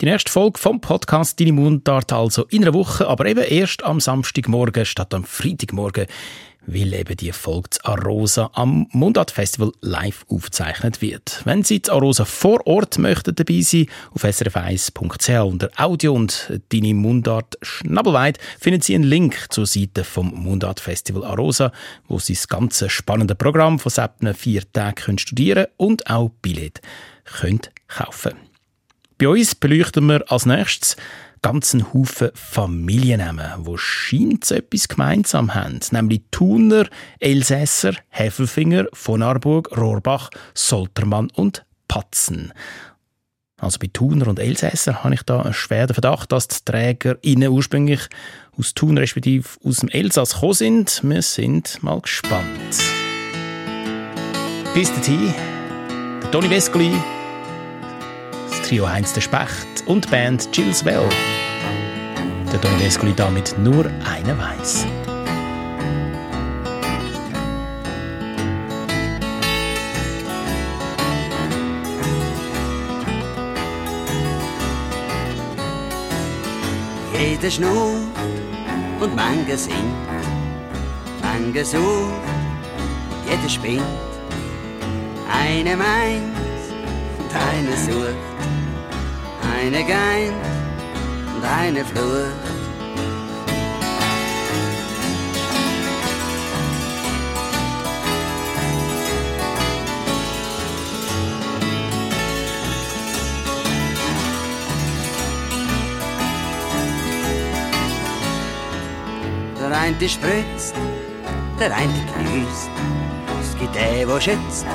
Die 0.00 0.06
nächste 0.06 0.32
Folge 0.32 0.58
vom 0.58 0.80
Podcast 0.80 1.38
Deine 1.38 1.52
Mundart 1.52 2.12
also 2.12 2.44
in 2.46 2.62
einer 2.62 2.74
Woche, 2.74 3.06
aber 3.06 3.26
eben 3.26 3.44
erst 3.44 3.84
am 3.84 4.00
Samstagmorgen 4.00 4.84
statt 4.84 5.14
am 5.14 5.22
Freitagmorgen, 5.22 6.06
weil 6.66 6.92
eben 6.94 7.16
die 7.16 7.32
Folge 7.32 7.70
zu 7.70 7.84
Arosa 7.84 8.50
am 8.54 8.86
Mundart 8.92 9.30
Festival 9.30 9.72
live 9.80 10.24
aufgezeichnet 10.28 11.00
wird. 11.02 11.42
Wenn 11.44 11.64
Sie 11.64 11.82
zu 11.82 11.92
Arosa 11.92 12.24
vor 12.24 12.66
Ort 12.66 12.98
möchten 12.98 13.34
dabei 13.34 13.60
sein, 13.60 13.86
auf 14.12 14.24
srf1.ch 14.24 15.44
unter 15.44 15.70
Audio 15.76 16.14
und 16.14 16.52
Deine 16.70 16.94
Mundart 16.94 17.58
Schnabelweit 17.62 18.38
finden 18.58 18.82
Sie 18.82 18.94
einen 18.94 19.04
Link 19.04 19.46
zur 19.50 19.66
Seite 19.66 20.04
vom 20.04 20.32
Mundart 20.34 20.80
Festival 20.80 21.24
Arosa, 21.24 21.72
wo 22.08 22.18
Sie 22.18 22.34
das 22.34 22.48
ganze 22.48 22.90
spannende 22.90 23.34
Programm 23.34 23.78
von 23.78 23.90
sieben 23.90 24.34
vier 24.34 24.70
Tagen 24.72 24.94
können 24.94 25.18
studieren 25.18 25.66
und 25.76 26.08
auch 26.08 26.30
können 26.42 27.60
kaufen 27.88 28.32
bei 29.20 29.28
uns 29.28 29.54
beleuchten 29.54 30.06
wir 30.06 30.24
als 30.32 30.46
nächstes 30.46 30.96
ganzen 31.42 31.92
Haufen 31.92 32.30
Familiennamen, 32.34 33.52
wo 33.58 33.76
scheint 33.76 34.50
etwas 34.50 34.88
gemeinsam 34.88 35.54
haben, 35.54 35.80
nämlich 35.90 36.22
Thuner, 36.30 36.86
Elsässer, 37.18 37.94
Häfelfinger, 38.08 38.86
von 38.92 39.22
Arburg, 39.22 39.76
Rohrbach, 39.76 40.30
Soltermann 40.54 41.30
und 41.34 41.64
Patzen. 41.88 42.52
Also 43.60 43.78
bei 43.78 43.88
Thuner 43.92 44.28
und 44.28 44.38
Elsässer 44.38 45.04
habe 45.04 45.14
ich 45.14 45.22
da 45.22 45.42
einen 45.42 45.52
schweren 45.52 45.92
Verdacht, 45.92 46.32
dass 46.32 46.48
die 46.48 46.64
TrägerInnen 46.64 47.50
ursprünglich 47.50 48.00
aus 48.56 48.74
Thun 48.74 48.96
respektive 48.96 49.48
aus 49.64 49.78
dem 49.78 49.90
Elsass 49.90 50.34
gekommen 50.34 50.54
sind. 50.54 51.00
Wir 51.02 51.22
sind 51.22 51.82
mal 51.82 52.00
gespannt. 52.00 52.78
Bis 54.72 54.92
dahin, 54.92 55.34
der 56.22 56.30
Toni 56.30 56.48
Vescoli, 56.48 56.92
das 58.50 58.62
Trio 58.62 58.88
Heinz 58.88 59.12
der 59.12 59.20
Specht 59.20 59.84
und 59.86 60.04
die 60.06 60.10
Band 60.10 60.50
Gilles 60.52 60.84
Well. 60.84 61.08
Der 62.52 62.60
Toni 62.60 62.78
Vescoli 62.78 63.12
damit 63.14 63.56
nur 63.58 63.86
eine 64.04 64.36
weiß. 64.36 64.86
Jeder 77.18 77.50
schnurrt 77.50 77.96
und 79.00 79.16
manche 79.16 79.56
singt, 79.56 79.76
manche 81.22 81.64
sucht, 81.64 82.12
jeder 83.28 83.48
spinnt. 83.48 83.82
Eine 85.32 85.76
meint 85.76 86.36
und 87.18 87.34
eine 87.34 87.76
sucht, 87.76 88.29
eine 89.60 89.84
geint 89.84 90.32
und 91.36 91.44
eine 91.44 91.84
flucht. 91.84 92.32
Der 109.58 109.78
eine 109.78 110.08
spritzt, 110.08 110.74
der 111.58 111.76
eine 111.76 111.92
knüst. 112.14 112.70
Es 113.40 113.58
gibt 113.58 113.74
der, 113.74 114.06
der 114.06 114.20
schützt 114.20 114.66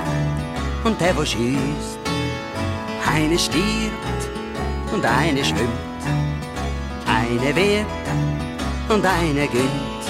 und 0.84 1.02
der, 1.02 1.14
der 1.14 1.26
schießt. 1.26 2.00
Eine 3.12 3.40
stirbt 3.40 4.05
und 4.96 5.06
eine 5.06 5.44
schwimmt. 5.44 6.04
Eine 7.06 7.56
wird 7.56 7.86
und 8.88 9.06
eine 9.06 9.48
gönnt. 9.48 10.06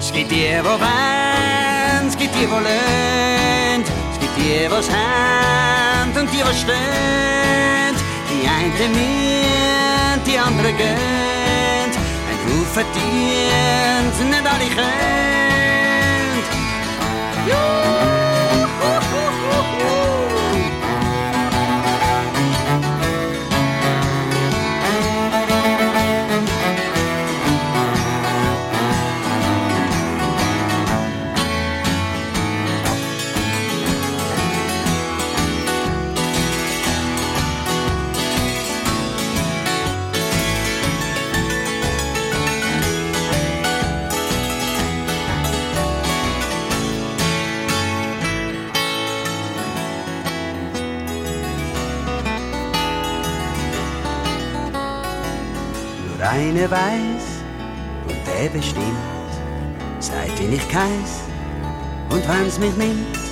Es 0.00 0.12
gibt 0.12 0.30
die, 0.30 0.34
die 0.34 0.64
weint, 0.64 2.08
es 2.08 2.16
gibt 2.18 2.34
die, 2.34 2.40
die 2.40 2.46
löhnt. 2.46 3.88
Es 4.12 4.18
gibt 4.18 4.36
die, 4.36 4.58
die 4.58 4.92
haben 4.92 6.10
und 6.18 6.28
die, 6.32 6.42
die 6.48 6.56
stehen. 6.62 7.94
Die 8.30 8.48
eine 8.56 8.88
mühen, 8.96 10.18
die 10.26 10.38
andere 10.38 10.72
gönnt. 10.72 11.94
Ein 12.28 12.38
Ruf 12.46 12.72
verdient, 12.72 14.16
nicht 14.30 14.46
alle 14.52 14.68
könnt. 14.74 15.08
Nur 56.28 56.36
eine 56.36 56.70
weiß 56.70 57.42
und 58.06 58.26
der 58.26 58.50
bestimmt, 58.50 58.84
seit 59.98 60.38
ich 60.38 60.68
keiß 60.68 61.22
und 62.10 62.28
wann's 62.28 62.58
mich 62.58 62.76
nimmt. 62.76 63.27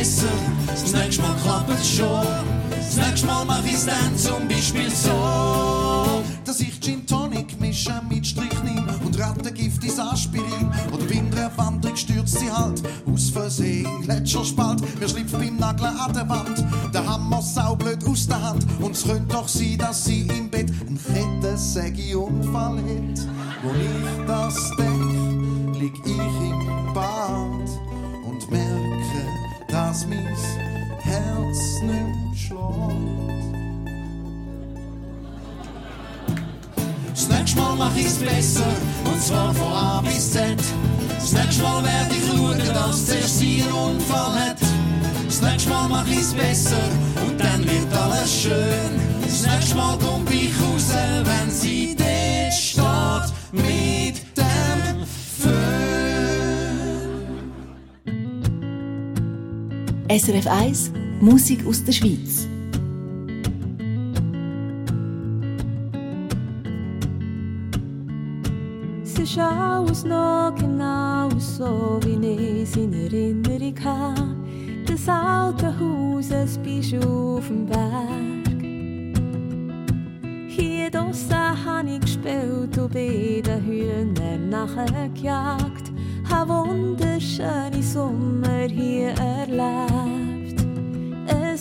Besser, 0.00 0.32
das 0.66 0.92
nächste 0.94 1.22
Mal 1.22 1.36
klappt 1.42 1.70
es 1.70 1.96
schon. 1.96 2.26
Das 2.70 2.96
nächste 2.96 3.26
Mal 3.26 3.44
mach 3.44 3.62
ich's 3.64 3.84
dann 3.84 4.16
zum 4.16 4.48
Beispiel 4.48 4.90
so, 4.90 5.19
SRF 60.40 60.46
1 60.46 60.92
Musik 61.20 61.66
aus 61.66 61.84
der 61.84 61.92
Schweiz. 61.92 62.48
Es 69.02 69.18
ist 69.18 69.38
alles 69.38 70.04
noch 70.04 70.54
genau 70.56 71.28
so, 71.38 72.00
wie 72.04 72.26
ich 72.26 72.62
es 72.62 72.76
in 72.76 72.92
Erinnerung 72.92 73.74
habe. 73.84 74.36
Das 74.86 75.08
alte 75.08 75.78
Haus, 75.78 76.30
es 76.30 76.56
bist 76.58 76.94
auf 77.04 77.46
dem 77.48 77.66
Berg. 77.66 78.62
Hier 80.48 80.90
draussen 80.90 81.64
habe 81.64 81.90
ich 81.90 82.00
gespielt 82.00 82.78
und 82.78 82.92
bei 82.92 83.42
den 83.44 83.64
Hühnern 83.66 84.48
nachgejagt. 84.48 85.92
Habe 86.30 86.52
wunderschöne 86.52 87.82
Sommer 87.82 88.68
hier 88.68 89.10
erlebt. 89.10 90.19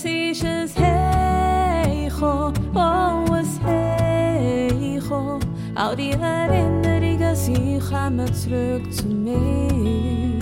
Ein 0.02 0.70
Heicho, 0.78 2.54
ein 2.74 3.60
Heicho. 3.66 5.40
All 5.76 5.96
die 5.96 6.12
Erinnerungen, 6.12 7.36
sie 7.36 7.80
kommen 7.80 8.34
zurück 8.34 8.94
zu 8.94 9.08
mir. 9.08 10.40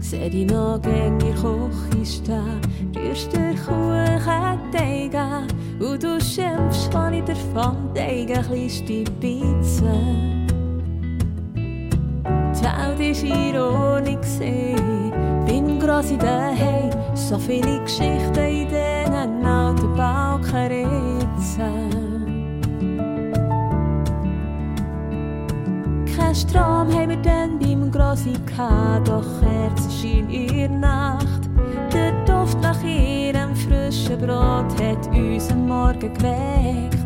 Seh 0.00 0.30
dich 0.30 0.50
noch 0.50 0.80
gegen 0.80 1.18
die 1.18 1.32
Küche 1.32 2.06
stehen, 2.06 2.60
rührst 2.96 3.34
den 3.34 3.54
Kuchenteig 3.56 5.14
an 5.14 5.46
und 5.78 6.02
du 6.02 6.18
schimpfst, 6.18 6.88
wenn 6.94 7.14
ich 7.14 7.24
davon 7.24 7.92
denke, 7.94 8.40
kleinste 8.40 9.04
Pizza. 9.20 9.92
Die 12.54 12.64
Welt 12.64 13.00
ist 13.00 13.24
in 13.24 13.56
Ordnung 13.56 14.20
gross 15.94 16.10
in 16.10 16.18
daheim, 16.18 16.90
so 17.14 17.38
viele 17.38 17.80
Geschichten 17.84 18.36
in 18.36 18.68
diesen 18.68 19.44
alten 19.44 19.94
Balkenritzen. 19.94 20.90
Kein 26.16 26.34
Strom 26.34 26.92
haben 26.92 27.10
wir 27.10 27.16
dann 27.18 27.58
beim 27.60 27.92
Grossi 27.92 28.32
gehabt, 28.46 29.08
doch 29.08 29.24
Kerzen 29.40 29.90
schien 29.90 30.28
in 30.30 30.48
der 30.56 30.68
Nacht. 30.68 31.48
Der 31.92 32.12
Duft 32.24 32.60
nach 32.60 32.82
ihrem 32.82 33.54
frischen 33.54 34.18
Brot 34.18 34.74
hat 34.82 35.06
uns 35.14 35.50
am 35.50 35.68
Morgen 35.68 36.12
geweckt. 36.14 37.04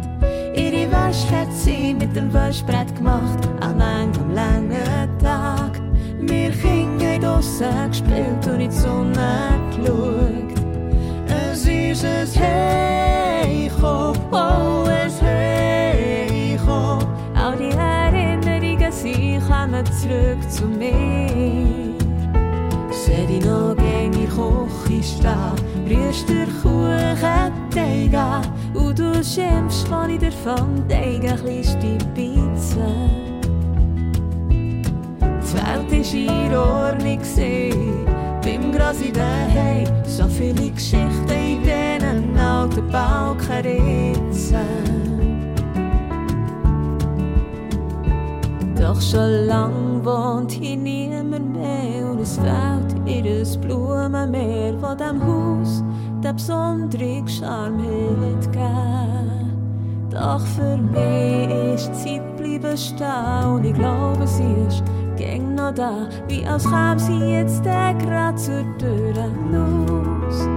Ihre 0.57 0.91
Wäsche 0.91 1.30
hat 1.30 1.53
sie 1.53 1.93
mit 1.95 2.16
dem 2.16 2.32
Waschbrett 2.32 2.97
gemacht, 2.97 3.47
an 3.61 3.82
einem 3.82 4.34
langen 4.34 5.18
Tag. 5.18 5.78
Wir 6.20 6.51
Kinder 6.51 6.97
draussen 7.21 7.91
gespielt 7.91 8.47
und 8.47 8.61
in 8.61 8.71
die 8.71 8.77
Sonne 8.77 9.61
geschaut. 9.71 10.49
Es 11.27 11.66
ist 11.66 12.05
ein 12.05 12.27
Heicho, 13.41 14.12
oh, 14.31 14.85
ein 14.87 15.11
Heicho. 15.21 16.99
All 17.35 17.57
die 17.57 17.71
Erinnerungen, 17.77 18.93
sie 18.93 19.41
kommen 19.49 19.85
zurück 19.87 20.51
zu 20.51 20.64
mir. 20.66 21.95
Seh 22.91 23.27
dich 23.27 23.45
noch 23.45 23.75
gegen 23.77 24.12
die 24.12 24.27
Küche 24.27 25.03
stehen, 25.03 25.55
rührst 25.89 26.29
den 26.29 26.49
Kuchenteig 26.62 28.14
an 28.14 28.47
und 28.75 28.99
du 28.99 29.14
schimpfst, 29.25 29.91
wenn 29.91 30.11
ich 30.11 30.21
davon 30.21 30.87
denke, 30.89 31.35
kleinste 31.37 31.99
Pizza. 32.14 33.28
War 35.99 36.14
in 36.14 36.55
Ordnung, 36.55 37.18
beim 38.44 38.70
in 38.70 39.12
daheim, 39.12 39.88
so 40.07 40.28
viele 40.28 40.70
Geschichten 40.70 41.28
in 41.28 41.61
diesen 41.61 42.38
alten 42.38 42.88
Balkenritzen. 42.92 44.61
Doch 48.80 49.01
schon 49.01 49.46
lang 49.46 50.05
wohnt 50.05 50.53
hier 50.53 50.76
niemand 50.76 51.53
mehr 51.53 52.09
und 52.09 52.20
es 52.20 52.38
fehlt 52.38 52.94
ihr 53.05 53.44
Blumenmeer 53.61 54.78
von 54.78 54.96
dem 54.96 55.20
Haus, 55.26 55.82
der 56.22 56.34
besondere 56.34 57.24
Charme 57.26 57.82
hat 58.22 58.53
gegeben. 58.53 59.49
Doch 60.11 60.46
für 60.46 60.76
mich 60.76 61.74
ist 61.74 61.90
die 61.90 62.20
Zeit 62.20 62.36
bleiben 62.36 62.76
stehen 62.76 63.53
und 63.53 63.64
ich 63.64 63.74
glaube, 63.74 64.24
sie 64.28 64.55
ist 64.68 64.84
gäng 65.19 65.57
noch 65.57 65.75
da, 65.75 66.09
wie 66.29 66.47
als 66.47 66.64
kam 66.64 66.99
sie 66.99 67.19
jetzt 67.33 67.64
gerade 67.64 68.37
zur 68.37 68.64
Tür 68.79 69.14
los. 69.51 70.49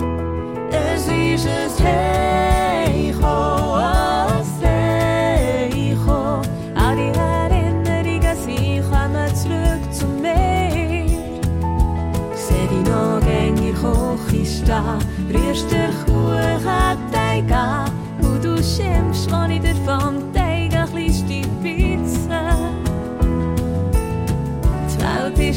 Es 0.72 1.07
ist 1.07 1.82
ein 1.82 1.86
Hey, 1.86 3.14
ho, 3.20 3.74
ein 3.76 4.43
Hey, 4.62 5.97
ho. 6.05 6.41
All 6.76 6.95
die 6.95 7.12
Erinnerungen, 7.18 8.38
sie 8.45 8.82
kommen 8.89 9.36
zurück 9.36 9.84
zu 9.91 10.05
mir. 10.05 11.07
Seh 12.36 12.68
dich 12.68 12.89
noch 12.89 13.20
gängig 13.22 13.76
hoch 13.82 14.32
in 14.32 14.45
stehen, 14.45 14.99
rührst 15.34 15.72
den 15.72 15.89
Kuchenteig 16.05 17.51
an 17.51 17.91
und 18.22 18.43
du 18.43 18.57
schimpfst, 18.57 19.32
wenn 19.32 19.51
ich 19.51 19.62
dir 19.62 19.76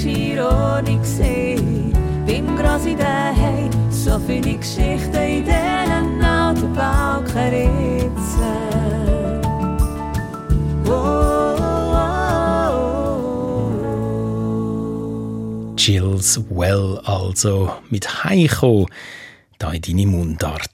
Ordnung 0.06 1.00
gesehen, 1.00 1.92
beim 2.26 2.56
Gras 2.56 2.84
in 2.84 2.98
der 2.98 3.34
Hei, 3.34 3.70
so 3.90 4.18
viele 4.18 4.58
Geschichten 4.58 5.14
in 5.14 5.44
diesen 5.44 6.22
alten 6.22 6.72
Balkenritzen. 6.74 7.70
Oh, 10.86 11.24
Jills 15.78 16.40
Well 16.50 17.00
also 17.04 17.70
mit 17.88 18.24
Heiko 18.24 18.86
da 19.58 19.72
in 19.72 19.80
deine 19.80 20.06
Mundart. 20.06 20.73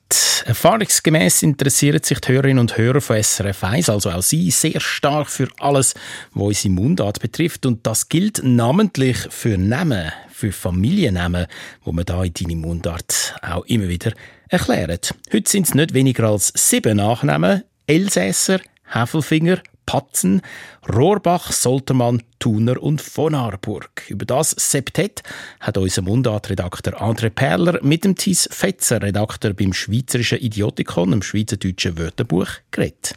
Erfahrungsgemäß 0.50 1.44
interessieren 1.44 2.02
sich 2.02 2.18
die 2.18 2.32
Hörerinnen 2.32 2.58
und 2.58 2.76
Hörer 2.76 3.00
von 3.00 3.22
SRF 3.22 3.62
1, 3.62 3.88
also 3.88 4.10
auch 4.10 4.20
Sie, 4.20 4.50
sehr 4.50 4.80
stark 4.80 5.28
für 5.28 5.46
alles, 5.60 5.94
was 6.32 6.44
unsere 6.44 6.74
Mundart 6.74 7.20
betrifft. 7.20 7.66
Und 7.66 7.86
das 7.86 8.08
gilt 8.08 8.40
namentlich 8.42 9.16
für 9.30 9.56
Namen, 9.56 10.10
für 10.28 10.50
Familiennamen, 10.50 11.46
wo 11.84 11.92
man 11.92 12.04
da 12.04 12.24
in 12.24 12.34
deine 12.34 12.56
Mundart 12.56 13.36
auch 13.42 13.64
immer 13.66 13.86
wieder 13.86 14.10
erklärt. 14.48 15.14
Heute 15.32 15.48
sind 15.48 15.68
es 15.68 15.74
nicht 15.74 15.94
weniger 15.94 16.24
als 16.24 16.52
sieben 16.56 16.96
Nachnamen. 16.96 17.62
Elsässer, 17.86 18.58
Häfelfinger, 18.86 19.58
Patzen, 19.86 20.42
Rohrbach, 20.88 21.52
Soltermann, 21.52 22.22
Thuner 22.38 22.82
und 22.82 23.00
von 23.00 23.34
Arburg. 23.34 24.04
Über 24.08 24.24
das 24.24 24.50
Septett 24.50 25.22
hat 25.60 25.78
unser 25.78 26.02
Mundartredakteur 26.02 27.00
André 27.00 27.30
Perler 27.30 27.80
mit 27.82 28.04
dem 28.04 28.14
Thies 28.14 28.48
Fetzer, 28.50 29.02
Redakteur 29.02 29.52
beim 29.52 29.72
Schweizerischen 29.72 30.38
Idiotikon, 30.38 31.10
dem 31.10 31.22
Schweizerdeutschen 31.22 31.98
Wörterbuch, 31.98 32.48
geredet. 32.70 33.14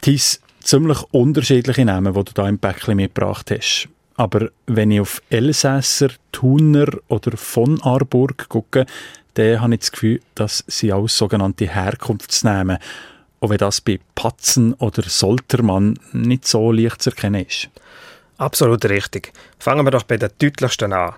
Thies, 0.00 0.40
ziemlich 0.60 1.02
unterschiedliche 1.12 1.84
Namen, 1.84 2.14
die 2.14 2.24
du 2.24 2.32
da 2.32 2.48
im 2.48 2.58
Päckchen 2.58 2.96
mitgebracht 2.96 3.50
hast. 3.50 3.88
Aber 4.16 4.50
wenn 4.66 4.90
ich 4.90 5.00
auf 5.00 5.22
Elsässer, 5.30 6.10
Thuner 6.32 6.88
oder 7.08 7.36
von 7.36 7.80
Arburg 7.82 8.48
gucke, 8.48 8.86
dann 9.34 9.60
habe 9.60 9.74
ich 9.74 9.80
das 9.80 9.92
Gefühl, 9.92 10.20
dass 10.34 10.64
sie 10.66 10.92
als 10.92 11.16
sogenannte 11.16 11.66
Herkunftsnamen 11.66 12.78
auch 13.42 13.50
wenn 13.50 13.58
das 13.58 13.80
bei 13.80 13.98
Patzen 14.14 14.72
oder 14.74 15.02
Soltermann 15.02 15.98
nicht 16.12 16.46
so 16.46 16.70
leicht 16.70 17.02
zu 17.02 17.10
erkennen 17.10 17.44
ist. 17.44 17.68
Absolut 18.38 18.84
richtig. 18.84 19.32
Fangen 19.58 19.84
wir 19.84 19.90
doch 19.90 20.04
bei 20.04 20.16
den 20.16 20.30
deutlichsten 20.38 20.92
an. 20.92 21.14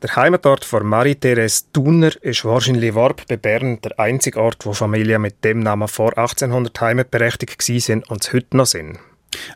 Der 0.00 0.16
Heimatort 0.16 0.64
von 0.64 0.86
Marie-Therese 0.86 1.64
Thuner 1.72 2.12
ist 2.22 2.44
wahrscheinlich 2.44 2.94
Warp 2.94 3.26
bei 3.28 3.36
Bern 3.36 3.80
der 3.82 3.98
einzige 3.98 4.40
Ort, 4.40 4.64
wo 4.64 4.72
Familien 4.72 5.20
mit 5.20 5.44
dem 5.44 5.60
Namen 5.60 5.88
vor 5.88 6.16
1800 6.16 6.80
heimatberechtigt 6.80 7.68
waren 7.68 8.02
und 8.04 8.24
es 8.24 8.32
heute 8.32 8.56
noch 8.56 8.66
sind. 8.66 8.98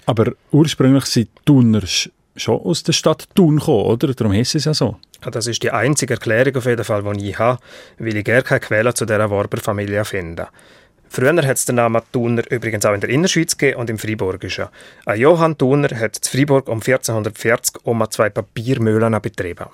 Aber 0.05 0.33
ursprünglich 0.51 1.07
sind 1.07 1.31
Thuners 1.47 2.11
schon 2.37 2.61
aus 2.61 2.83
der 2.83 2.93
Stadt 2.93 3.27
Thun 3.35 3.59
gekommen, 3.59 3.87
oder? 3.87 4.13
Darum 4.13 4.33
heisst 4.35 4.55
es 4.55 4.67
ja 4.67 4.75
so. 4.75 4.97
Das 5.21 5.47
ist 5.47 5.63
die 5.63 5.71
einzige 5.71 6.15
Erklärung 6.15 6.57
auf 6.57 6.67
jeden 6.67 6.85
Fall, 6.85 7.03
die 7.15 7.31
ich 7.31 7.39
habe, 7.39 7.61
weil 7.99 8.17
ich 8.17 8.25
gerne 8.25 8.43
keine 8.43 8.61
Quelle 8.61 8.93
zu 8.93 9.07
dieser 9.07 9.31
Warber-Familie 9.31 10.05
finde. 10.05 10.49
Früher 11.15 11.47
hat 11.47 11.59
es 11.59 11.67
den 11.67 11.75
Namen 11.75 12.01
Thuner 12.11 12.43
übrigens 12.51 12.87
auch 12.87 12.95
in 12.95 13.03
der 13.03 13.11
Innerschweiz 13.11 13.59
gegeben 13.59 13.81
und 13.81 13.91
im 13.91 13.99
Friburgischen. 13.99 14.69
Ein 15.05 15.21
Johann 15.21 15.59
Thuner 15.59 15.91
hat 15.91 16.17
in 16.17 16.25
Fribourg 16.25 16.69
um 16.69 16.79
1440 16.79 17.85
um 17.85 18.03
zwei 18.11 18.31
Papiermühlen 18.31 19.21
betrieben. 19.21 19.67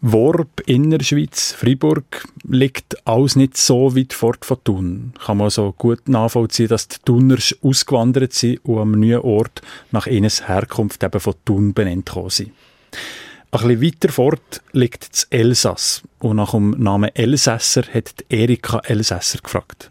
Worb, 0.00 0.62
Innerschweiz, 0.64 1.52
Fribourg 1.52 2.24
liegt 2.48 3.06
alles 3.06 3.36
nicht 3.36 3.58
so 3.58 3.94
weit 3.94 4.14
fort 4.14 4.46
von 4.46 4.64
Thun. 4.64 5.12
Kann 5.22 5.36
man 5.36 5.44
also 5.44 5.74
gut 5.76 6.08
nachvollziehen, 6.08 6.68
dass 6.68 6.88
die 6.88 6.96
Thuners 7.04 7.54
ausgewandert 7.62 8.32
sind 8.32 8.64
und 8.64 8.78
am 8.78 8.92
neuen 8.92 9.20
Ort 9.20 9.60
nach 9.90 10.06
ihnen 10.06 10.30
Herkunft 10.30 11.04
eben 11.04 11.20
von 11.20 11.34
Thun 11.44 11.74
benannt 11.74 12.10
sind. 12.28 12.52
Ein 13.50 13.60
bisschen 13.60 13.82
weiter 13.82 14.08
fort 14.10 14.62
liegt 14.72 15.12
das 15.12 15.24
Elsass. 15.24 16.00
Und 16.18 16.36
nach 16.36 16.52
dem 16.52 16.70
Namen 16.78 17.14
Elsässer 17.14 17.82
hat 17.92 18.24
Erika 18.30 18.78
Elsässer 18.78 19.40
gefragt. 19.42 19.90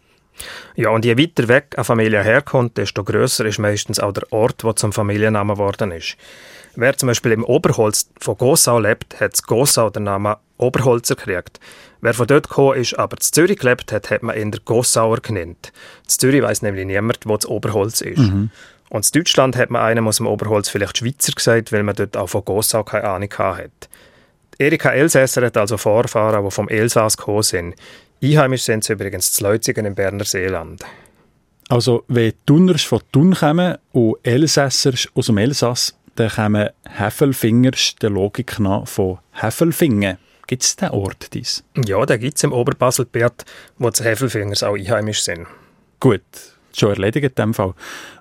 Ja, 0.76 0.90
und 0.90 1.04
je 1.04 1.18
weiter 1.18 1.48
weg 1.48 1.74
eine 1.76 1.84
Familie 1.84 2.22
herkommt, 2.22 2.76
desto 2.76 3.04
grösser 3.04 3.44
ist 3.44 3.58
meistens 3.58 4.00
auch 4.00 4.12
der 4.12 4.32
Ort, 4.32 4.64
wo 4.64 4.72
zum 4.72 4.92
Familiennamen 4.92 5.56
geworden 5.56 5.92
ist. 5.92 6.16
Wer 6.76 6.96
zum 6.96 7.08
Beispiel 7.08 7.32
im 7.32 7.44
Oberholz 7.44 8.10
von 8.20 8.36
Gossau 8.36 8.78
lebt, 8.78 9.20
hat 9.20 9.42
Gossau 9.42 9.90
den 9.90 10.04
Namen 10.04 10.36
Oberholzer 10.56 11.16
gekriegt. 11.16 11.58
Wer 12.00 12.14
von 12.14 12.26
dort 12.26 12.48
gekommen 12.48 12.78
ist, 12.78 12.94
aber 12.98 13.16
zu 13.16 13.32
Zürich 13.32 13.58
gelebt 13.58 13.92
hat, 13.92 14.10
hat 14.10 14.22
man 14.22 14.36
ihn 14.36 14.50
der 14.50 14.60
Gossauer 14.64 15.20
genannt. 15.20 15.72
In 16.04 16.08
Zürich 16.08 16.42
weiß 16.42 16.62
nämlich 16.62 16.86
niemand, 16.86 17.18
wo 17.24 17.36
das 17.36 17.46
Oberholz 17.46 18.00
ist. 18.00 18.18
Mhm. 18.18 18.50
Und 18.88 19.06
in 19.06 19.20
Deutschland 19.20 19.56
hat 19.56 19.70
man 19.70 19.82
einem 19.82 20.08
aus 20.08 20.16
dem 20.16 20.26
Oberholz 20.26 20.68
vielleicht 20.68 20.98
Schweizer 20.98 21.32
gesagt, 21.32 21.72
weil 21.72 21.82
man 21.82 21.94
dort 21.94 22.16
auch 22.16 22.28
von 22.28 22.44
Gossau 22.44 22.84
keine 22.84 23.04
Ahnung 23.04 23.32
hatte. 23.36 23.70
Erika 24.58 24.90
Elsässer 24.90 25.46
hat 25.46 25.56
also 25.56 25.78
Vorfahren, 25.78 26.44
die 26.44 26.50
vom 26.50 26.68
Elsass 26.68 27.16
gekommen 27.16 27.42
sind. 27.42 27.74
Einheimisch 28.22 28.62
sind 28.62 28.84
sie 28.84 28.92
übrigens 28.92 29.32
zu 29.32 29.44
Leutzigen 29.44 29.86
im 29.86 29.94
Berner 29.94 30.24
Seeland. 30.24 30.84
Also, 31.68 32.04
wenn 32.08 32.34
Thunners 32.44 32.82
von 32.82 33.00
Thun 33.12 33.34
kommen 33.34 33.78
und 33.92 34.16
Elsässers 34.22 35.08
aus 35.14 35.26
dem 35.26 35.38
Elsass, 35.38 35.96
dann 36.16 36.28
kommen 36.28 36.68
Häfelfingers 36.86 37.94
der 38.02 38.10
Logik 38.10 38.58
nach 38.58 38.86
von 38.86 39.18
Häfelfingen. 39.32 40.18
Gibt 40.46 40.64
es 40.64 40.76
diesen 40.76 40.90
Ort 40.90 41.32
dies? 41.32 41.64
Ja, 41.86 42.04
den 42.04 42.20
gibt 42.20 42.36
es 42.36 42.44
im 42.44 42.52
Oberbaselbiet, 42.52 43.44
wo 43.78 43.88
die 43.88 44.02
Häfelfingers 44.02 44.64
auch 44.64 44.74
einheimisch 44.74 45.22
sind. 45.22 45.46
Gut, 46.00 46.20
schon 46.76 46.90
erledigt 46.90 47.24
in 47.24 47.34
dem 47.36 47.54
Fall. 47.54 47.74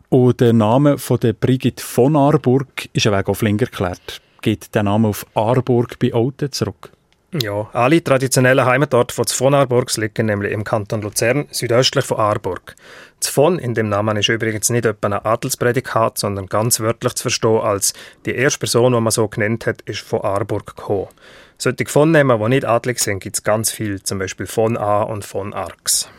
Und 0.09 0.39
der 0.39 0.53
Name 0.53 0.97
von 0.97 1.19
der 1.19 1.33
Brigitte 1.33 1.83
von 1.83 2.15
Arburg 2.15 2.87
ist 2.93 3.05
ein 3.05 3.13
Weg 3.13 3.27
auf 3.27 3.41
Linger 3.41 3.65
geklärt. 3.65 4.21
Geht 4.41 4.73
der 4.73 4.83
Name 4.83 5.09
auf 5.09 5.25
Arburg 5.33 5.99
bei 5.99 6.13
Olten 6.13 6.51
zurück? 6.51 6.91
Ja, 7.31 7.69
alle 7.73 8.03
traditionellen 8.03 8.65
Heimatorte 8.65 9.13
von 9.13 9.25
von 9.25 9.53
Arburgs 9.53 9.97
liegen 9.97 10.25
nämlich 10.25 10.51
im 10.51 10.63
Kanton 10.63 11.03
Luzern, 11.03 11.47
südöstlich 11.51 12.05
von 12.05 12.17
Arburg. 12.17 12.75
Von 13.21 13.59
in 13.59 13.75
dem 13.75 13.87
Namen 13.87 14.17
ist 14.17 14.29
übrigens 14.29 14.71
nicht 14.71 14.85
etwa 14.85 15.09
ein 15.09 15.13
Adelsprädikat, 15.13 16.17
sondern 16.17 16.47
ganz 16.47 16.79
wörtlich 16.79 17.13
zu 17.13 17.23
verstehen 17.23 17.61
als 17.61 17.93
die 18.25 18.33
erste 18.33 18.59
Person, 18.59 18.93
die 18.93 18.99
man 18.99 19.11
so 19.11 19.27
genannt 19.27 19.67
hat, 19.67 19.81
ist 19.81 19.99
von 19.99 20.21
Arburg 20.21 20.75
gekommen. 20.75 21.07
Solche 21.59 22.07
nehmen, 22.07 22.39
die 22.39 22.49
nicht 22.49 22.65
adlig 22.65 22.99
sind, 22.99 23.19
gibt 23.19 23.35
es 23.35 23.43
ganz 23.43 23.69
viel, 23.69 24.01
zum 24.01 24.17
Beispiel 24.17 24.47
von 24.47 24.75
A 24.75 25.03
und 25.03 25.23
von 25.23 25.53
Arx. 25.53 26.09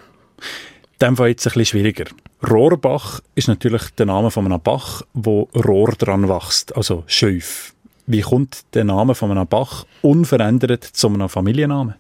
Dem 1.00 1.18
war 1.18 1.26
jetzt 1.26 1.44
ein 1.46 1.54
bisschen 1.54 1.80
schwieriger. 1.80 2.04
Rohrbach 2.48 3.20
ist 3.34 3.48
natürlich 3.48 3.90
der 3.98 4.06
Name 4.06 4.30
von 4.30 4.44
einem 4.46 4.61
Bach, 4.61 5.02
wo 5.14 5.48
Rohr 5.54 5.92
dran 5.92 6.28
wächst, 6.28 6.76
also 6.76 7.02
Schäuf. 7.06 7.74
Wie 8.12 8.22
kommt 8.22 8.64
der 8.74 8.82
Name 8.82 9.14
von 9.14 9.30
einem 9.30 9.46
Bach 9.46 9.86
unverändert 10.02 10.82
zu 10.82 11.06
einem 11.06 11.28
Familiennamen? 11.28 11.94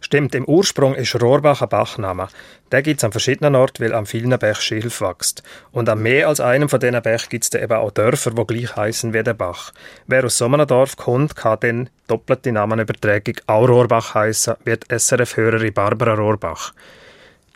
Stimmt, 0.00 0.36
im 0.36 0.44
Ursprung 0.44 0.94
ist 0.94 1.20
Rohrbach 1.20 1.62
ein 1.62 1.68
Bachname. 1.68 2.28
Den 2.70 2.84
gibt 2.84 3.00
es 3.00 3.04
an 3.04 3.10
verschiedenen 3.10 3.56
Orten, 3.56 3.82
weil 3.82 3.92
an 3.92 4.06
vielen 4.06 4.38
Bächen 4.38 4.62
Schilf 4.62 5.00
wächst. 5.00 5.42
Und 5.72 5.88
an 5.88 6.00
mehr 6.00 6.28
als 6.28 6.38
einem 6.38 6.68
von 6.68 6.78
diesen 6.78 7.02
Bächen 7.02 7.28
gibt 7.28 7.42
es 7.42 7.60
eben 7.60 7.72
auch 7.72 7.90
Dörfer, 7.90 8.30
die 8.30 8.46
gleich 8.46 8.76
heißen 8.76 9.12
wie 9.14 9.22
der 9.24 9.34
Bach. 9.34 9.72
Wer 10.06 10.24
aus 10.24 10.38
so 10.38 10.44
einem 10.44 10.64
Dorf 10.64 10.96
kommt, 10.96 11.34
kann 11.34 11.58
dann 11.58 11.90
doppelte 12.06 12.52
Namenübertragung 12.52 13.34
auch 13.48 13.68
Rohrbach 13.68 14.14
heißen, 14.14 14.54
wird 14.64 14.84
SRF-Hörerin 14.92 15.74
Barbara 15.74 16.14
Rohrbach. 16.14 16.72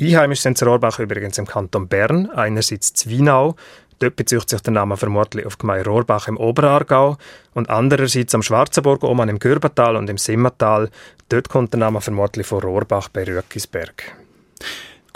Einheimisch 0.00 0.40
sind 0.40 0.60
Rohrbach 0.62 0.98
übrigens 0.98 1.38
im 1.38 1.46
Kanton 1.46 1.88
Bern, 1.88 2.28
einerseits 2.30 2.92
Zwinau, 2.92 3.54
Dort 3.98 4.16
bezieht 4.16 4.48
sich 4.48 4.60
der 4.60 4.72
Name 4.72 4.96
vermutlich 4.96 5.46
auf 5.46 5.58
Gemeinde 5.58 5.88
Rohrbach 5.88 6.28
im 6.28 6.36
Oberaargau 6.36 7.16
und 7.54 7.70
andererseits 7.70 8.34
am 8.34 8.42
Schwarzenburg 8.42 9.02
oben 9.04 9.28
im 9.28 9.38
Gürbental 9.38 9.96
und 9.96 10.10
im 10.10 10.18
Simmental. 10.18 10.90
Dort 11.28 11.48
kommt 11.48 11.72
der 11.72 11.80
Name 11.80 12.00
vermutlich 12.00 12.46
von 12.46 12.60
Rohrbach 12.60 13.08
bei 13.08 13.24
Röckisberg. 13.24 14.14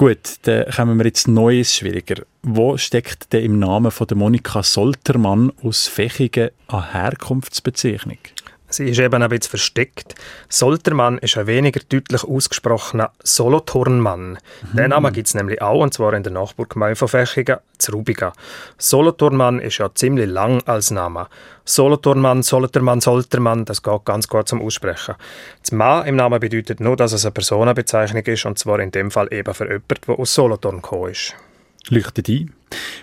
Gut, 0.00 0.38
dann 0.42 0.64
kommen 0.70 0.96
wir 0.96 1.04
jetzt 1.04 1.28
Neues 1.28 1.76
schwieriger. 1.76 2.22
Wo 2.42 2.78
steckt 2.78 3.34
denn 3.34 3.44
im 3.44 3.58
Namen 3.58 3.90
von 3.90 4.06
der 4.06 4.16
Monika 4.16 4.62
Soltermann 4.62 5.52
aus 5.62 5.88
Fechingen 5.88 6.52
eine 6.68 6.92
Herkunftsbezeichnung? 6.94 8.16
Sie 8.70 8.88
ist 8.88 8.98
eben 8.98 9.22
ein 9.22 9.28
bisschen 9.28 9.50
versteckt. 9.50 10.14
Soltermann 10.48 11.18
ist 11.18 11.36
ein 11.36 11.46
weniger 11.46 11.80
deutlich 11.88 12.24
ausgesprochener 12.24 13.12
Solothurnmann. 13.22 14.38
Mhm. 14.72 14.76
Den 14.76 14.90
Namen 14.90 15.12
gibt 15.12 15.26
es 15.26 15.34
nämlich 15.34 15.60
auch, 15.60 15.82
und 15.82 15.92
zwar 15.92 16.14
in 16.14 16.22
der 16.22 16.32
Nachbargemeinde 16.32 16.96
von 16.96 17.08
Fächigen, 17.08 17.58
zu 17.78 17.92
Rubiga. 17.92 18.32
Solothurnmann 18.78 19.58
ist 19.58 19.78
ja 19.78 19.90
ziemlich 19.94 20.28
lang 20.28 20.62
als 20.66 20.90
Name. 20.90 21.26
Solothurnmann, 21.64 22.42
Solothurmann, 22.42 23.00
Soltermann, 23.00 23.64
das 23.64 23.82
geht 23.82 24.04
ganz 24.04 24.28
gut 24.28 24.48
zum 24.48 24.62
Aussprechen. 24.62 25.16
Das 25.62 25.72
Mann 25.72 26.06
im 26.06 26.16
Namen 26.16 26.40
bedeutet 26.40 26.80
nur, 26.80 26.96
dass 26.96 27.12
es 27.12 27.24
eine 27.24 27.32
Personenbezeichnung 27.32 28.24
ist, 28.24 28.46
und 28.46 28.58
zwar 28.58 28.80
in 28.80 28.90
dem 28.90 29.10
Fall 29.10 29.32
eben 29.32 29.52
für 29.54 29.64
jemanden, 29.64 29.94
der 30.06 30.18
aus 30.18 30.34
Solothurn 30.34 30.76
gekommen 30.76 31.10
ist. 31.10 31.34
Leuchtet 31.88 32.28
ein. 32.28 32.52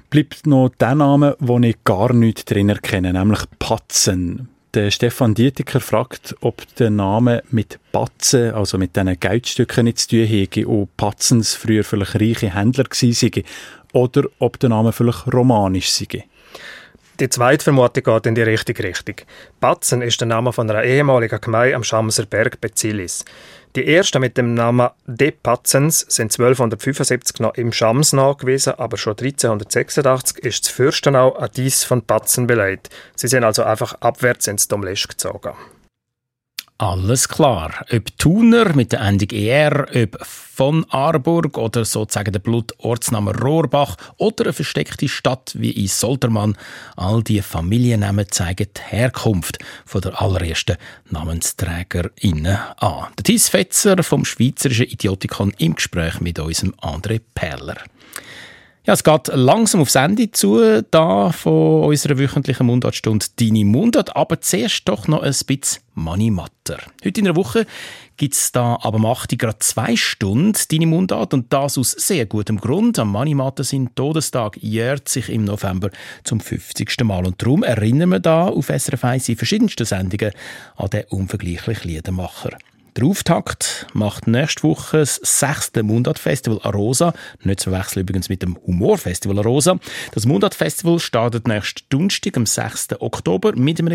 Bleibt 0.10 0.48
noch 0.48 0.70
der 0.80 0.96
Name, 0.96 1.36
den 1.40 1.64
ich 1.64 1.84
gar 1.84 2.14
nicht 2.14 2.50
drin 2.50 2.70
erkenne, 2.70 3.12
nämlich 3.12 3.42
Patzen. 3.60 4.50
Der 4.78 4.92
Stefan 4.92 5.34
Dietiker 5.34 5.80
fragt, 5.80 6.36
ob 6.42 6.64
der 6.76 6.92
Name 6.92 7.42
mit 7.50 7.80
Batzen, 7.92 8.52
also 8.52 8.78
mit 8.78 8.96
diesen 8.96 9.20
Geldstücken 9.20 9.86
nicht 9.86 9.98
zu 9.98 10.10
tun 10.10 10.26
hätte 10.28 10.68
und 10.68 10.96
Patzens 10.96 11.56
früher 11.56 11.84
vielleicht 11.84 12.14
reiche 12.14 12.54
Händler 12.54 12.84
gewesen 12.84 13.32
seien, 13.34 13.44
oder 13.94 14.26
ob 14.38 14.60
der 14.60 14.70
Name 14.70 14.92
vielleicht 14.92 15.34
romanisch 15.34 15.90
sei. 15.90 16.26
Die 17.20 17.30
zweite 17.30 17.64
Vermutung 17.64 18.04
geht 18.04 18.28
in 18.28 18.36
die 18.36 18.44
richtige 18.44 18.84
Richtung. 18.84 19.16
Batzen 19.60 20.04
ist 20.04 20.22
der 20.22 20.28
Name 20.28 20.54
von 20.54 20.70
einer 20.70 20.84
ehemaligen 20.84 21.42
Gemeinde 21.42 21.76
am 21.76 21.84
Schamser 21.84 22.28
Berg 22.28 22.62
Bezilis. 22.62 23.26
Die 23.76 23.88
ersten 23.92 24.22
mit 24.22 24.38
dem 24.38 24.54
Namen 24.54 24.92
De 25.08 25.32
Patzens 25.32 26.02
sind 26.02 26.32
1275 26.32 27.40
noch 27.40 27.56
im 27.56 27.72
Schams 27.74 28.14
nachgewiesen, 28.14 28.74
aber 28.78 28.98
schon 28.98 29.14
1386 29.14 30.38
ist 30.46 30.66
das 30.66 30.72
Fürstenau 30.72 31.32
an 31.32 31.50
dies 31.56 31.84
von 31.84 32.04
Patzen 32.04 32.46
beleidigt. 32.46 32.90
Sie 33.16 33.28
sind 33.28 33.44
also 33.44 33.64
einfach 33.64 33.96
abwärts 34.00 34.46
ins 34.46 34.68
Domlesch 34.68 35.08
gezogen. 35.08 35.54
Alles 36.80 37.28
klar. 37.28 37.86
Ob 37.92 38.18
Thuner 38.20 38.76
mit 38.76 38.92
der 38.92 39.02
Endung 39.02 39.30
ER, 39.32 39.88
ob 39.96 40.24
von 40.24 40.86
Arburg 40.92 41.58
oder 41.58 41.84
sozusagen 41.84 42.32
der 42.32 42.40
Blutortsname 42.40 43.36
Rohrbach 43.36 43.98
oder 44.18 44.46
eine 44.46 44.54
versteckte 44.54 45.08
Stadt 45.08 45.54
wie 45.58 45.72
in 45.72 45.88
Soltermann, 45.88 46.56
all 46.96 47.24
die 47.24 47.42
Familiennamen 47.42 48.28
zeigen 48.30 48.68
die 48.76 48.82
Herkunft 48.92 49.58
der 49.92 50.22
allerersten 50.22 50.78
NamensträgerInnen 51.10 52.58
an. 52.78 53.08
Der 53.18 53.24
Thies 53.24 53.50
Fetzer 53.50 54.04
vom 54.04 54.24
Schweizerischen 54.24 54.86
Idiotikon 54.86 55.56
im 55.58 55.74
Gespräch 55.74 56.22
mit 56.22 56.38
unserem 56.38 56.76
André 56.82 57.22
Perler. 57.34 57.78
Ja, 58.88 58.94
es 58.94 59.04
geht 59.04 59.28
langsam 59.34 59.82
aufs 59.82 59.96
Ende 59.96 60.32
zu, 60.32 60.82
da 60.82 61.34
von 61.34 61.84
unserer 61.84 62.18
wöchentlichen 62.18 62.66
Mundartstunde 62.68 63.26
«Deine 63.38 63.66
Mundart», 63.66 64.16
aber 64.16 64.40
zuerst 64.40 64.88
doch 64.88 65.10
noch 65.10 65.24
ein 65.24 65.36
bisschen 65.46 65.84
Money 65.94 66.32
Matter. 66.32 66.78
Heute 67.04 67.20
in 67.20 67.26
der 67.26 67.36
Woche 67.36 67.66
gibt 68.16 68.36
es 68.36 68.54
da 68.54 68.80
aber 68.82 68.98
macht 68.98 69.32
die 69.32 69.38
gerade 69.38 69.60
zwei 69.60 69.98
Stunden 69.98 70.58
«Deine 70.72 70.88
Mundart» 70.88 71.34
und 71.34 71.52
das 71.52 71.78
aus 71.78 71.92
sehr 71.92 72.28
gutem 72.28 72.62
Grund. 72.62 72.98
Am 72.98 73.12
Money 73.12 73.36
Matter 73.36 73.66
sein 73.66 73.90
Todestag 73.94 74.56
jährt 74.56 75.10
sich 75.10 75.28
im 75.28 75.44
November 75.44 75.90
zum 76.24 76.40
50. 76.40 77.04
Mal 77.04 77.26
und 77.26 77.42
darum 77.42 77.64
erinnern 77.64 78.08
wir 78.08 78.20
da 78.22 78.48
auf 78.48 78.68
SRF 78.68 79.04
1 79.04 79.28
in 79.28 79.36
verschiedensten 79.36 79.86
Sendungen 79.86 80.32
an 80.78 80.90
den 80.92 81.04
unvergleichlichen 81.10 81.92
Liedermacher. 81.92 82.58
Der 82.98 83.06
Auftakt 83.06 83.86
macht 83.94 84.26
nächste 84.26 84.64
Woche 84.64 84.98
das 84.98 85.20
sechste 85.22 85.84
Mundartfestival 85.84 86.60
Arosa. 86.64 87.14
Nicht 87.44 87.60
zu 87.60 87.70
verwechseln 87.70 88.02
übrigens 88.02 88.28
mit 88.28 88.42
dem 88.42 88.58
Humorfestival 88.66 89.38
Arosa. 89.38 89.78
Das 90.14 90.26
Mundartfestival 90.26 90.98
startet 90.98 91.48
nächsten 91.48 91.86
Donnerstag, 91.90 92.36
am 92.36 92.48
6. 92.48 93.00
Oktober, 93.00 93.56
mit 93.56 93.80
einem 93.80 93.90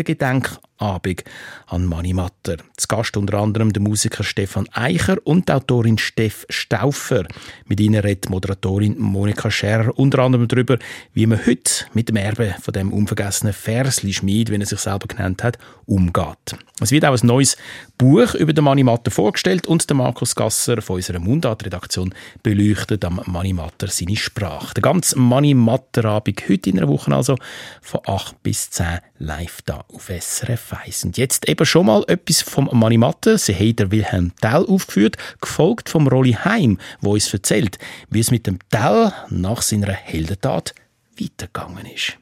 Gedenkabend 0.79 1.23
an 1.67 1.85
Mani 1.85 2.13
Matter. 2.13 2.57
Zu 2.77 2.87
Gast 2.87 3.17
unter 3.17 3.39
anderem 3.39 3.73
der 3.73 3.81
Musiker 3.81 4.23
Stefan 4.23 4.67
Eicher 4.73 5.17
und 5.23 5.47
die 5.47 5.53
Autorin 5.53 5.97
Steff 5.97 6.45
Stauffer. 6.49 7.25
Mit 7.65 7.79
ihnen 7.79 8.01
redet 8.01 8.29
Moderatorin 8.29 8.99
Monika 8.99 9.49
Scherer 9.49 9.97
unter 9.97 10.19
anderem 10.19 10.47
darüber, 10.47 10.77
wie 11.13 11.25
man 11.25 11.45
heute 11.45 11.85
mit 11.93 12.09
dem 12.09 12.17
Erbe 12.17 12.55
von 12.61 12.73
dem 12.73 12.91
unvergessenen 12.91 13.53
Versli 13.53 14.13
Schmied, 14.13 14.51
wie 14.51 14.59
er 14.59 14.65
sich 14.65 14.79
selber 14.79 15.07
genannt 15.07 15.43
hat, 15.43 15.57
umgeht. 15.85 16.55
Es 16.79 16.91
wird 16.91 17.05
auch 17.05 17.19
ein 17.19 17.27
neues 17.27 17.57
Buch 17.97 18.33
über 18.35 18.53
den 18.53 18.63
Mani 18.63 18.83
Matter 18.83 19.11
vorgestellt 19.11 19.67
und 19.67 19.89
der 19.89 19.95
Markus 19.95 20.35
Gasser 20.35 20.81
von 20.81 20.97
unserer 20.97 21.19
Mundart-Redaktion 21.19 22.13
beleuchtet 22.41 23.05
am 23.05 23.21
Mani 23.25 23.53
Matter 23.53 23.87
seine 23.87 24.15
Sprache. 24.15 24.73
Der 24.73 24.81
ganze 24.81 25.17
Mani 25.17 25.53
Matter 25.53 26.05
Abend 26.05 26.49
heute 26.49 26.69
in 26.69 26.79
einer 26.79 26.87
Woche 26.87 27.13
also 27.15 27.37
von 27.81 28.01
8 28.05 28.41
bis 28.43 28.69
10 28.71 28.99
live 29.19 29.61
da 29.63 29.85
auf 29.93 30.09
SRF 30.09 30.62
1. 30.71 31.05
Und 31.05 31.17
jetzt 31.17 31.49
eben 31.49 31.65
schon 31.65 31.87
mal 31.87 32.03
etwas 32.07 32.41
vom 32.41 32.69
Mani 32.71 32.97
Matter. 32.97 33.37
Sie 33.37 33.53
haben 33.53 33.75
der 33.75 33.91
Wilhelm 33.91 34.31
Tell 34.41 34.65
aufgeführt, 34.65 35.17
gefolgt 35.41 35.89
vom 35.89 36.07
Rolli 36.07 36.33
Heim, 36.33 36.77
wo 37.01 37.13
uns 37.13 37.33
erzählt, 37.33 37.77
wie 38.09 38.19
es 38.19 38.31
mit 38.31 38.47
dem 38.47 38.59
Tell 38.69 39.11
nach 39.29 39.61
seiner 39.61 39.91
Heldentat 39.91 40.73
weitergegangen 41.19 41.85
ist. 41.93 42.17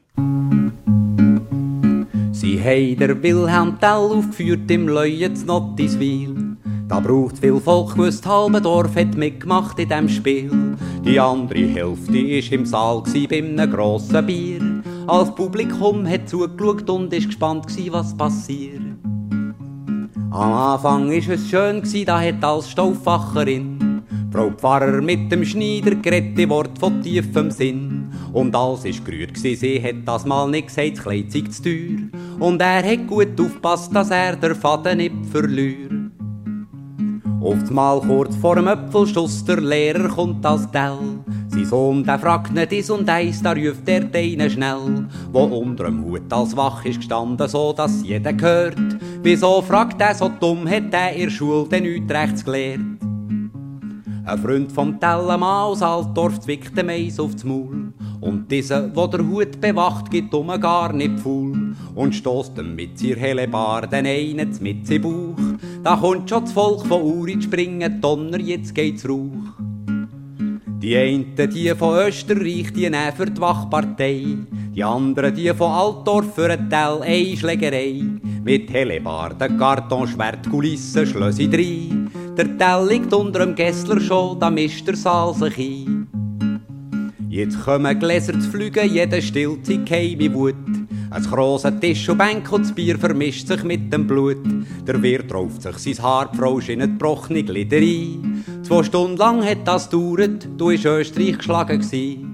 Sie 2.32 2.60
haben 2.60 2.98
der 2.98 3.22
Wilhelm 3.22 3.78
Tell 3.78 3.90
aufgeführt 3.90 4.70
im 4.70 4.88
Leuen 4.88 5.46
Nottiswil. 5.46 6.56
Da 6.88 7.00
braucht 7.00 7.38
viel 7.38 7.60
Volk, 7.60 7.96
wo 7.96 8.04
das 8.04 8.24
halbe 8.26 8.60
Dorf 8.60 8.96
hat 8.96 9.16
mitgemacht 9.16 9.78
in 9.78 9.88
dem 9.88 10.08
Spiel. 10.08 10.76
Die 11.04 11.18
andere 11.18 11.66
Hälfte 11.66 12.18
ist 12.18 12.52
im 12.52 12.66
Saal 12.66 13.02
bei 13.30 13.38
einem 13.38 13.70
grossen 13.70 14.26
Bier. 14.26 14.71
Als 15.12 15.34
Publikum 15.34 16.08
hat 16.08 16.26
zugeschaut 16.26 16.88
und 16.88 17.12
ist 17.12 17.26
gespannt 17.26 17.66
gsi, 17.66 17.92
was 17.92 18.16
passiert. 18.16 18.80
Am 20.30 20.52
Anfang 20.54 21.12
ist 21.12 21.28
es 21.28 21.50
schön 21.50 21.82
gsi, 21.82 22.06
da 22.06 22.18
hat 22.18 22.42
als 22.42 22.70
Stauffacherin 22.70 24.02
Frau 24.32 24.50
Pfarrer 24.52 25.02
mit 25.02 25.30
dem 25.30 25.44
Schneider 25.44 25.96
geredet, 25.96 26.48
Wort 26.48 26.78
von 26.78 27.02
tiefem 27.02 27.50
Sinn. 27.50 28.10
Und 28.32 28.56
alles 28.56 28.86
ist 28.86 29.04
gerührt 29.04 29.34
gsi, 29.34 29.54
sie 29.54 29.82
hat 29.82 29.96
das 30.06 30.24
mal 30.24 30.48
nicht 30.48 30.68
gesagt, 30.68 30.96
das 30.96 31.04
Kleid 31.04 31.30
sei 31.30 31.42
zu 31.42 31.62
teuer. 31.62 32.08
Und 32.40 32.62
er 32.62 32.82
hat 32.82 33.06
gut 33.06 33.38
aufpasst, 33.38 33.94
dass 33.94 34.10
er 34.10 34.36
der 34.36 34.54
Faden 34.54 34.96
nicht 34.96 35.26
verliert. 35.30 35.92
Auf 37.42 37.70
Mal 37.70 38.00
kurz 38.00 38.34
vor 38.36 38.54
dem 38.54 38.66
Äpfelstuss 38.68 39.44
der 39.44 39.60
Lehrer 39.60 40.08
kommt 40.08 40.46
als 40.46 40.70
Tell. 40.70 40.96
Sein 41.52 41.66
Sohn, 41.66 42.02
der 42.02 42.18
fragt 42.18 42.54
nicht 42.54 42.72
dies 42.72 42.88
und 42.88 43.06
eins, 43.10 43.42
da 43.42 43.52
ruft 43.52 43.86
er 43.86 44.00
deinen 44.00 44.48
schnell. 44.48 45.06
Wo 45.30 45.42
unter 45.42 45.84
dem 45.84 46.02
Hut 46.02 46.32
als 46.32 46.56
wach 46.56 46.82
ist 46.86 46.96
gestanden, 46.96 47.46
so 47.46 47.74
dass 47.74 48.02
jeder 48.02 48.32
hört. 48.40 48.78
Wieso 49.22 49.60
fragt 49.60 50.00
er 50.00 50.14
so 50.14 50.30
dumm, 50.30 50.66
hat 50.66 50.92
er 50.92 51.12
in 51.12 51.24
der 51.24 51.30
Schule 51.30 51.68
denn 51.68 51.82
nichts 51.82 52.14
rechts 52.14 52.44
gelehrt? 52.44 52.80
Ein 54.24 54.38
Freund 54.38 54.72
vom 54.72 54.98
Tellermann 54.98 55.64
aus 55.64 55.82
Altdorf 55.82 56.40
zwickt 56.40 56.78
dem 56.78 56.88
Eis 56.88 57.20
aufs 57.20 57.44
Maul. 57.44 57.92
Und 58.22 58.50
dieser, 58.50 58.94
wo 58.96 59.06
der 59.06 59.26
Hut 59.26 59.60
bewacht, 59.60 60.10
gibt 60.10 60.32
um 60.32 60.48
gar 60.58 60.92
nicht 60.94 61.20
faul. 61.20 61.74
Und 61.94 62.14
stoßt 62.14 62.56
ihm 62.56 62.76
mit 62.76 63.02
ihr 63.02 63.16
helle 63.16 63.46
Bar 63.46 63.88
den 63.88 64.06
einen 64.06 64.56
mit 64.60 65.02
Bauch. 65.02 65.36
Da 65.82 65.96
kommt 65.96 66.30
schon 66.30 66.44
das 66.44 66.52
Volk 66.52 66.86
von 66.86 67.02
Uri 67.02 67.42
springen, 67.42 68.00
Donner, 68.00 68.40
jetzt 68.40 68.74
geht's 68.74 69.06
Rauch. 69.06 69.71
Die 70.82 70.96
einen, 70.96 71.36
die 71.36 71.72
von 71.76 71.96
Österreich, 72.08 72.72
die 72.72 72.90
nehmen 72.90 73.12
für 73.16 73.26
die 73.26 73.40
Wachpartei. 73.40 74.24
Die 74.74 74.82
anderen, 74.82 75.32
die 75.32 75.48
von 75.54 75.70
Altdorf 75.70 76.34
für 76.34 76.50
ein 76.50 76.68
Tell, 76.68 77.02
Einschlägerei. 77.02 78.02
Mit 78.42 78.68
Hellebarden, 78.72 79.58
Kartonschwert, 79.58 80.50
Kulissen, 80.50 81.06
Schlössi 81.06 81.48
drei. 81.48 81.88
Der 82.36 82.58
Tell 82.58 82.88
liegt 82.88 83.14
unter 83.14 83.46
dem 83.46 83.54
Gessler 83.54 84.00
schon, 84.00 84.40
da 84.40 84.50
mischt 84.50 84.88
der 84.88 84.96
Saal 84.96 85.32
sich 85.34 85.56
ein. 85.56 86.08
Jetzt 87.28 87.62
kommen 87.62 87.98
Gläser 88.00 88.32
zu 88.40 88.50
fliegen, 88.50 88.92
jeder 88.92 89.22
stillt 89.22 89.64
sich 89.64 89.84
keine 89.84 90.34
Wut. 90.34 90.56
Ein 91.10 91.22
grosser 91.22 91.78
Tisch 91.78 92.08
und 92.08 92.18
Bänk 92.18 92.50
und 92.50 92.64
das 92.64 92.72
Bier 92.72 92.98
vermischt 92.98 93.46
sich 93.46 93.62
mit 93.62 93.92
dem 93.92 94.08
Blut. 94.08 94.38
Der 94.86 95.00
Wirt 95.00 95.32
rauft 95.32 95.62
sich 95.62 95.96
sein 95.96 96.04
Haar, 96.04 96.30
die 96.32 96.38
Frau 96.38 96.60
schinnet 96.60 96.98
gebrochene 96.98 97.44
Glieder 97.44 97.76
ein. 97.76 98.44
Zwei 98.62 98.84
Stunden 98.84 99.16
lang 99.16 99.44
hat 99.44 99.66
das 99.66 99.90
gedauert, 99.90 100.48
du 100.56 100.70
ist 100.70 100.84
Österreich 100.84 101.38
geschlagen 101.38 101.80
gsi. 101.80 102.24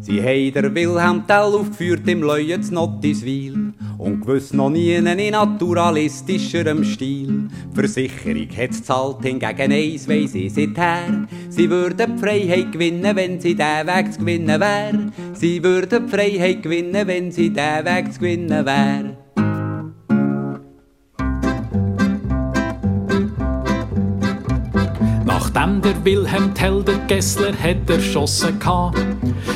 Sie 0.00 0.20
haben 0.20 0.52
der 0.52 0.74
Wilhelm 0.74 1.26
Tell 1.26 1.54
aufgeführt 1.54 2.06
im 2.08 2.22
Leuen 2.22 2.62
zu 2.62 2.74
Nottiswil 2.74 3.72
und 3.98 4.20
gewiss 4.20 4.52
noch 4.52 4.68
nie 4.68 4.92
in 4.92 5.04
naturalistischerem 5.04 6.84
Stil. 6.84 7.48
Die 7.70 7.74
Versicherung 7.74 8.48
hat's 8.54 8.82
zahlt, 8.82 9.22
hingegen 9.22 9.72
eins 9.72 10.08
weiss 10.08 10.34
ich 10.34 10.52
seither. 10.52 11.26
Sie 11.48 11.70
würden 11.70 12.16
die 12.16 12.20
Freiheit 12.20 12.72
gewinnen, 12.72 13.16
wenn 13.16 13.40
sie 13.40 13.54
den 13.54 13.86
Weg 13.86 14.12
zu 14.12 14.18
gewinnen 14.18 14.60
wär. 14.60 14.92
Sie 15.32 15.62
würden 15.62 16.06
die 16.06 16.10
Freiheit 16.10 16.62
gewinnen, 16.62 17.06
wenn 17.06 17.30
sie 17.30 17.50
den 17.50 17.84
Weg 17.84 18.12
zu 18.12 18.18
gewinnen 18.18 18.66
wär. 18.66 19.16
Nachdem 25.62 25.80
der 25.80 26.04
Wilhelm 26.04 26.54
Tell 26.54 26.82
der 26.82 26.98
Gessler 27.06 27.52
hat 27.52 27.88
erschossen 27.88 28.58
hatte, 28.64 29.00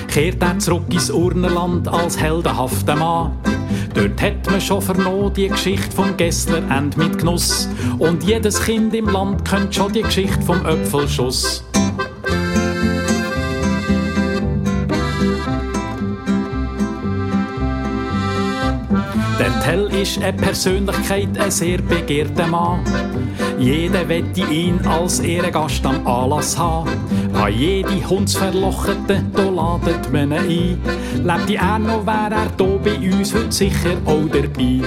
kehrt 0.06 0.40
er 0.40 0.56
zurück 0.60 0.84
ins 0.90 1.10
Urnerland 1.10 1.88
als 1.88 2.20
heldenhafter 2.20 2.94
Mann. 2.94 3.32
Dort 3.92 4.22
hat 4.22 4.48
man 4.48 4.60
schon 4.60 4.80
vernommen 4.80 5.32
die 5.34 5.48
Geschichte 5.48 5.90
vom 5.90 6.16
Gessler 6.16 6.62
End 6.70 6.96
mit 6.96 7.18
Genuss. 7.18 7.68
Und 7.98 8.22
jedes 8.22 8.62
Kind 8.62 8.94
im 8.94 9.08
Land 9.08 9.44
kennt 9.44 9.74
schon 9.74 9.92
die 9.92 10.02
Geschichte 10.02 10.40
vom 10.42 10.64
Öpfelschuss. 10.64 11.64
Der 19.40 19.60
Tell 19.64 19.86
ist 20.00 20.22
eine 20.22 20.34
Persönlichkeit, 20.34 21.36
ein 21.36 21.50
sehr 21.50 21.78
begehrter 21.78 22.46
Mann. 22.46 22.84
Jeder 23.58 24.06
wette 24.08 24.42
ihn 24.52 24.80
als 24.86 25.20
Ehrengast 25.20 25.84
am 25.86 26.06
Anlass 26.06 26.58
haben. 26.58 26.90
An 27.32 27.52
jede 27.52 28.06
Hundsverlochete, 28.08 29.24
da 29.32 29.42
ladet 29.42 30.12
man 30.12 30.32
ihn 30.48 30.78
ein. 30.84 31.24
Lebte 31.24 31.56
er 31.56 31.78
noch, 31.78 32.04
wär 32.06 32.30
er 32.30 32.50
hier 32.58 32.78
bei 32.78 33.18
uns 33.18 33.34
heute 33.34 33.52
sicher 33.52 33.96
auch 34.04 34.28
dabei. 34.30 34.82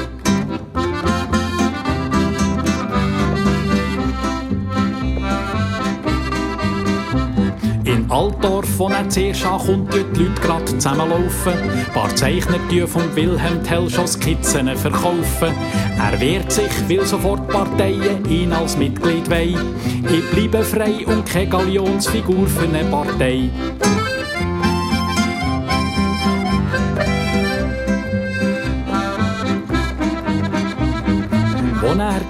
Altdorf, 8.10 8.68
wo 8.80 8.89
er 8.89 9.07
zuerst 9.07 9.45
ankommt, 9.45 9.93
die 9.93 9.99
Leute 10.20 10.41
grad 10.41 10.68
zusammenlaufen. 10.68 11.53
Ein 11.53 11.86
paar 11.93 12.16
Zeichner 12.16 12.60
die 12.72 12.82
vom 12.88 13.03
Wilhelm 13.16 13.64
Tell 13.64 13.88
schon 13.89 14.07
Skizzen 14.07 14.76
verkaufen. 14.76 15.53
Er 15.99 16.20
wehrt 16.20 16.51
sich, 16.51 16.72
will 16.88 17.05
sofort 17.05 17.47
Parteien 17.47 18.26
ihn 18.28 18.51
als 18.51 18.78
Mitglied 18.78 19.30
wei. 19.30 19.53
Ich 20.12 20.32
bleibe 20.32 20.64
frei 20.64 21.05
und 21.05 21.26
keine 21.26 21.49
Galionsfigur 21.49 22.47
für 22.47 22.68
eine 22.68 22.84
Partei. 22.86 23.49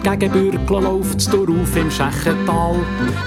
Gegen 0.04 0.32
Bürgel 0.32 0.84
läuft, 0.84 1.22
auf 1.34 1.76
im 1.76 1.91
Schächental, 1.91 2.76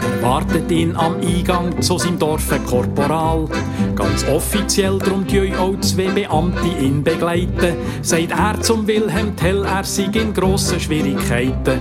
erwartet 0.02 0.70
ihn 0.70 0.96
am 0.96 1.16
Eingang 1.20 1.80
zu 1.82 1.98
seinem 1.98 2.18
Dorf 2.18 2.48
Korporal. 2.66 3.46
Ganz 3.94 4.26
offiziell 4.28 4.98
drum 4.98 5.26
die 5.26 5.52
auch 5.54 5.78
zwei 5.80 6.08
Beamte 6.08 6.66
ihn 6.80 7.02
begleiten, 7.02 7.76
sagt 8.00 8.30
er 8.30 8.60
zum 8.60 8.86
Wilhelm 8.86 9.36
Tell, 9.36 9.64
er 9.64 9.84
sei 9.84 10.08
in 10.12 10.32
grossen 10.32 10.80
Schwierigkeiten. 10.80 11.80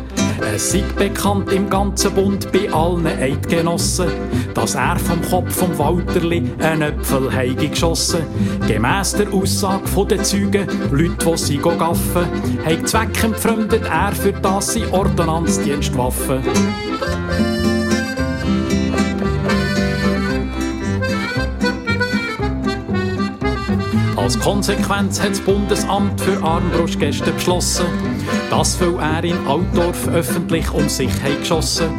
Es 0.54 0.72
sei 0.72 0.84
bekannt 0.98 1.52
im 1.52 1.70
ganzen 1.70 2.14
Bund 2.14 2.52
bei 2.52 2.72
allen 2.72 3.06
Eidgenossen, 3.06 4.08
dass 4.54 4.76
er 4.76 4.98
vom 5.00 5.22
Kopf 5.22 5.56
vom 5.56 5.78
Walterli 5.78 6.44
einen 6.60 6.82
Äpfel 6.82 7.32
heige 7.32 7.70
geschossen. 7.70 8.22
Gemäss 8.68 9.14
der 9.14 9.32
Aussage 9.34 10.06
der 10.10 10.24
Zeugen, 10.24 10.68
Leute, 10.92 11.32
die 11.32 11.38
sie 11.38 11.58
gaffen, 11.58 12.26
heig 12.66 12.88
zweckentfremdet 12.88 13.86
er 13.86 14.12
für 14.12 14.34
das 14.34 14.74
sie 14.74 14.86
Ordonnanzdienstwaffen. 14.92 16.42
Als 24.32 24.40
Konsequenz 24.40 25.20
hat 25.22 25.32
das 25.32 25.42
Bundesamt 25.42 26.22
für 26.22 26.42
Armbrustgäste 26.42 27.34
beschlossen, 27.34 27.86
dass 28.50 28.80
weil 28.80 28.96
er 28.98 29.24
in 29.26 29.46
Altdorf 29.46 30.08
öffentlich 30.08 30.72
um 30.72 30.88
sich 30.88 31.12
hat 31.22 31.42
geschossen 31.42 31.90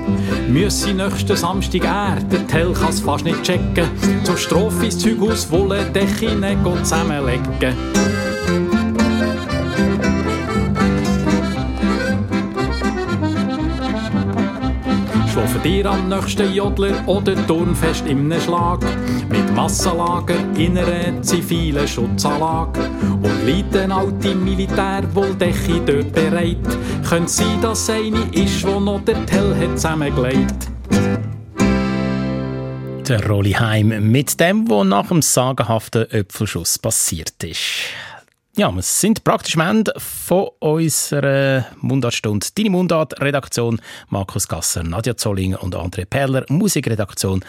müsse 0.48 0.94
nächsten 0.94 1.36
Samstag 1.36 1.84
er, 1.84 2.20
der 2.22 2.46
Tell 2.46 2.72
kann's 2.72 3.00
fast 3.00 3.26
nicht 3.26 3.42
checken, 3.42 3.84
zur 4.24 4.38
Strophe 4.38 4.86
ins 4.86 4.98
Zeughaus 4.98 5.50
wollen 5.50 5.92
Dechine 5.92 6.56
zusammenlegen. 6.82 7.76
Dir 15.82 15.90
am 15.90 16.08
nächsten 16.08 16.54
Jodler 16.54 17.08
oder 17.08 17.34
Turnfest 17.48 18.06
im 18.06 18.32
Schlag. 18.40 18.84
Mit 19.28 19.52
Massenlager 19.52 20.36
in 20.56 20.78
einer 20.78 21.20
zivilen 21.22 21.88
Schutzanlage. 21.88 22.88
Und 23.20 23.46
liegt 23.46 23.74
ein 23.76 23.90
alte 23.90 24.32
Militärwolldecke 24.32 25.80
dort 25.84 26.12
bereit. 26.12 26.58
Könnte 27.08 27.28
sein, 27.28 27.60
dass 27.60 27.90
eine 27.90 28.20
ist, 28.32 28.64
wo 28.64 28.78
noch 28.78 29.00
der 29.00 29.26
Tell 29.26 29.56
hat 29.56 29.76
zusammengelegt. 29.76 30.68
Der 33.08 33.26
Rolli 33.26 33.52
Heim 33.52 34.08
mit 34.12 34.38
dem, 34.38 34.70
was 34.70 34.86
nach 34.86 35.08
dem 35.08 35.20
sagenhaften 35.20 36.02
Öpfelschuss 36.02 36.78
passiert 36.78 37.42
ist. 37.42 37.60
Ja, 38.54 38.70
wir 38.70 38.82
sind 38.82 39.24
praktisch 39.24 39.56
am 39.56 39.62
Ende 39.62 39.94
von 39.96 40.50
unserer 40.58 41.64
Mundartstunde. 41.80 42.46
Deine 42.54 42.68
Mundart-Redaktion 42.68 43.80
Markus 44.10 44.46
Gasser, 44.46 44.82
Nadja 44.82 45.16
Zollinger 45.16 45.62
und 45.62 45.74
André 45.74 46.04
Perler. 46.04 46.44
Musikredaktion 46.50 47.42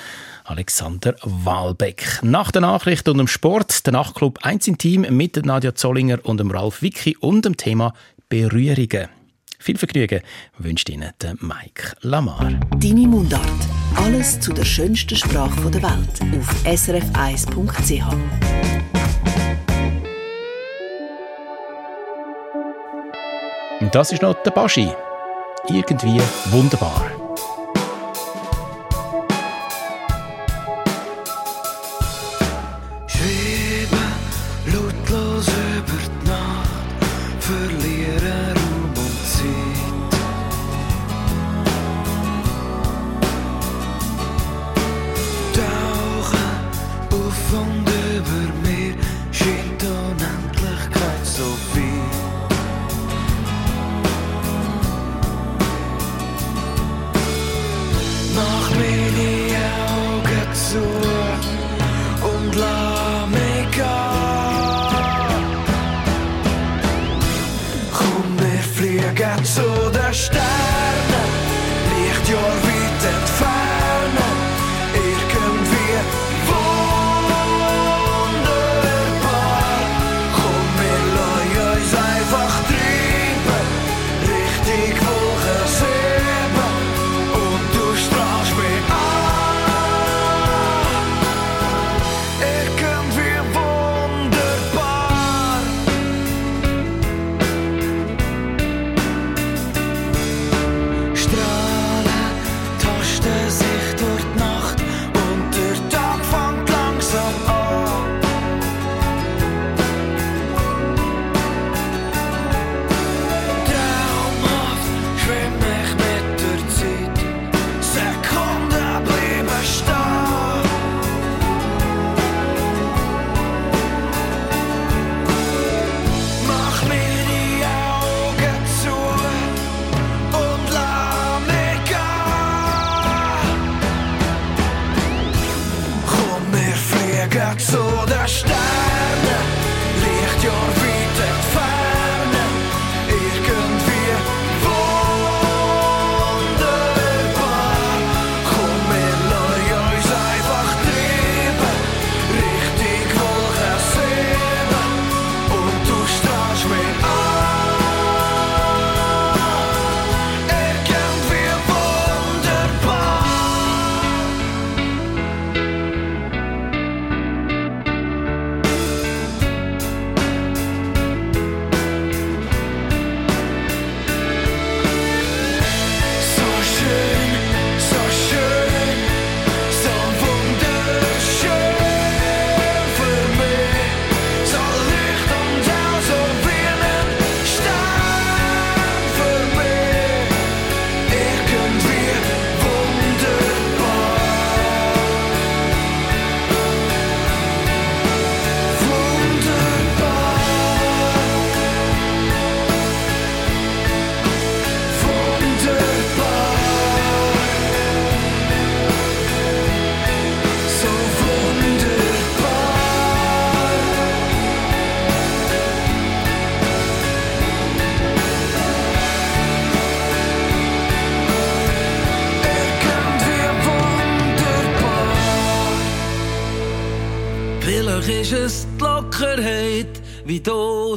Alexander 0.46 1.14
Walbeck. 1.22 2.20
Nach 2.22 2.52
der 2.52 2.62
Nachricht 2.62 3.10
und 3.10 3.18
dem 3.18 3.28
Sport, 3.28 3.86
der 3.86 3.92
Nachtclub 3.92 4.40
1 4.44 4.70
im 4.70 4.78
Team 4.78 5.06
mit 5.10 5.46
Nadja 5.46 5.76
Zollinger 5.76 6.20
und 6.24 6.40
dem 6.40 6.52
Ralf 6.52 6.82
Wicki 6.82 7.18
und 7.18 7.44
dem 7.44 7.58
Thema 7.58 7.94
Berührungen. 8.30 9.10
Viel 9.60 9.78
Vergnügen 9.78 10.22
wünscht 10.58 10.90
Ihnen 10.90 11.12
der 11.22 11.36
Mike 11.42 11.98
Lamar. 12.00 12.50
Deine 12.78 13.08
Mundart. 13.08 13.42
Alles 13.98 14.40
zu 14.40 14.54
der 14.54 14.64
schönsten 14.64 15.18
Sprache 15.18 15.70
der 15.70 15.84
Welt 15.84 16.40
auf 16.40 16.66
srf1.ch. 16.66 18.73
Und 23.84 23.94
das 23.94 24.14
ist 24.14 24.22
noch 24.22 24.42
der 24.44 24.52
Baschi. 24.52 24.94
Irgendwie 25.68 26.22
wunderbar. 26.52 27.23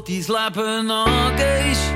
Dein 0.06 0.16
Leben 0.16 0.90
angehst. 0.90 1.92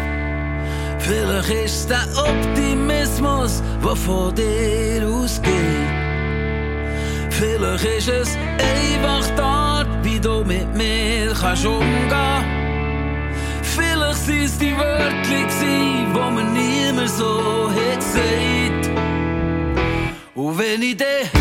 Vielleicht 0.99 1.51
ist 1.51 1.89
der 1.89 2.07
Optimismus, 2.17 3.63
der 3.85 3.97
von 3.97 4.35
dir 4.35 5.07
ausgeht. 5.07 5.55
Vielleicht 7.31 7.85
ist 7.85 8.09
es 8.09 8.37
einfach 8.59 9.27
die 9.37 9.41
Art, 9.41 9.89
wie 10.03 10.21
du 10.21 10.45
mit 10.45 10.75
mir 10.75 11.33
kannst 11.41 11.65
umgehen. 11.65 12.45
Vielleicht 13.63 14.27
sind 14.27 14.43
es 14.43 14.59
die 14.59 14.77
Wörter, 14.77 15.15
die 15.25 16.17
man 16.17 16.53
niemand 16.53 17.11
so 17.11 17.71
hat 17.71 17.99
gesagt. 17.99 18.91
Und 20.35 20.59
wenn 20.59 20.83
ich 20.83 20.97
dich 20.97 21.40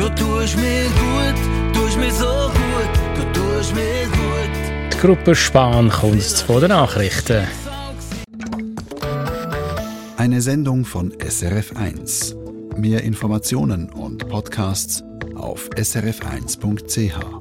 Du 0.00 0.08
tust 0.08 0.56
mir 0.56 0.84
gut, 0.84 1.74
tust 1.74 1.98
mir 1.98 2.10
so 2.10 2.24
gut, 2.24 2.92
du 3.16 3.38
tust 3.38 3.74
mir 3.74 4.06
gut. 4.06 4.94
Die 4.94 4.96
Gruppe 4.96 5.34
Spahn 5.34 5.90
kommt 5.90 6.22
vor 6.22 6.58
den 6.58 6.70
Nachrichten. 6.70 7.46
Eine 10.16 10.40
Sendung 10.40 10.86
von 10.86 11.12
SRF1. 11.12 12.34
Mehr 12.78 13.04
Informationen 13.04 13.90
und 13.90 14.26
Podcasts 14.26 15.04
auf 15.34 15.68
srf1.ch. 15.76 17.39